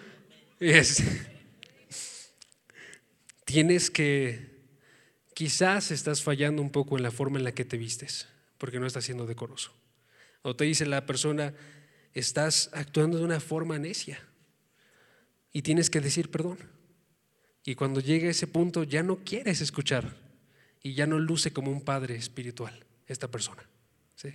Tienes 3.54 3.88
que, 3.88 4.50
quizás 5.32 5.92
estás 5.92 6.24
fallando 6.24 6.60
un 6.60 6.70
poco 6.70 6.96
en 6.96 7.04
la 7.04 7.12
forma 7.12 7.38
en 7.38 7.44
la 7.44 7.52
que 7.52 7.64
te 7.64 7.76
vistes, 7.76 8.26
porque 8.58 8.80
no 8.80 8.86
estás 8.86 9.04
siendo 9.04 9.26
decoroso. 9.26 9.72
O 10.42 10.56
te 10.56 10.64
dice 10.64 10.86
la 10.86 11.06
persona, 11.06 11.54
estás 12.14 12.68
actuando 12.72 13.16
de 13.16 13.24
una 13.24 13.38
forma 13.38 13.78
necia 13.78 14.18
y 15.52 15.62
tienes 15.62 15.88
que 15.88 16.00
decir 16.00 16.32
perdón. 16.32 16.58
Y 17.64 17.76
cuando 17.76 18.00
llegue 18.00 18.28
ese 18.28 18.48
punto 18.48 18.82
ya 18.82 19.04
no 19.04 19.18
quieres 19.18 19.60
escuchar 19.60 20.16
y 20.82 20.94
ya 20.94 21.06
no 21.06 21.20
luce 21.20 21.52
como 21.52 21.70
un 21.70 21.82
padre 21.82 22.16
espiritual 22.16 22.84
esta 23.06 23.30
persona. 23.30 23.62
¿sí? 24.16 24.30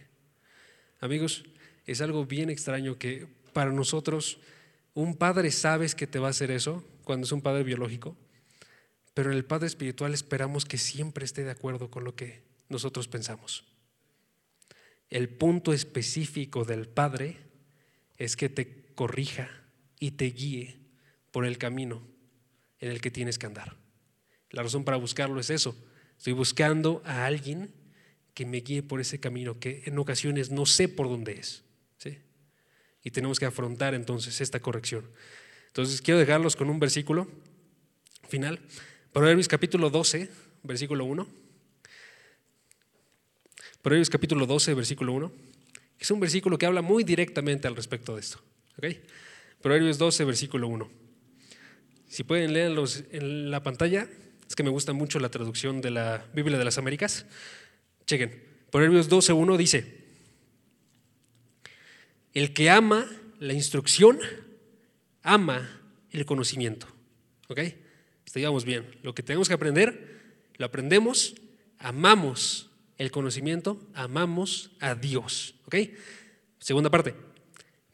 Amigos, 1.02 1.44
es 1.86 2.00
algo 2.00 2.26
bien 2.26 2.50
extraño 2.50 2.98
que 2.98 3.28
para 3.52 3.74
nosotros 3.74 4.40
un 4.94 5.18
padre 5.18 5.52
sabes 5.52 5.94
que 5.94 6.08
te 6.08 6.20
va 6.20 6.28
a 6.28 6.32
hacer 6.32 6.52
eso 6.52 6.86
cuando 7.04 7.26
es 7.26 7.34
un 7.34 7.42
padre 7.42 7.66
biológico, 7.66 8.16
pero 9.20 9.32
en 9.32 9.38
el 9.38 9.44
padre 9.44 9.68
espiritual 9.68 10.14
esperamos 10.14 10.64
que 10.64 10.78
siempre 10.78 11.26
esté 11.26 11.44
de 11.44 11.52
acuerdo 11.52 11.92
con 11.92 12.06
lo 12.06 12.16
que 12.16 12.42
nosotros 12.70 13.10
pensamos. 13.10 13.66
El 15.10 15.28
punto 15.28 15.74
específico 15.74 16.64
del 16.64 16.88
padre 16.88 17.36
es 18.18 18.38
que 18.38 18.48
te 18.48 18.94
corrija 18.96 19.50
y 20.00 20.12
te 20.12 20.28
guíe 20.28 20.80
por 21.32 21.44
el 21.46 21.58
camino 21.58 22.02
en 22.80 22.92
el 22.92 23.02
que 23.02 23.12
tienes 23.12 23.38
que 23.38 23.46
andar. 23.46 23.76
La 24.52 24.64
razón 24.64 24.86
para 24.86 24.96
buscarlo 24.96 25.42
es 25.42 25.50
eso. 25.50 25.76
Estoy 26.18 26.32
buscando 26.32 27.02
a 27.04 27.26
alguien 27.26 27.74
que 28.34 28.46
me 28.46 28.62
guíe 28.62 28.84
por 28.84 29.02
ese 29.02 29.20
camino 29.20 29.60
que 29.60 29.84
en 29.86 30.00
ocasiones 30.00 30.50
no 30.50 30.66
sé 30.66 30.88
por 30.88 31.10
dónde 31.10 31.34
es. 31.34 31.66
¿sí? 31.98 32.20
Y 33.04 33.12
tenemos 33.12 33.38
que 33.38 33.48
afrontar 33.48 33.96
entonces 33.96 34.40
esta 34.40 34.62
corrección. 34.62 35.12
Entonces 35.68 36.02
quiero 36.02 36.22
dejarlos 36.22 36.56
con 36.56 36.70
un 36.70 36.80
versículo 36.80 37.28
final. 38.30 38.62
Proverbios 39.12 39.48
capítulo 39.48 39.90
12, 39.90 40.30
versículo 40.62 41.06
1. 41.06 41.28
Proverbios 43.82 44.10
capítulo 44.10 44.46
12, 44.46 44.76
versículo 44.76 45.14
1. 45.14 45.32
Es 45.98 46.12
un 46.12 46.20
versículo 46.20 46.60
que 46.60 46.68
habla 46.68 46.84
muy 46.84 47.04
directamente 47.04 47.68
al 47.68 47.76
respecto 47.76 48.14
de 48.14 48.22
esto. 48.22 48.40
¿okay? 48.78 49.02
Proverbios 49.62 49.98
12, 49.98 50.26
versículo 50.26 50.68
1. 50.68 50.90
Si 52.08 52.24
pueden 52.24 52.54
leerlos 52.54 53.04
en 53.12 53.50
la 53.50 53.64
pantalla, 53.64 54.08
es 54.48 54.56
que 54.56 54.62
me 54.62 54.70
gusta 54.70 54.94
mucho 54.94 55.20
la 55.20 55.30
traducción 55.30 55.82
de 55.82 55.90
la 55.90 56.26
Biblia 56.34 56.60
de 56.60 56.66
las 56.66 56.78
Américas. 56.78 57.26
Chequen, 58.06 58.44
Proverbios 58.72 59.10
12.1 59.10 59.58
dice, 59.58 60.06
el 62.36 62.54
que 62.54 62.70
ama 62.70 63.10
la 63.40 63.54
instrucción, 63.54 64.20
ama 65.24 65.82
el 66.12 66.28
conocimiento. 66.28 66.88
¿Ok? 68.30 68.36
Estudiamos 68.36 68.64
bien. 68.64 68.86
Lo 69.02 69.16
que 69.16 69.24
tenemos 69.24 69.48
que 69.48 69.56
aprender, 69.56 70.52
lo 70.58 70.68
aprendemos, 70.68 71.34
amamos 71.80 72.70
el 73.00 73.10
conocimiento, 73.10 73.80
amamos 73.96 74.70
a 74.80 74.94
Dios. 74.94 75.56
¿Ok? 75.66 75.76
Segunda 76.60 76.92
parte. 76.92 77.16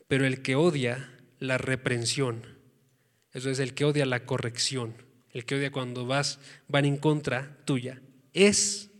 Pero 0.10 0.26
el 0.26 0.42
que 0.42 0.56
odia 0.56 1.10
la 1.40 1.58
reprensión, 1.58 2.46
eso 3.32 3.50
es 3.50 3.60
el 3.60 3.74
que 3.74 3.86
odia 3.86 4.06
la 4.06 4.26
corrección, 4.26 4.96
el 5.32 5.46
que 5.46 5.56
odia 5.56 5.72
cuando 5.72 6.06
vas, 6.06 6.40
van 6.68 6.84
en 6.84 6.98
contra 6.98 7.58
tuya, 7.64 8.02
es 8.34 8.92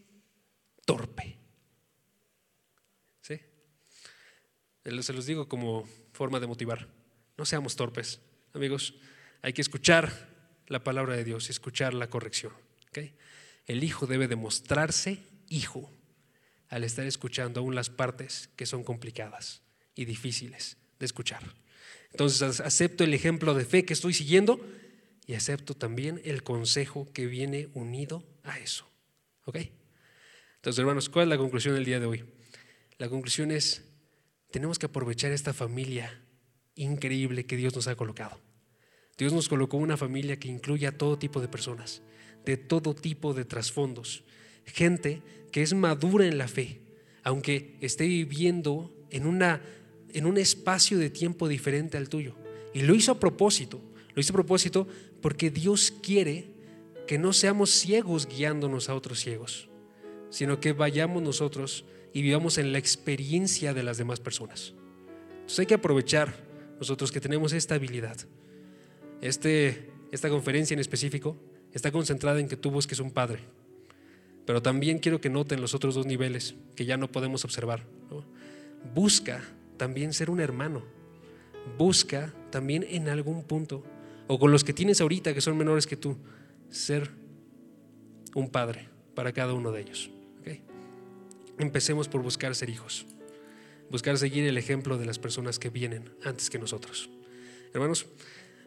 torpe. 0.86 1.38
¿Sí? 3.20 3.42
Se 5.02 5.12
los 5.12 5.26
digo 5.26 5.50
como 5.50 5.86
forma 6.14 6.40
de 6.40 6.48
motivar. 6.48 6.88
No 7.38 7.44
seamos 7.44 7.76
torpes, 7.76 8.22
amigos. 8.54 8.94
Hay 9.42 9.52
que 9.52 9.62
escuchar 9.62 10.35
la 10.68 10.84
palabra 10.84 11.16
de 11.16 11.24
Dios 11.24 11.50
escuchar 11.50 11.94
la 11.94 12.10
corrección. 12.10 12.54
El 13.68 13.84
hijo 13.84 14.08
debe 14.08 14.28
demostrarse 14.28 15.20
hijo 15.50 15.92
al 16.70 16.84
estar 16.84 17.06
escuchando 17.06 17.60
aún 17.60 17.76
las 17.76 17.90
partes 17.90 18.50
que 18.56 18.66
son 18.66 18.84
complicadas 18.84 19.62
y 19.96 20.06
difíciles 20.06 20.78
de 21.00 21.06
escuchar. 21.06 21.42
Entonces 22.12 22.62
acepto 22.62 23.04
el 23.04 23.14
ejemplo 23.14 23.54
de 23.54 23.66
fe 23.66 23.86
que 23.86 23.94
estoy 23.94 24.14
siguiendo 24.14 24.66
y 25.28 25.34
acepto 25.34 25.74
también 25.74 26.22
el 26.24 26.44
consejo 26.44 27.12
que 27.12 27.26
viene 27.26 27.70
unido 27.74 28.24
a 28.44 28.60
eso. 28.60 28.88
¿Ok? 29.46 29.58
Entonces, 30.56 30.80
hermanos, 30.80 31.10
¿cuál 31.10 31.24
es 31.24 31.30
la 31.30 31.38
conclusión 31.38 31.76
del 31.76 31.86
día 31.86 32.00
de 32.00 32.06
hoy? 32.06 32.26
La 32.98 33.10
conclusión 33.10 33.52
es, 33.52 33.84
tenemos 34.52 34.80
que 34.80 34.88
aprovechar 34.88 35.32
esta 35.32 35.54
familia 35.54 36.22
increíble 36.76 37.46
que 37.46 37.58
Dios 37.58 37.76
nos 37.76 37.88
ha 37.88 37.96
colocado. 37.96 38.40
Dios 39.18 39.34
nos 39.34 39.48
colocó 39.50 39.78
una 39.78 39.98
familia 39.98 40.38
que 40.38 40.50
incluye 40.50 40.88
a 40.88 40.98
todo 40.98 41.18
tipo 41.18 41.42
de 41.42 41.48
personas, 41.48 42.02
de 42.46 42.58
todo 42.58 42.94
tipo 42.94 43.34
de 43.34 43.46
trasfondos, 43.46 44.24
gente 44.66 45.22
que 45.52 45.62
es 45.62 45.74
madura 45.74 46.26
en 46.26 46.38
la 46.38 46.48
fe, 46.48 46.82
aunque 47.24 47.78
esté 47.82 48.06
viviendo 48.06 48.94
en 49.10 49.26
una 49.26 49.62
en 50.16 50.26
un 50.26 50.38
espacio 50.38 50.98
de 50.98 51.10
tiempo 51.10 51.50
diferente 51.50 51.98
al 51.98 52.08
tuyo. 52.08 52.36
Y 52.74 52.82
lo 52.82 52.96
hizo 52.96 53.12
a 53.12 53.20
propósito. 53.20 53.82
Lo 54.14 54.22
hizo 54.22 54.32
a 54.32 54.40
propósito 54.40 54.88
porque 55.22 55.50
Dios 55.50 55.92
quiere 56.02 56.48
que 57.06 57.18
no 57.18 57.34
seamos 57.34 57.70
ciegos 57.70 58.26
guiándonos 58.26 58.88
a 58.88 58.96
otros 58.96 59.20
ciegos, 59.20 59.68
sino 60.30 60.62
que 60.62 60.72
vayamos 60.72 61.22
nosotros 61.22 61.84
y 62.14 62.22
vivamos 62.22 62.58
en 62.58 62.72
la 62.72 62.78
experiencia 62.78 63.74
de 63.74 63.84
las 63.84 63.98
demás 63.98 64.22
personas. 64.22 64.74
Entonces 65.32 65.60
hay 65.60 65.66
que 65.66 65.74
aprovechar 65.74 66.34
nosotros 66.80 67.12
que 67.12 67.20
tenemos 67.20 67.52
esta 67.52 67.76
habilidad. 67.76 68.18
Este, 69.26 69.90
esta 70.12 70.30
conferencia 70.30 70.76
en 70.76 70.80
específico 70.80 71.36
está 71.74 71.92
concentrada 71.92 72.40
en 72.40 72.48
que 72.48 72.58
tú 72.58 72.70
busques 72.70 73.00
un 73.00 73.10
padre, 73.10 73.40
pero 74.46 74.62
también 74.62 75.00
quiero 75.00 75.20
que 75.20 75.32
noten 75.32 75.62
los 75.62 75.74
otros 75.74 75.96
dos 75.96 76.06
niveles 76.06 76.54
que 76.76 76.86
ya 76.86 76.96
no 76.96 77.12
podemos 77.12 77.44
observar. 77.44 77.88
Busca 78.94 79.42
también 79.78 80.14
ser 80.14 80.30
un 80.30 80.40
hermano. 80.40 80.84
Busca 81.76 82.36
también 82.52 82.86
en 82.88 83.10
algún 83.10 83.44
punto, 83.44 83.84
o 84.28 84.38
con 84.38 84.52
los 84.52 84.64
que 84.64 84.74
tienes 84.74 85.02
ahorita 85.02 85.34
que 85.34 85.42
son 85.42 85.58
menores 85.58 85.88
que 85.88 85.98
tú, 85.98 86.18
ser 86.70 87.10
un 88.36 88.52
padre 88.52 88.90
para 89.16 89.34
cada 89.34 89.54
uno 89.54 89.72
de 89.72 89.82
ellos. 89.82 90.12
Empecemos 91.58 92.08
por 92.08 92.22
buscar 92.22 92.54
ser 92.54 92.70
hijos, 92.70 93.08
buscar 93.90 94.20
seguir 94.20 94.46
el 94.46 94.60
ejemplo 94.60 95.00
de 95.00 95.08
las 95.08 95.18
personas 95.18 95.58
que 95.58 95.72
vienen 95.72 96.12
antes 96.24 96.52
que 96.52 96.60
nosotros. 96.60 97.10
Hermanos, 97.74 98.06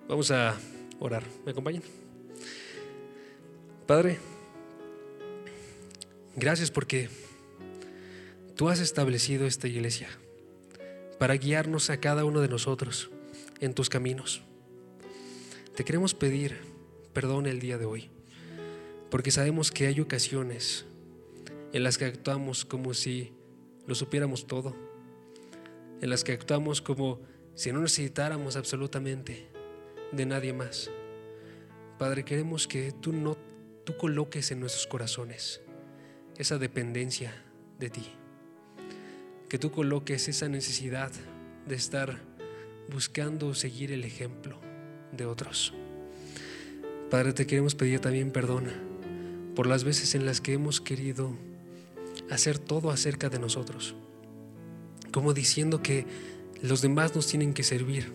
vamos 0.08 0.30
a 0.30 0.58
orar. 0.98 1.22
¿Me 1.44 1.52
acompañan? 1.52 1.82
Padre, 3.86 4.18
gracias 6.34 6.70
porque 6.70 7.08
tú 8.56 8.68
has 8.68 8.80
establecido 8.80 9.46
esta 9.46 9.68
iglesia 9.68 10.08
para 11.18 11.34
guiarnos 11.34 11.90
a 11.90 11.98
cada 11.98 12.24
uno 12.24 12.40
de 12.40 12.48
nosotros 12.48 13.10
en 13.60 13.74
tus 13.74 13.88
caminos. 13.88 14.42
Te 15.74 15.84
queremos 15.84 16.14
pedir 16.14 16.58
perdón 17.12 17.46
el 17.46 17.60
día 17.60 17.78
de 17.78 17.84
hoy. 17.84 18.10
porque 19.10 19.30
sabemos 19.30 19.70
que 19.70 19.86
hay 19.86 20.00
ocasiones 20.00 20.84
en 21.72 21.82
las 21.82 21.96
que 21.96 22.04
actuamos 22.04 22.66
como 22.66 22.92
si 22.92 23.32
lo 23.86 23.94
supiéramos 23.94 24.46
todo, 24.46 24.76
en 26.02 26.10
las 26.10 26.24
que 26.24 26.32
actuamos 26.32 26.82
como 26.82 27.18
si 27.54 27.72
no 27.72 27.80
necesitáramos 27.80 28.56
absolutamente 28.56 29.48
de 30.12 30.26
nadie 30.26 30.52
más. 30.52 30.90
Padre, 31.98 32.24
queremos 32.24 32.66
que 32.66 32.92
tú 32.92 33.12
no 33.12 33.36
tú 33.88 33.96
coloques 33.96 34.50
en 34.50 34.60
nuestros 34.60 34.86
corazones 34.86 35.62
esa 36.36 36.58
dependencia 36.58 37.32
de 37.78 37.88
ti. 37.88 38.04
Que 39.48 39.58
tú 39.58 39.70
coloques 39.70 40.28
esa 40.28 40.46
necesidad 40.46 41.10
de 41.66 41.74
estar 41.74 42.20
buscando 42.92 43.54
seguir 43.54 43.90
el 43.92 44.04
ejemplo 44.04 44.58
de 45.12 45.24
otros. 45.24 45.72
Padre, 47.10 47.32
te 47.32 47.46
queremos 47.46 47.74
pedir 47.74 48.00
también 48.00 48.30
perdón 48.30 48.66
por 49.54 49.66
las 49.66 49.84
veces 49.84 50.14
en 50.14 50.26
las 50.26 50.42
que 50.42 50.52
hemos 50.52 50.82
querido 50.82 51.34
hacer 52.28 52.58
todo 52.58 52.90
acerca 52.90 53.30
de 53.30 53.38
nosotros, 53.38 53.94
como 55.12 55.32
diciendo 55.32 55.82
que 55.82 56.04
los 56.60 56.82
demás 56.82 57.16
nos 57.16 57.26
tienen 57.26 57.54
que 57.54 57.62
servir 57.62 58.12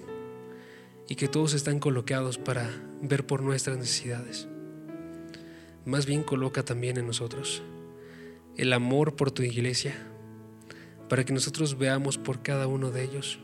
y 1.07 1.15
que 1.15 1.27
todos 1.27 1.53
están 1.53 1.79
colocados 1.79 2.37
para 2.37 2.69
ver 3.01 3.25
por 3.25 3.41
nuestras 3.41 3.77
necesidades. 3.77 4.47
Más 5.85 6.05
bien 6.05 6.23
coloca 6.23 6.63
también 6.63 6.97
en 6.97 7.07
nosotros 7.07 7.61
el 8.55 8.71
amor 8.71 9.15
por 9.15 9.31
tu 9.31 9.43
iglesia, 9.43 9.95
para 11.09 11.25
que 11.25 11.33
nosotros 11.33 11.77
veamos 11.77 12.17
por 12.17 12.41
cada 12.41 12.67
uno 12.67 12.91
de 12.91 13.03
ellos, 13.03 13.39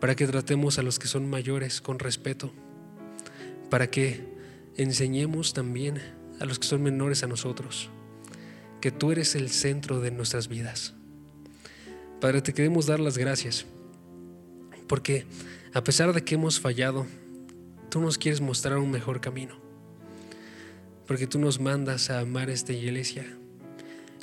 para 0.00 0.14
que 0.14 0.26
tratemos 0.26 0.78
a 0.78 0.82
los 0.82 0.98
que 0.98 1.06
son 1.06 1.28
mayores 1.28 1.80
con 1.80 1.98
respeto, 1.98 2.52
para 3.70 3.90
que 3.90 4.24
enseñemos 4.76 5.54
también 5.54 6.00
a 6.40 6.44
los 6.44 6.58
que 6.58 6.66
son 6.66 6.82
menores 6.82 7.22
a 7.22 7.26
nosotros, 7.26 7.90
que 8.80 8.90
tú 8.90 9.12
eres 9.12 9.34
el 9.34 9.50
centro 9.50 10.00
de 10.00 10.10
nuestras 10.10 10.48
vidas. 10.48 10.94
Padre, 12.20 12.42
te 12.42 12.52
queremos 12.52 12.86
dar 12.86 13.00
las 13.00 13.18
gracias, 13.18 13.66
porque 14.86 15.26
a 15.76 15.84
pesar 15.84 16.14
de 16.14 16.24
que 16.24 16.36
hemos 16.36 16.58
fallado, 16.58 17.04
tú 17.90 18.00
nos 18.00 18.16
quieres 18.16 18.40
mostrar 18.40 18.78
un 18.78 18.90
mejor 18.90 19.20
camino, 19.20 19.56
porque 21.06 21.26
tú 21.26 21.38
nos 21.38 21.60
mandas 21.60 22.08
a 22.08 22.20
amar 22.20 22.48
esta 22.48 22.72
iglesia, 22.72 23.26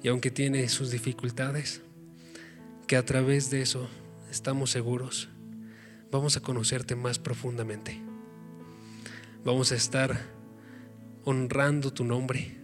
y 0.01 0.07
aunque 0.07 0.31
tiene 0.31 0.67
sus 0.67 0.89
dificultades, 0.89 1.83
que 2.87 2.97
a 2.97 3.05
través 3.05 3.51
de 3.51 3.61
eso 3.61 3.87
estamos 4.31 4.71
seguros, 4.71 5.29
vamos 6.09 6.35
a 6.37 6.39
conocerte 6.39 6.95
más 6.95 7.19
profundamente. 7.19 8.01
Vamos 9.45 9.71
a 9.71 9.75
estar 9.75 10.25
honrando 11.23 11.93
tu 11.93 12.03
nombre. 12.03 12.57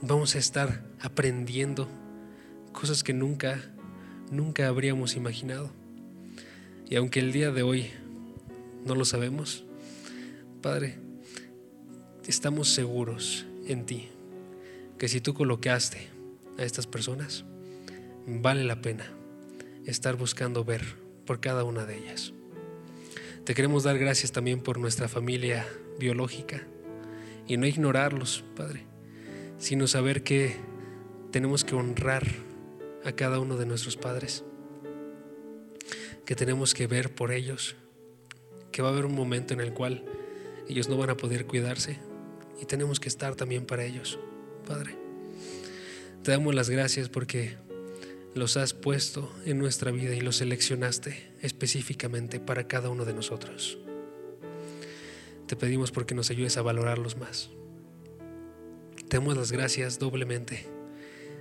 Vamos 0.00 0.36
a 0.36 0.38
estar 0.38 0.84
aprendiendo 1.00 1.88
cosas 2.70 3.02
que 3.02 3.14
nunca, 3.14 3.60
nunca 4.30 4.68
habríamos 4.68 5.16
imaginado. 5.16 5.72
Y 6.88 6.96
aunque 6.96 7.20
el 7.20 7.32
día 7.32 7.50
de 7.50 7.62
hoy 7.62 7.90
no 8.84 8.94
lo 8.94 9.04
sabemos, 9.04 9.64
Padre, 10.62 10.98
estamos 12.26 12.70
seguros 12.70 13.46
en 13.66 13.84
ti 13.84 14.08
que 14.98 15.08
si 15.08 15.20
tú 15.20 15.34
colocaste 15.34 16.08
a 16.58 16.64
estas 16.64 16.86
personas, 16.86 17.44
vale 18.26 18.64
la 18.64 18.80
pena 18.80 19.06
estar 19.84 20.16
buscando 20.16 20.64
ver 20.64 20.82
por 21.26 21.40
cada 21.40 21.62
una 21.64 21.84
de 21.84 21.98
ellas. 21.98 22.32
Te 23.44 23.54
queremos 23.54 23.84
dar 23.84 23.98
gracias 23.98 24.32
también 24.32 24.60
por 24.60 24.78
nuestra 24.78 25.08
familia 25.08 25.66
biológica 25.98 26.66
y 27.46 27.56
no 27.56 27.66
ignorarlos, 27.66 28.44
Padre, 28.56 28.84
sino 29.58 29.86
saber 29.86 30.22
que 30.22 30.56
tenemos 31.30 31.64
que 31.64 31.74
honrar 31.74 32.26
a 33.04 33.12
cada 33.12 33.40
uno 33.40 33.56
de 33.56 33.66
nuestros 33.66 33.96
padres, 33.96 34.44
que 36.28 36.36
tenemos 36.36 36.74
que 36.74 36.86
ver 36.86 37.14
por 37.14 37.32
ellos, 37.32 37.74
que 38.70 38.82
va 38.82 38.90
a 38.90 38.92
haber 38.92 39.06
un 39.06 39.14
momento 39.14 39.54
en 39.54 39.62
el 39.62 39.72
cual 39.72 40.04
ellos 40.68 40.86
no 40.86 40.98
van 40.98 41.08
a 41.08 41.16
poder 41.16 41.46
cuidarse 41.46 41.96
y 42.60 42.66
tenemos 42.66 43.00
que 43.00 43.08
estar 43.08 43.34
también 43.34 43.64
para 43.64 43.86
ellos, 43.86 44.18
Padre. 44.66 44.94
Te 46.22 46.32
damos 46.32 46.54
las 46.54 46.68
gracias 46.68 47.08
porque 47.08 47.56
los 48.34 48.58
has 48.58 48.74
puesto 48.74 49.34
en 49.46 49.58
nuestra 49.58 49.90
vida 49.90 50.14
y 50.14 50.20
los 50.20 50.36
seleccionaste 50.36 51.32
específicamente 51.40 52.40
para 52.40 52.68
cada 52.68 52.90
uno 52.90 53.06
de 53.06 53.14
nosotros. 53.14 53.78
Te 55.46 55.56
pedimos 55.56 55.92
porque 55.92 56.14
nos 56.14 56.28
ayudes 56.28 56.58
a 56.58 56.62
valorarlos 56.62 57.16
más. 57.16 57.48
Te 59.08 59.16
damos 59.16 59.34
las 59.34 59.50
gracias 59.50 59.98
doblemente 59.98 60.66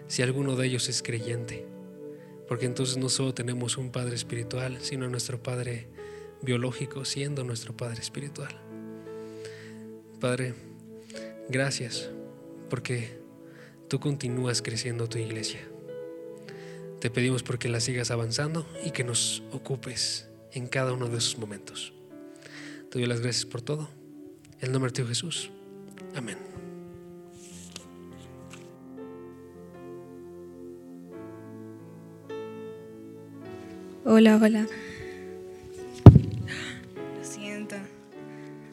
si 0.07 0.21
alguno 0.21 0.55
de 0.55 0.65
ellos 0.65 0.87
es 0.87 1.03
creyente, 1.03 1.67
porque 2.47 2.65
entonces 2.65 2.97
no 2.97 3.09
solo 3.09 3.33
tenemos 3.33 3.77
un 3.77 3.91
Padre 3.91 4.15
espiritual, 4.15 4.77
sino 4.81 5.09
nuestro 5.09 5.41
Padre 5.41 5.87
biológico 6.41 7.05
siendo 7.05 7.43
nuestro 7.43 7.75
Padre 7.75 8.01
espiritual. 8.01 8.55
Padre, 10.19 10.53
gracias 11.49 12.09
porque 12.69 13.19
tú 13.87 13.99
continúas 13.99 14.61
creciendo 14.61 15.07
tu 15.07 15.17
iglesia. 15.17 15.61
Te 16.99 17.09
pedimos 17.09 17.43
porque 17.43 17.69
la 17.69 17.79
sigas 17.79 18.11
avanzando 18.11 18.67
y 18.83 18.91
que 18.91 19.03
nos 19.03 19.43
ocupes 19.51 20.27
en 20.51 20.67
cada 20.67 20.93
uno 20.93 21.07
de 21.07 21.17
esos 21.17 21.37
momentos. 21.37 21.93
Te 22.89 22.99
doy 22.99 23.07
las 23.07 23.21
gracias 23.21 23.45
por 23.45 23.61
todo. 23.61 23.89
En 24.59 24.67
el 24.67 24.71
nombre 24.71 24.91
de 24.91 25.05
Jesús. 25.05 25.51
Amén. 26.15 26.56
Hola, 34.09 34.39
hola. 34.41 34.65
Lo 37.17 37.25
siento. 37.25 37.75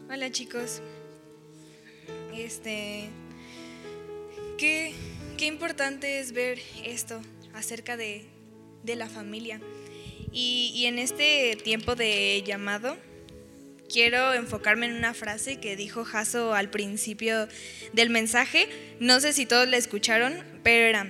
Hola 0.08 0.30
chicos. 0.30 0.80
Este, 2.32 3.08
qué, 4.58 4.92
qué 5.36 5.46
importante 5.46 6.20
es 6.20 6.30
ver 6.30 6.60
esto 6.84 7.20
acerca 7.52 7.96
de, 7.96 8.26
de 8.84 8.94
la 8.94 9.08
familia. 9.08 9.60
Y, 10.30 10.70
y 10.72 10.86
en 10.86 11.00
este 11.00 11.58
tiempo 11.64 11.96
de 11.96 12.44
llamado, 12.46 12.96
quiero 13.92 14.34
enfocarme 14.34 14.86
en 14.86 14.94
una 14.94 15.14
frase 15.14 15.58
que 15.58 15.74
dijo 15.74 16.04
Jaso 16.04 16.54
al 16.54 16.70
principio 16.70 17.48
del 17.92 18.08
mensaje. 18.08 18.68
No 19.00 19.18
sé 19.18 19.32
si 19.32 19.46
todos 19.46 19.66
la 19.66 19.78
escucharon, 19.78 20.44
pero 20.62 20.86
era, 20.86 21.08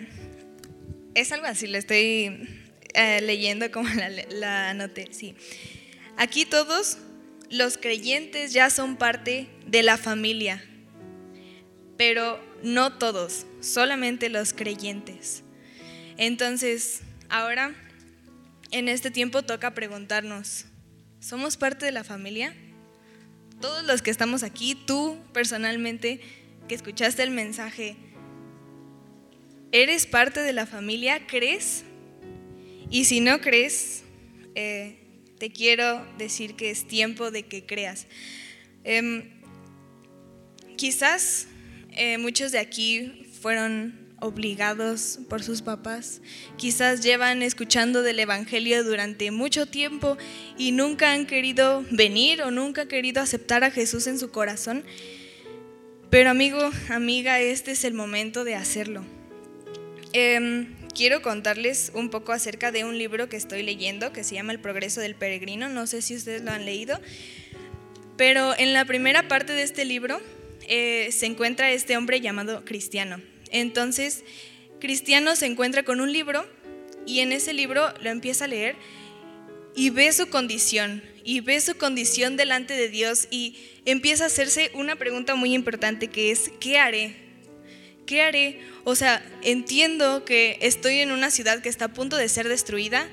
es 1.15 1.31
algo 1.31 1.45
así, 1.45 1.67
lo 1.67 1.77
estoy 1.77 2.64
eh, 2.95 3.21
leyendo 3.21 3.71
como 3.71 3.89
la, 3.91 4.09
la 4.09 4.71
anoté, 4.71 5.09
sí. 5.13 5.35
Aquí 6.17 6.47
todos 6.47 6.99
los 7.51 7.77
creyentes 7.77 8.53
ya 8.53 8.71
son 8.71 8.97
parte 8.97 9.49
de 9.67 9.83
la 9.83 9.97
familia, 9.97 10.65
pero 11.97 12.41
no 12.63 12.99
todos, 12.99 13.47
solamente 13.61 14.29
los 14.29 14.53
creyentes. 14.53 15.43
Entonces, 16.17 17.03
ahora, 17.29 17.75
en 18.71 18.89
este 18.89 19.11
tiempo 19.11 19.43
toca 19.43 19.75
preguntarnos, 19.75 20.67
¿somos 21.21 21.57
parte 21.57 21.85
de 21.85 21.93
la 21.93 22.05
familia? 22.05 22.55
Todos 23.61 23.85
los 23.85 24.03
que 24.03 24.11
estamos 24.11 24.43
aquí, 24.43 24.75
tú 24.75 25.19
personalmente, 25.33 26.21
que 26.69 26.75
escuchaste 26.75 27.23
el 27.23 27.31
mensaje, 27.31 27.97
¿eres 29.73 30.07
parte 30.07 30.41
de 30.41 30.53
la 30.53 30.67
familia? 30.67 31.27
¿Crees? 31.27 31.85
Y 32.91 33.05
si 33.05 33.21
no 33.21 33.41
crees, 33.41 34.03
eh, 34.55 34.97
te 35.39 35.51
quiero 35.51 36.07
decir 36.17 36.55
que 36.55 36.71
es 36.71 36.87
tiempo 36.87 37.31
de 37.31 37.45
que 37.45 37.67
creas. 37.67 38.07
Eh, 38.85 39.31
quizás 40.77 41.49
eh, 41.93 42.19
muchos 42.19 42.53
de 42.53 42.59
aquí 42.59 43.27
fueron 43.41 44.05
obligados 44.21 45.19
por 45.29 45.43
sus 45.43 45.63
papás. 45.63 46.21
Quizás 46.57 47.03
llevan 47.03 47.43
escuchando 47.43 48.03
del 48.03 48.19
Evangelio 48.19 48.83
durante 48.85 49.31
mucho 49.31 49.67
tiempo 49.67 50.17
y 50.57 50.73
nunca 50.73 51.13
han 51.13 51.27
querido 51.27 51.85
venir 51.91 52.43
o 52.43 52.51
nunca 52.51 52.83
han 52.83 52.89
querido 52.89 53.21
aceptar 53.21 53.65
a 53.65 53.71
Jesús 53.71 54.07
en 54.07 54.19
su 54.19 54.31
corazón. 54.31 54.85
Pero 56.11 56.31
amigo, 56.31 56.71
amiga, 56.89 57.41
este 57.41 57.73
es 57.73 57.85
el 57.85 57.93
momento 57.93 58.45
de 58.45 58.55
hacerlo. 58.55 59.05
Eh, 60.13 60.69
quiero 60.95 61.23
contarles 61.23 61.91
un 61.95 62.09
poco 62.09 62.33
acerca 62.33 62.71
de 62.73 62.85
un 62.85 62.97
libro 62.97 63.29
que 63.29 63.37
estoy 63.37 63.63
leyendo 63.63 64.13
que 64.13 64.25
se 64.25 64.35
llama 64.37 64.53
El 64.53 64.61
progreso 64.61 65.01
del 65.01 65.15
peregrino. 65.15 65.69
No 65.69 65.87
sé 65.87 66.03
si 66.03 66.15
ustedes 66.15 66.43
lo 66.43 66.53
han 66.53 66.65
leído, 66.65 67.01
pero 68.17 68.57
en 68.57 68.73
la 68.73 68.85
primera 68.85 69.29
parte 69.29 69.53
de 69.53 69.63
este 69.63 69.85
libro 69.85 70.21
eh, 70.69 71.11
se 71.13 71.27
encuentra 71.27 71.73
este 71.73 71.97
hombre 71.97 72.21
llamado 72.21 72.65
Cristiano. 72.65 73.21
Entonces, 73.51 74.25
Cristiano 74.81 75.37
se 75.37 75.47
encuentra 75.47 75.83
con 75.83 76.01
un 76.01 76.13
libro 76.13 76.47
y 77.07 77.21
en 77.21 77.33
ese 77.33 77.53
libro 77.53 77.93
lo 78.01 78.11
empieza 78.11 78.45
a 78.45 78.49
leer 78.49 78.77
y 79.77 79.91
ve 79.91 80.13
su 80.13 80.29
condición, 80.29 81.03
y 81.25 81.41
ve 81.41 81.61
su 81.61 81.77
condición 81.77 82.37
delante 82.37 82.75
de 82.75 82.89
Dios 82.89 83.27
y 83.31 83.57
empieza 83.85 84.25
a 84.25 84.27
hacerse 84.29 84.71
una 84.75 84.97
pregunta 84.97 85.35
muy 85.35 85.53
importante 85.55 86.09
que 86.09 86.31
es, 86.31 86.53
¿qué 86.61 86.79
haré? 86.79 87.24
¿Qué 88.07 88.23
haré? 88.23 88.61
O 88.85 88.95
sea, 88.95 89.25
entiendo 89.43 90.25
que 90.25 90.59
estoy 90.61 91.01
en 91.01 91.11
una 91.11 91.31
ciudad 91.31 91.63
que 91.63 91.69
está 91.69 91.87
a 91.87 91.93
punto 91.93 92.17
de 92.17 92.29
ser 92.29 92.49
destruida 92.49 93.09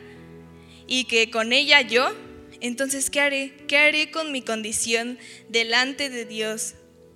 y 0.88 1.06
que 1.06 1.30
con 1.30 1.54
ella 1.54 1.82
yo, 1.82 2.14
entonces, 2.60 3.10
¿qué 3.10 3.22
haré? 3.22 3.54
¿Qué 3.68 3.78
haré 3.78 4.12
con 4.12 4.32
mi 4.32 4.42
condición 4.42 5.18
delante 5.50 6.10
de 6.10 6.26
Dios? 6.26 6.76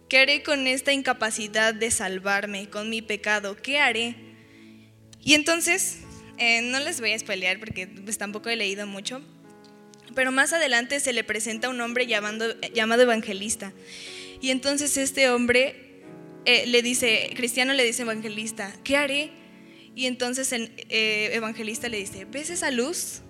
¿Qué 0.09 0.19
haré 0.19 0.43
con 0.43 0.67
esta 0.67 0.93
incapacidad 0.93 1.73
de 1.73 1.91
salvarme, 1.91 2.69
con 2.69 2.89
mi 2.89 3.01
pecado? 3.01 3.55
¿Qué 3.55 3.79
haré? 3.79 4.15
Y 5.23 5.33
entonces, 5.33 5.99
eh, 6.37 6.61
no 6.61 6.79
les 6.79 6.99
voy 6.99 7.11
a 7.11 7.19
spoilear 7.19 7.59
porque 7.59 7.87
pues, 7.87 8.17
tampoco 8.17 8.49
he 8.49 8.55
leído 8.55 8.87
mucho, 8.87 9.21
pero 10.15 10.31
más 10.31 10.53
adelante 10.53 10.99
se 10.99 11.13
le 11.13 11.23
presenta 11.23 11.69
un 11.69 11.81
hombre 11.81 12.07
llamado 12.07 13.01
evangelista. 13.01 13.73
Y 14.41 14.51
entonces 14.51 14.97
este 14.97 15.29
hombre 15.29 15.84
eh, 16.45 16.65
le 16.67 16.81
dice, 16.81 17.31
cristiano 17.35 17.73
le 17.73 17.83
dice 17.83 18.03
evangelista, 18.03 18.73
¿qué 18.83 18.97
haré? 18.97 19.31
Y 19.95 20.05
entonces 20.05 20.51
el 20.51 20.71
eh, 20.89 21.31
evangelista 21.33 21.89
le 21.89 21.97
dice, 21.97 22.25
¿ves 22.25 22.49
esa 22.49 22.69
luz 22.71 23.21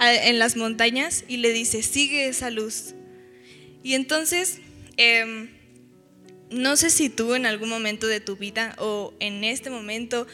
en 0.00 0.38
las 0.38 0.56
montañas? 0.56 1.24
Y 1.28 1.38
le 1.38 1.52
dice, 1.52 1.82
sigue 1.82 2.28
esa 2.28 2.50
luz. 2.50 2.94
Y 3.82 3.94
entonces, 3.94 4.60
em, 4.96 5.50
no 6.50 6.76
sé 6.76 6.90
si 6.90 7.08
tú 7.08 7.34
en 7.34 7.46
algún 7.46 7.68
momento 7.68 8.06
de 8.06 8.20
tu 8.20 8.36
vida 8.36 8.74
o 8.78 9.12
en 9.20 9.44
este 9.44 9.70
momento 9.70 10.26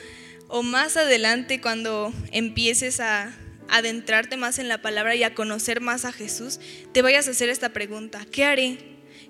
o 0.49 0.63
más 0.63 0.97
adelante 0.97 1.61
cuando 1.61 2.13
empieces 2.33 3.01
a 3.01 3.35
adentrarte 3.69 4.37
más 4.37 4.59
en 4.59 4.69
la 4.69 4.81
palabra 4.83 5.15
y 5.15 5.23
a 5.23 5.35
conocer 5.35 5.81
más 5.81 6.05
a 6.05 6.13
Jesús, 6.13 6.59
te 6.93 7.03
vayas 7.03 7.29
a 7.29 7.33
hacer 7.33 7.49
esta 7.49 7.73
pregunta, 7.73 8.27
¿qué 8.31 8.45
haré? 8.45 8.79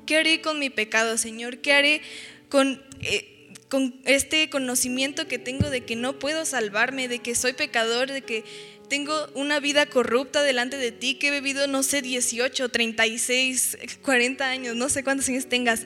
¿Qué 0.07 0.17
haré 0.17 0.41
con 0.41 0.59
mi 0.59 0.71
pecado, 0.71 1.19
Señor? 1.19 1.59
¿Qué 1.59 1.73
haré 1.73 2.03
con, 2.49 2.83
eh, 3.01 3.53
con 3.69 4.01
este 4.05 4.49
conocimiento 4.51 5.29
que 5.29 5.39
tengo 5.39 5.71
de 5.71 5.85
que 5.85 5.97
no 5.97 6.19
puedo 6.19 6.45
salvarme, 6.45 7.09
de 7.09 7.19
que 7.21 7.35
soy 7.35 7.53
pecador, 7.53 8.11
de 8.11 8.23
que 8.23 8.45
tengo 8.89 9.29
una 9.35 9.61
vida 9.61 9.87
corrupta 9.87 10.43
delante 10.43 10.79
de 10.79 10.93
ti, 10.93 11.15
que 11.15 11.29
he 11.29 11.31
bebido, 11.31 11.67
no 11.67 11.83
sé, 11.83 12.01
18, 12.03 12.69
36, 12.71 13.79
40 14.03 14.49
años, 14.49 14.77
no 14.77 14.89
sé 14.89 15.05
cuántos 15.05 15.29
años 15.29 15.47
tengas 15.47 15.85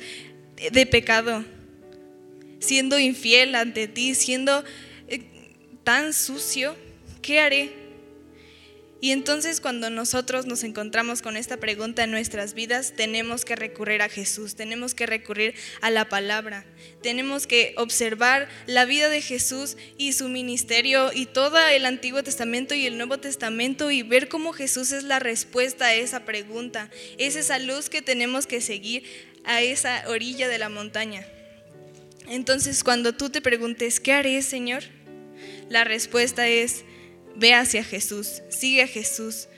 de 0.70 0.86
pecado, 0.86 1.44
siendo 2.60 2.98
infiel 2.98 3.56
ante 3.56 3.88
ti, 3.88 4.14
siendo 4.14 4.64
eh, 5.08 5.22
tan 5.82 6.12
sucio, 6.12 6.76
¿qué 7.20 7.40
haré? 7.40 7.81
Y 9.02 9.10
entonces 9.10 9.60
cuando 9.60 9.90
nosotros 9.90 10.46
nos 10.46 10.62
encontramos 10.62 11.22
con 11.22 11.36
esta 11.36 11.56
pregunta 11.56 12.04
en 12.04 12.12
nuestras 12.12 12.54
vidas, 12.54 12.92
tenemos 12.94 13.44
que 13.44 13.56
recurrir 13.56 14.00
a 14.00 14.08
Jesús, 14.08 14.54
tenemos 14.54 14.94
que 14.94 15.06
recurrir 15.06 15.56
a 15.80 15.90
la 15.90 16.08
palabra, 16.08 16.64
tenemos 17.02 17.48
que 17.48 17.74
observar 17.78 18.48
la 18.66 18.84
vida 18.84 19.08
de 19.08 19.20
Jesús 19.20 19.76
y 19.98 20.12
su 20.12 20.28
ministerio 20.28 21.10
y 21.12 21.26
todo 21.26 21.58
el 21.66 21.84
Antiguo 21.84 22.22
Testamento 22.22 22.76
y 22.76 22.86
el 22.86 22.96
Nuevo 22.96 23.18
Testamento 23.18 23.90
y 23.90 24.04
ver 24.04 24.28
cómo 24.28 24.52
Jesús 24.52 24.92
es 24.92 25.02
la 25.02 25.18
respuesta 25.18 25.86
a 25.86 25.94
esa 25.94 26.20
pregunta. 26.20 26.88
Es 27.18 27.34
esa 27.34 27.58
luz 27.58 27.90
que 27.90 28.02
tenemos 28.02 28.46
que 28.46 28.60
seguir 28.60 29.02
a 29.42 29.62
esa 29.62 30.04
orilla 30.06 30.46
de 30.46 30.58
la 30.58 30.68
montaña. 30.68 31.26
Entonces 32.28 32.84
cuando 32.84 33.12
tú 33.14 33.30
te 33.30 33.40
preguntes, 33.40 33.98
¿qué 33.98 34.12
haré, 34.12 34.40
Señor? 34.42 34.84
La 35.68 35.82
respuesta 35.82 36.46
es, 36.46 36.84
ve 37.36 37.54
hacia 37.54 37.84
Jesús, 37.84 38.42
sigue 38.48 38.82
a 38.82 38.86
Jesús, 38.86 39.48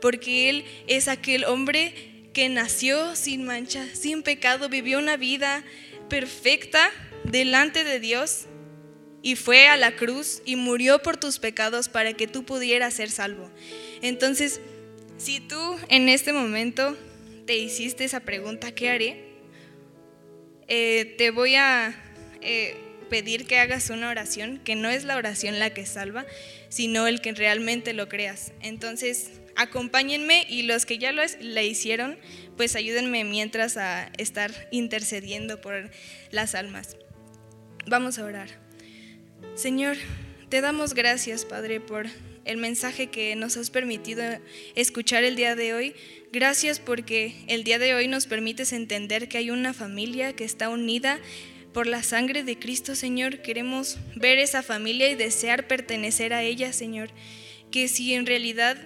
porque 0.00 0.48
Él 0.48 0.64
es 0.86 1.08
aquel 1.08 1.44
hombre 1.44 1.94
que 2.32 2.48
nació 2.48 3.16
sin 3.16 3.44
mancha, 3.44 3.86
sin 3.94 4.22
pecado, 4.22 4.68
vivió 4.68 4.98
una 4.98 5.16
vida 5.16 5.64
perfecta 6.08 6.90
delante 7.24 7.84
de 7.84 8.00
Dios 8.00 8.46
y 9.22 9.36
fue 9.36 9.68
a 9.68 9.76
la 9.76 9.96
cruz 9.96 10.42
y 10.44 10.56
murió 10.56 11.02
por 11.02 11.16
tus 11.16 11.38
pecados 11.38 11.88
para 11.88 12.14
que 12.14 12.26
tú 12.26 12.44
pudieras 12.44 12.94
ser 12.94 13.10
salvo. 13.10 13.50
Entonces, 14.00 14.60
si 15.18 15.40
tú 15.40 15.76
en 15.88 16.08
este 16.08 16.32
momento 16.32 16.96
te 17.46 17.56
hiciste 17.56 18.04
esa 18.04 18.20
pregunta, 18.20 18.72
¿qué 18.72 18.90
haré? 18.90 19.24
Eh, 20.68 21.14
te 21.18 21.30
voy 21.30 21.56
a 21.56 21.94
eh, 22.40 22.76
pedir 23.10 23.46
que 23.46 23.58
hagas 23.58 23.90
una 23.90 24.08
oración, 24.08 24.58
que 24.64 24.76
no 24.76 24.88
es 24.88 25.04
la 25.04 25.16
oración 25.16 25.58
la 25.58 25.74
que 25.74 25.84
salva, 25.84 26.24
sino 26.70 27.06
el 27.06 27.20
que 27.20 27.32
realmente 27.32 27.92
lo 27.92 28.08
creas. 28.08 28.52
Entonces, 28.62 29.32
acompáñenme 29.56 30.46
y 30.48 30.62
los 30.62 30.86
que 30.86 30.96
ya 30.96 31.12
lo 31.12 31.22
le 31.40 31.66
hicieron, 31.66 32.18
pues 32.56 32.76
ayúdenme 32.76 33.24
mientras 33.24 33.76
a 33.76 34.10
estar 34.16 34.68
intercediendo 34.70 35.60
por 35.60 35.90
las 36.30 36.54
almas. 36.54 36.96
Vamos 37.86 38.18
a 38.18 38.24
orar. 38.24 38.48
Señor, 39.54 39.96
te 40.48 40.60
damos 40.60 40.94
gracias, 40.94 41.44
Padre, 41.44 41.80
por 41.80 42.06
el 42.44 42.56
mensaje 42.56 43.08
que 43.08 43.36
nos 43.36 43.56
has 43.56 43.70
permitido 43.70 44.22
escuchar 44.74 45.24
el 45.24 45.36
día 45.36 45.56
de 45.56 45.74
hoy. 45.74 45.94
Gracias 46.32 46.80
porque 46.80 47.34
el 47.48 47.64
día 47.64 47.78
de 47.78 47.94
hoy 47.94 48.08
nos 48.08 48.26
permites 48.26 48.72
entender 48.72 49.28
que 49.28 49.38
hay 49.38 49.50
una 49.50 49.74
familia 49.74 50.34
que 50.34 50.44
está 50.44 50.68
unida 50.68 51.18
por 51.72 51.86
la 51.86 52.02
sangre 52.02 52.42
de 52.42 52.58
Cristo, 52.58 52.94
Señor, 52.94 53.42
queremos 53.42 53.98
ver 54.16 54.38
esa 54.38 54.62
familia 54.62 55.08
y 55.08 55.14
desear 55.14 55.66
pertenecer 55.68 56.32
a 56.32 56.42
ella, 56.42 56.72
Señor. 56.72 57.10
Que 57.70 57.88
si 57.88 58.14
en 58.14 58.26
realidad 58.26 58.76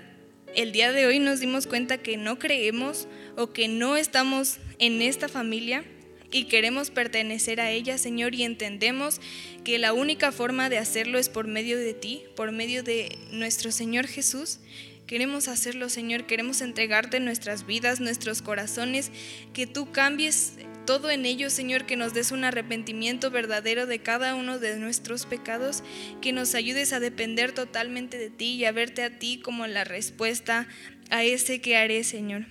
el 0.54 0.72
día 0.72 0.92
de 0.92 1.06
hoy 1.06 1.18
nos 1.18 1.40
dimos 1.40 1.66
cuenta 1.66 1.98
que 1.98 2.16
no 2.16 2.38
creemos 2.38 3.08
o 3.36 3.52
que 3.52 3.68
no 3.68 3.96
estamos 3.96 4.58
en 4.78 5.02
esta 5.02 5.28
familia 5.28 5.84
y 6.30 6.44
queremos 6.44 6.90
pertenecer 6.90 7.60
a 7.60 7.70
ella, 7.70 7.96
Señor, 7.96 8.34
y 8.34 8.42
entendemos 8.42 9.20
que 9.62 9.78
la 9.78 9.92
única 9.92 10.32
forma 10.32 10.68
de 10.68 10.78
hacerlo 10.78 11.18
es 11.18 11.28
por 11.28 11.46
medio 11.46 11.78
de 11.78 11.94
ti, 11.94 12.24
por 12.36 12.52
medio 12.52 12.82
de 12.82 13.18
nuestro 13.30 13.72
Señor 13.72 14.06
Jesús. 14.06 14.58
Queremos 15.06 15.48
hacerlo, 15.48 15.88
Señor, 15.88 16.26
queremos 16.26 16.60
entregarte 16.60 17.20
nuestras 17.20 17.66
vidas, 17.66 18.00
nuestros 18.00 18.42
corazones, 18.42 19.10
que 19.52 19.66
tú 19.66 19.92
cambies 19.92 20.54
todo 20.86 21.10
en 21.10 21.24
ello, 21.26 21.50
Señor, 21.50 21.86
que 21.86 21.96
nos 21.96 22.14
des 22.14 22.30
un 22.30 22.44
arrepentimiento 22.44 23.30
verdadero 23.30 23.86
de 23.86 24.00
cada 24.00 24.34
uno 24.34 24.58
de 24.58 24.76
nuestros 24.76 25.26
pecados, 25.26 25.82
que 26.20 26.32
nos 26.32 26.54
ayudes 26.54 26.92
a 26.92 27.00
depender 27.00 27.52
totalmente 27.52 28.18
de 28.18 28.30
ti 28.30 28.54
y 28.54 28.64
a 28.64 28.72
verte 28.72 29.02
a 29.02 29.18
ti 29.18 29.40
como 29.42 29.66
la 29.66 29.84
respuesta 29.84 30.68
a 31.10 31.24
ese 31.24 31.60
que 31.60 31.76
haré, 31.76 32.04
Señor. 32.04 32.46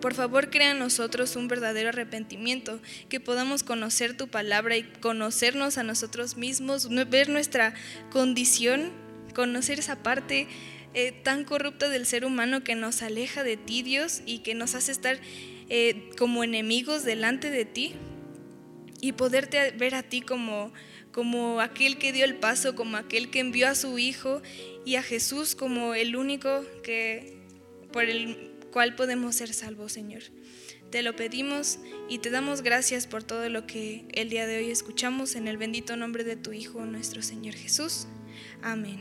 Por 0.00 0.14
favor, 0.14 0.50
crea 0.50 0.72
en 0.72 0.78
nosotros 0.78 1.36
un 1.36 1.46
verdadero 1.46 1.90
arrepentimiento, 1.90 2.80
que 3.08 3.20
podamos 3.20 3.62
conocer 3.62 4.16
tu 4.16 4.28
palabra 4.28 4.76
y 4.76 4.82
conocernos 4.82 5.78
a 5.78 5.84
nosotros 5.84 6.36
mismos, 6.36 6.88
ver 7.08 7.28
nuestra 7.28 7.74
condición, 8.10 8.90
conocer 9.32 9.78
esa 9.78 10.02
parte 10.02 10.48
eh, 10.94 11.12
tan 11.12 11.44
corrupta 11.44 11.88
del 11.88 12.04
ser 12.04 12.24
humano 12.24 12.64
que 12.64 12.74
nos 12.74 13.00
aleja 13.00 13.44
de 13.44 13.56
ti, 13.56 13.82
Dios, 13.82 14.22
y 14.26 14.40
que 14.40 14.54
nos 14.54 14.74
hace 14.74 14.92
estar 14.92 15.20
eh, 15.68 16.10
como 16.18 16.44
enemigos 16.44 17.04
delante 17.04 17.50
de 17.50 17.64
ti 17.64 17.94
y 19.00 19.12
poderte 19.12 19.72
ver 19.72 19.94
a 19.94 20.02
ti 20.02 20.20
como, 20.20 20.72
como 21.10 21.60
aquel 21.60 21.98
que 21.98 22.12
dio 22.12 22.24
el 22.24 22.36
paso, 22.36 22.74
como 22.74 22.96
aquel 22.96 23.30
que 23.30 23.40
envió 23.40 23.68
a 23.68 23.74
su 23.74 23.98
Hijo 23.98 24.42
y 24.84 24.96
a 24.96 25.02
Jesús 25.02 25.54
como 25.54 25.94
el 25.94 26.16
único 26.16 26.64
que, 26.82 27.36
por 27.92 28.04
el 28.04 28.52
cual 28.72 28.94
podemos 28.94 29.34
ser 29.34 29.52
salvos, 29.52 29.92
Señor. 29.92 30.22
Te 30.90 31.02
lo 31.02 31.16
pedimos 31.16 31.78
y 32.08 32.18
te 32.18 32.30
damos 32.30 32.62
gracias 32.62 33.06
por 33.06 33.24
todo 33.24 33.48
lo 33.48 33.66
que 33.66 34.04
el 34.12 34.28
día 34.28 34.46
de 34.46 34.58
hoy 34.58 34.70
escuchamos 34.70 35.36
en 35.36 35.48
el 35.48 35.56
bendito 35.56 35.96
nombre 35.96 36.22
de 36.22 36.36
tu 36.36 36.52
Hijo, 36.52 36.84
nuestro 36.84 37.22
Señor 37.22 37.54
Jesús. 37.54 38.06
Amén. 38.62 39.00